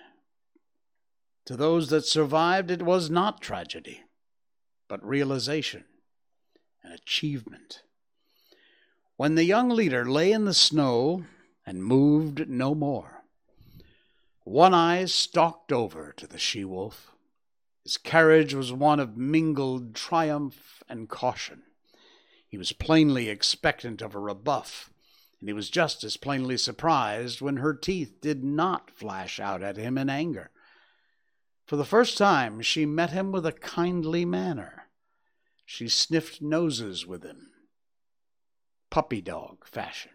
To 1.44 1.58
those 1.58 1.90
that 1.90 2.06
survived, 2.06 2.70
it 2.70 2.80
was 2.80 3.10
not 3.10 3.42
tragedy, 3.42 4.00
but 4.88 5.06
realization 5.06 5.84
and 6.82 6.94
achievement. 6.94 7.82
When 9.18 9.34
the 9.34 9.44
young 9.44 9.68
leader 9.68 10.10
lay 10.10 10.32
in 10.32 10.46
the 10.46 10.54
snow 10.54 11.26
and 11.66 11.84
moved 11.84 12.48
no 12.48 12.74
more, 12.74 13.21
One 14.44 14.74
Eye 14.74 15.04
stalked 15.06 15.72
over 15.72 16.12
to 16.16 16.26
the 16.26 16.38
she 16.38 16.64
wolf. 16.64 17.12
His 17.84 17.96
carriage 17.96 18.54
was 18.54 18.72
one 18.72 19.00
of 19.00 19.16
mingled 19.16 19.94
triumph 19.94 20.82
and 20.88 21.08
caution. 21.08 21.62
He 22.48 22.58
was 22.58 22.72
plainly 22.72 23.28
expectant 23.28 24.02
of 24.02 24.14
a 24.14 24.18
rebuff, 24.18 24.90
and 25.40 25.48
he 25.48 25.52
was 25.52 25.70
just 25.70 26.04
as 26.04 26.16
plainly 26.16 26.56
surprised 26.56 27.40
when 27.40 27.56
her 27.56 27.74
teeth 27.74 28.20
did 28.20 28.44
not 28.44 28.90
flash 28.90 29.40
out 29.40 29.62
at 29.62 29.76
him 29.76 29.96
in 29.96 30.10
anger. 30.10 30.50
For 31.66 31.76
the 31.76 31.84
first 31.84 32.18
time, 32.18 32.60
she 32.60 32.84
met 32.84 33.10
him 33.10 33.32
with 33.32 33.46
a 33.46 33.52
kindly 33.52 34.24
manner. 34.24 34.88
She 35.64 35.88
sniffed 35.88 36.42
noses 36.42 37.06
with 37.06 37.22
him 37.22 37.52
puppy 38.92 39.22
dog 39.22 39.64
fashion. 39.64 40.10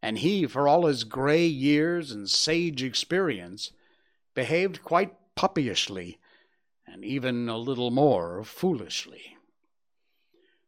And 0.00 0.18
he, 0.18 0.46
for 0.46 0.68
all 0.68 0.86
his 0.86 1.04
gray 1.04 1.46
years 1.46 2.12
and 2.12 2.30
sage 2.30 2.82
experience, 2.82 3.72
behaved 4.34 4.82
quite 4.82 5.14
puppyishly, 5.34 6.18
and 6.86 7.04
even 7.04 7.48
a 7.48 7.58
little 7.58 7.90
more 7.90 8.44
foolishly. 8.44 9.36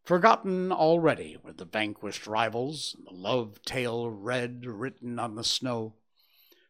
Forgotten 0.03 0.73
already 0.73 1.37
were 1.43 1.53
the 1.53 1.65
vanquished 1.65 2.27
rivals, 2.27 2.97
and 2.99 3.07
the 3.07 3.15
love 3.15 3.63
tale 3.63 4.11
red 4.11 4.67
written 4.67 5.19
on 5.19 5.37
the 5.37 5.45
snow. 5.45 5.95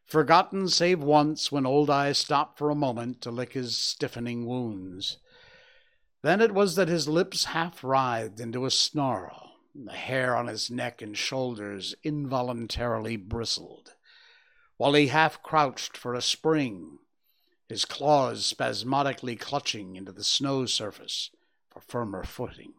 Forgotten 0.04 0.68
save 0.68 1.02
once 1.02 1.50
when 1.50 1.64
Old 1.64 1.88
Eye 1.88 2.12
stopped 2.12 2.58
for 2.58 2.68
a 2.68 2.74
moment 2.74 3.22
to 3.22 3.30
lick 3.30 3.54
his 3.54 3.78
stiffening 3.78 4.44
wounds. 4.44 5.18
Then 6.22 6.40
it 6.40 6.52
was 6.52 6.74
that 6.74 6.88
his 6.88 7.08
lips 7.08 7.44
half 7.44 7.82
writhed 7.82 8.40
into 8.40 8.66
a 8.66 8.70
snarl 8.70 9.49
the 9.74 9.92
hair 9.92 10.36
on 10.36 10.46
his 10.46 10.70
neck 10.70 11.00
and 11.00 11.16
shoulders 11.16 11.94
involuntarily 12.02 13.16
bristled, 13.16 13.94
while 14.76 14.94
he 14.94 15.08
half 15.08 15.42
crouched 15.42 15.96
for 15.96 16.14
a 16.14 16.22
spring, 16.22 16.98
his 17.68 17.84
claws 17.84 18.44
spasmodically 18.44 19.36
clutching 19.36 19.96
into 19.96 20.12
the 20.12 20.24
snow 20.24 20.66
surface 20.66 21.30
for 21.70 21.80
firmer 21.80 22.24
footing. 22.24 22.72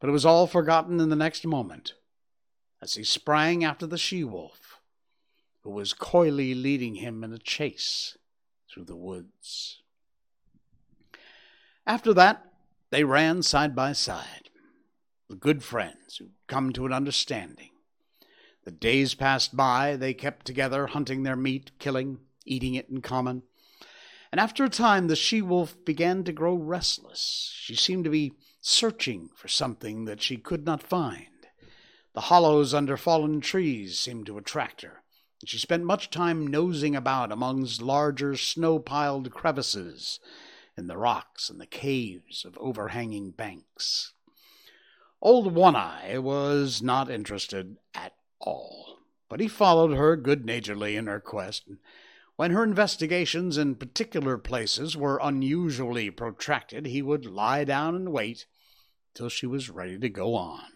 But 0.00 0.08
it 0.08 0.12
was 0.12 0.24
all 0.24 0.46
forgotten 0.46 0.98
in 1.00 1.10
the 1.10 1.16
next 1.16 1.46
moment 1.46 1.94
as 2.80 2.94
he 2.94 3.04
sprang 3.04 3.62
after 3.62 3.86
the 3.86 3.98
she 3.98 4.24
wolf, 4.24 4.80
who 5.62 5.70
was 5.70 5.92
coyly 5.92 6.54
leading 6.54 6.96
him 6.96 7.22
in 7.22 7.32
a 7.32 7.38
chase 7.38 8.16
through 8.72 8.84
the 8.84 8.96
woods. 8.96 9.82
After 11.86 12.14
that, 12.14 12.46
they 12.90 13.04
ran 13.04 13.42
side 13.42 13.74
by 13.74 13.92
side 13.92 14.49
good 15.36 15.62
friends 15.62 16.16
who'd 16.16 16.32
come 16.46 16.72
to 16.72 16.86
an 16.86 16.92
understanding. 16.92 17.70
The 18.64 18.70
days 18.70 19.14
passed 19.14 19.56
by, 19.56 19.96
they 19.96 20.12
kept 20.14 20.46
together, 20.46 20.88
hunting 20.88 21.22
their 21.22 21.36
meat, 21.36 21.72
killing, 21.78 22.18
eating 22.44 22.74
it 22.74 22.88
in 22.88 23.00
common. 23.00 23.42
And 24.32 24.40
after 24.40 24.64
a 24.64 24.68
time, 24.68 25.08
the 25.08 25.16
she 25.16 25.42
wolf 25.42 25.76
began 25.84 26.24
to 26.24 26.32
grow 26.32 26.54
restless. 26.54 27.52
She 27.54 27.74
seemed 27.74 28.04
to 28.04 28.10
be 28.10 28.34
searching 28.60 29.30
for 29.34 29.48
something 29.48 30.04
that 30.04 30.20
she 30.20 30.36
could 30.36 30.64
not 30.64 30.82
find. 30.82 31.26
The 32.12 32.22
hollows 32.22 32.74
under 32.74 32.96
fallen 32.96 33.40
trees 33.40 33.98
seemed 33.98 34.26
to 34.26 34.38
attract 34.38 34.82
her, 34.82 35.02
and 35.40 35.48
she 35.48 35.58
spent 35.58 35.84
much 35.84 36.10
time 36.10 36.46
nosing 36.46 36.94
about 36.94 37.32
amongst 37.32 37.80
larger 37.80 38.36
snow 38.36 38.78
piled 38.78 39.30
crevices 39.30 40.20
in 40.76 40.86
the 40.86 40.98
rocks 40.98 41.48
and 41.48 41.60
the 41.60 41.66
caves 41.66 42.44
of 42.44 42.58
overhanging 42.58 43.30
banks. 43.30 44.12
Old 45.22 45.54
One 45.54 45.76
Eye 45.76 46.16
was 46.16 46.80
not 46.80 47.10
interested 47.10 47.76
at 47.94 48.14
all, 48.40 49.00
but 49.28 49.38
he 49.38 49.48
followed 49.48 49.94
her 49.94 50.16
good 50.16 50.46
naturedly 50.46 50.96
in 50.96 51.08
her 51.08 51.20
quest. 51.20 51.68
When 52.36 52.52
her 52.52 52.64
investigations 52.64 53.58
in 53.58 53.74
particular 53.74 54.38
places 54.38 54.96
were 54.96 55.20
unusually 55.22 56.10
protracted, 56.10 56.86
he 56.86 57.02
would 57.02 57.26
lie 57.26 57.64
down 57.64 57.94
and 57.94 58.12
wait 58.12 58.46
till 59.12 59.28
she 59.28 59.44
was 59.46 59.68
ready 59.68 59.98
to 59.98 60.08
go 60.08 60.34
on. 60.34 60.72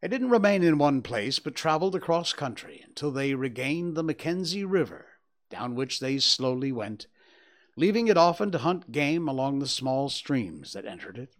They 0.00 0.08
didn't 0.08 0.30
remain 0.30 0.62
in 0.62 0.78
one 0.78 1.02
place, 1.02 1.38
but 1.38 1.54
traveled 1.54 1.94
across 1.94 2.32
country 2.32 2.82
until 2.86 3.10
they 3.10 3.34
regained 3.34 3.96
the 3.96 4.02
Mackenzie 4.02 4.64
River, 4.64 5.08
down 5.50 5.74
which 5.74 6.00
they 6.00 6.18
slowly 6.20 6.72
went, 6.72 7.06
leaving 7.76 8.08
it 8.08 8.16
often 8.16 8.50
to 8.52 8.58
hunt 8.58 8.92
game 8.92 9.28
along 9.28 9.58
the 9.58 9.68
small 9.68 10.08
streams 10.08 10.72
that 10.72 10.86
entered 10.86 11.18
it 11.18 11.34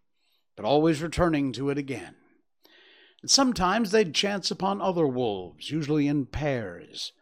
but 0.56 0.64
always 0.64 1.02
returning 1.02 1.52
to 1.52 1.70
it 1.70 1.78
again. 1.78 2.14
And 3.22 3.30
sometimes 3.30 3.90
they'd 3.90 4.14
chance 4.14 4.50
upon 4.50 4.80
other 4.80 5.06
wolves, 5.06 5.70
usually 5.70 6.06
in 6.06 6.26
pairs, 6.26 7.12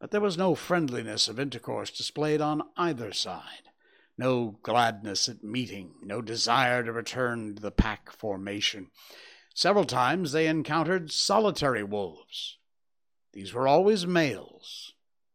but 0.00 0.10
there 0.10 0.20
was 0.20 0.36
no 0.36 0.54
friendliness 0.54 1.28
of 1.28 1.40
intercourse 1.40 1.90
displayed 1.90 2.40
on 2.40 2.62
either 2.76 3.12
side, 3.12 3.70
no 4.18 4.58
gladness 4.62 5.28
at 5.28 5.44
meeting, 5.44 5.94
no 6.02 6.20
desire 6.20 6.82
to 6.82 6.92
return 6.92 7.54
to 7.54 7.62
the 7.62 7.70
pack 7.70 8.10
formation. 8.12 8.90
Several 9.54 9.84
times 9.84 10.32
they 10.32 10.48
encountered 10.48 11.10
solitary 11.10 11.82
wolves. 11.82 12.58
These 13.32 13.54
were 13.54 13.68
always 13.68 14.06
males, 14.06 14.92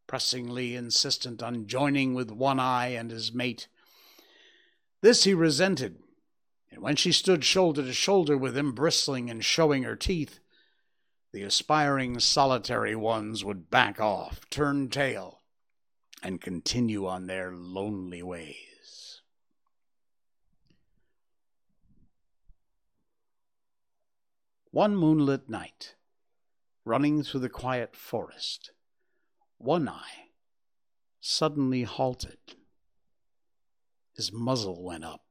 pressingly 0.07 0.75
insistent 0.75 1.41
on 1.41 1.67
joining 1.67 2.13
with 2.13 2.29
One 2.29 2.59
Eye 2.59 2.89
and 2.89 3.09
his 3.09 3.33
mate. 3.33 3.67
This 5.01 5.23
he 5.23 5.33
resented 5.33 5.97
and 6.71 6.81
when 6.81 6.95
she 6.95 7.11
stood 7.11 7.43
shoulder 7.43 7.83
to 7.83 7.93
shoulder 7.93 8.37
with 8.37 8.57
him, 8.57 8.71
bristling 8.71 9.29
and 9.29 9.43
showing 9.43 9.83
her 9.83 9.95
teeth, 9.95 10.39
the 11.33 11.43
aspiring 11.43 12.19
solitary 12.19 12.95
ones 12.95 13.43
would 13.43 13.69
back 13.69 13.99
off, 13.99 14.49
turn 14.49 14.89
tail, 14.89 15.41
and 16.23 16.41
continue 16.41 17.05
on 17.05 17.27
their 17.27 17.51
lonely 17.51 18.23
ways. 18.23 19.21
One 24.71 24.95
moonlit 24.95 25.49
night, 25.49 25.95
running 26.85 27.23
through 27.23 27.41
the 27.41 27.49
quiet 27.49 27.95
forest, 27.95 28.71
One 29.57 29.89
Eye 29.89 30.29
suddenly 31.19 31.83
halted. 31.83 32.37
His 34.15 34.31
muzzle 34.31 34.81
went 34.81 35.03
up, 35.03 35.25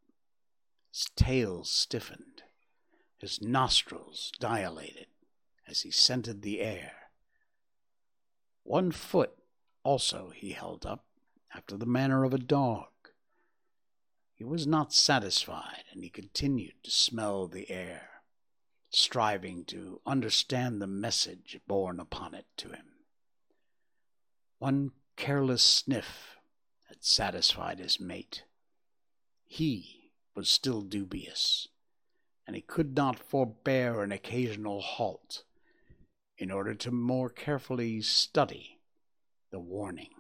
his 0.91 1.07
tail 1.17 1.65
stiffened, 1.65 2.43
his 3.19 3.41
nostrils 3.41 4.33
dilated 4.41 5.07
as 5.67 5.83
he 5.83 5.91
scented 5.91 6.43
the 6.43 6.61
air. 6.61 6.93
One 8.65 8.91
foot 8.91 9.37
also 9.83 10.31
he 10.35 10.53
held 10.53 10.85
up, 10.85 11.07
after 11.55 11.77
the 11.77 11.87
manner 11.87 12.25
of 12.25 12.35
a 12.35 12.39
dog. 12.39 12.89
He 14.35 14.45
was 14.45 14.67
not 14.67 14.93
satisfied, 14.93 15.85
and 15.93 16.03
he 16.03 16.11
continued 16.11 16.75
to 16.85 16.91
smell 16.91 17.47
the 17.47 17.71
air, 17.71 18.09
striving 18.91 19.65
to 19.67 20.01
understand 20.07 20.81
the 20.81 20.87
message 20.87 21.59
borne 21.67 22.01
upon 22.01 22.35
it 22.35 22.47
to 22.59 22.69
him. 22.69 22.87
One 24.59 24.93
careless 25.17 25.63
sniff 25.63 26.37
had 26.89 27.05
satisfied 27.05 27.79
his 27.79 28.01
mate. 28.01 28.45
He 29.47 30.00
was 30.35 30.49
still 30.49 30.83
dubious, 30.83 31.69
and 32.47 32.57
he 32.57 32.63
could 32.63 32.97
not 32.97 33.19
forbear 33.19 34.03
an 34.03 34.13
occasional 34.13 34.81
halt 34.81 35.45
in 36.39 36.51
order 36.51 36.75
to 36.75 36.91
more 36.91 37.29
carefully 37.29 38.01
study 38.01 38.81
the 39.51 39.61
warning. 39.61 40.11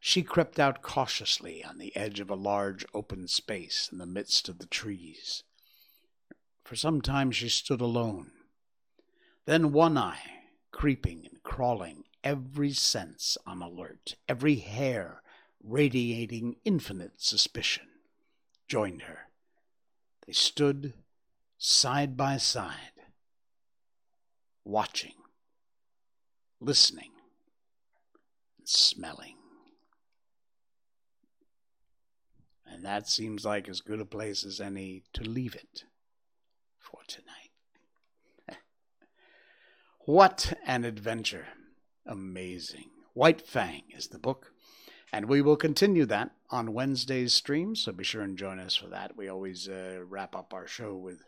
She 0.00 0.22
crept 0.22 0.60
out 0.60 0.82
cautiously 0.82 1.64
on 1.64 1.78
the 1.78 1.94
edge 1.96 2.20
of 2.20 2.30
a 2.30 2.36
large 2.36 2.84
open 2.94 3.26
space 3.28 3.88
in 3.90 3.98
the 3.98 4.06
midst 4.06 4.48
of 4.48 4.58
the 4.58 4.66
trees. 4.66 5.42
For 6.64 6.76
some 6.76 7.00
time 7.00 7.30
she 7.30 7.48
stood 7.48 7.80
alone. 7.80 8.30
Then 9.46 9.72
One 9.72 9.96
Eye, 9.96 10.20
creeping 10.70 11.26
and 11.28 11.42
crawling, 11.42 12.04
every 12.22 12.72
sense 12.72 13.38
on 13.46 13.62
alert, 13.62 14.16
every 14.28 14.56
hair 14.56 15.22
radiating 15.62 16.56
infinite 16.64 17.20
suspicion, 17.20 17.86
joined 18.66 19.02
her. 19.02 19.28
They 20.26 20.32
stood 20.32 20.94
side 21.58 22.16
by 22.16 22.36
side, 22.36 22.92
watching 24.64 25.14
listening, 26.60 27.10
and 28.58 28.68
smelling. 28.68 29.36
And 32.66 32.84
that 32.84 33.08
seems 33.08 33.44
like 33.44 33.68
as 33.68 33.80
good 33.80 34.00
a 34.00 34.04
place 34.04 34.44
as 34.44 34.60
any 34.60 35.02
to 35.14 35.22
leave 35.22 35.54
it 35.54 35.84
for 36.78 37.00
tonight. 37.06 37.50
what 40.00 40.52
an 40.66 40.84
adventure! 40.84 41.46
Amazing. 42.06 42.90
White 43.14 43.46
Fang 43.46 43.82
is 43.90 44.08
the 44.08 44.18
book. 44.18 44.52
And 45.12 45.26
we 45.26 45.40
will 45.40 45.56
continue 45.56 46.04
that 46.06 46.32
on 46.50 46.74
Wednesday's 46.74 47.32
stream, 47.32 47.74
so 47.74 47.92
be 47.92 48.04
sure 48.04 48.22
and 48.22 48.36
join 48.36 48.58
us 48.58 48.74
for 48.74 48.88
that. 48.88 49.16
We 49.16 49.28
always 49.28 49.68
uh, 49.68 50.00
wrap 50.06 50.36
up 50.36 50.52
our 50.52 50.66
show 50.66 50.94
with 50.94 51.22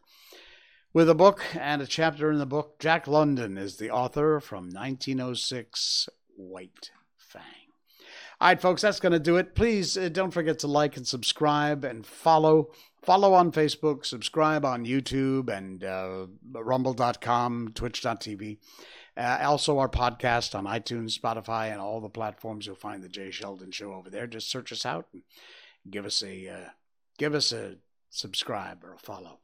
with 0.93 1.09
a 1.09 1.15
book 1.15 1.45
and 1.55 1.81
a 1.81 1.87
chapter 1.87 2.31
in 2.31 2.39
the 2.39 2.47
book. 2.47 2.79
Jack 2.79 3.07
London 3.07 3.57
is 3.57 3.77
the 3.77 3.91
author 3.91 4.41
from 4.41 4.65
1906 4.65 6.09
White 6.37 6.91
Fang. 7.17 7.43
All 8.41 8.49
right, 8.49 8.61
folks, 8.61 8.83
that's 8.83 9.01
going 9.01 9.13
to 9.13 9.21
do 9.21 9.37
it. 9.37 9.55
Please 9.55 9.97
uh, 9.97 10.09
don't 10.09 10.31
forget 10.31 10.59
to 10.61 10.67
like 10.67 10.97
and 10.97 11.07
subscribe 11.07 11.85
and 11.85 12.07
follow. 12.07 12.71
Follow 13.03 13.33
on 13.33 13.51
Facebook, 13.53 14.05
subscribe 14.05 14.65
on 14.65 14.85
YouTube 14.85 15.49
and 15.49 15.85
uh, 15.85 16.27
rumble.com, 16.53 17.73
twitch.tv. 17.75 18.59
Uh, 19.17 19.39
also, 19.43 19.79
our 19.79 19.89
podcast 19.89 20.55
on 20.55 20.65
iTunes, 20.65 21.19
Spotify, 21.19 21.71
and 21.73 21.81
all 21.81 22.01
the 22.01 22.09
platforms. 22.09 22.67
You'll 22.67 22.77
find 22.77 23.03
the 23.03 23.09
Jay 23.09 23.31
Sheldon 23.31 23.71
Show 23.71 23.93
over 23.93 24.11
there. 24.11 24.27
Just 24.27 24.51
search 24.51 24.73
us 24.73 24.87
out 24.87 25.07
and 25.13 25.23
give 25.91 26.07
us 26.07 26.23
a 26.23 26.49
uh, 26.49 26.69
give 27.19 27.35
us 27.35 27.53
a 27.53 27.77
subscribe 28.11 28.85
or 28.85 28.95
a 28.95 28.99
follow. 28.99 29.39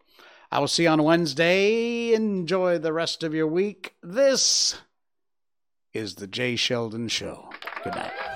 I 0.51 0.61
will 0.61 0.69
see 0.69 0.85
you 0.85 0.91
on 0.91 1.03
Wednesday. 1.03 2.15
Enjoy 2.15 2.79
the 2.79 2.93
rest 2.93 3.23
of 3.23 3.35
your 3.35 3.49
week. 3.49 3.97
This 4.03 4.77
is 5.93 6.17
the 6.17 6.27
Jay 6.27 6.57
Sheldon 6.57 7.09
Show. 7.09 7.51
Good 7.83 7.95
night. 7.95 8.36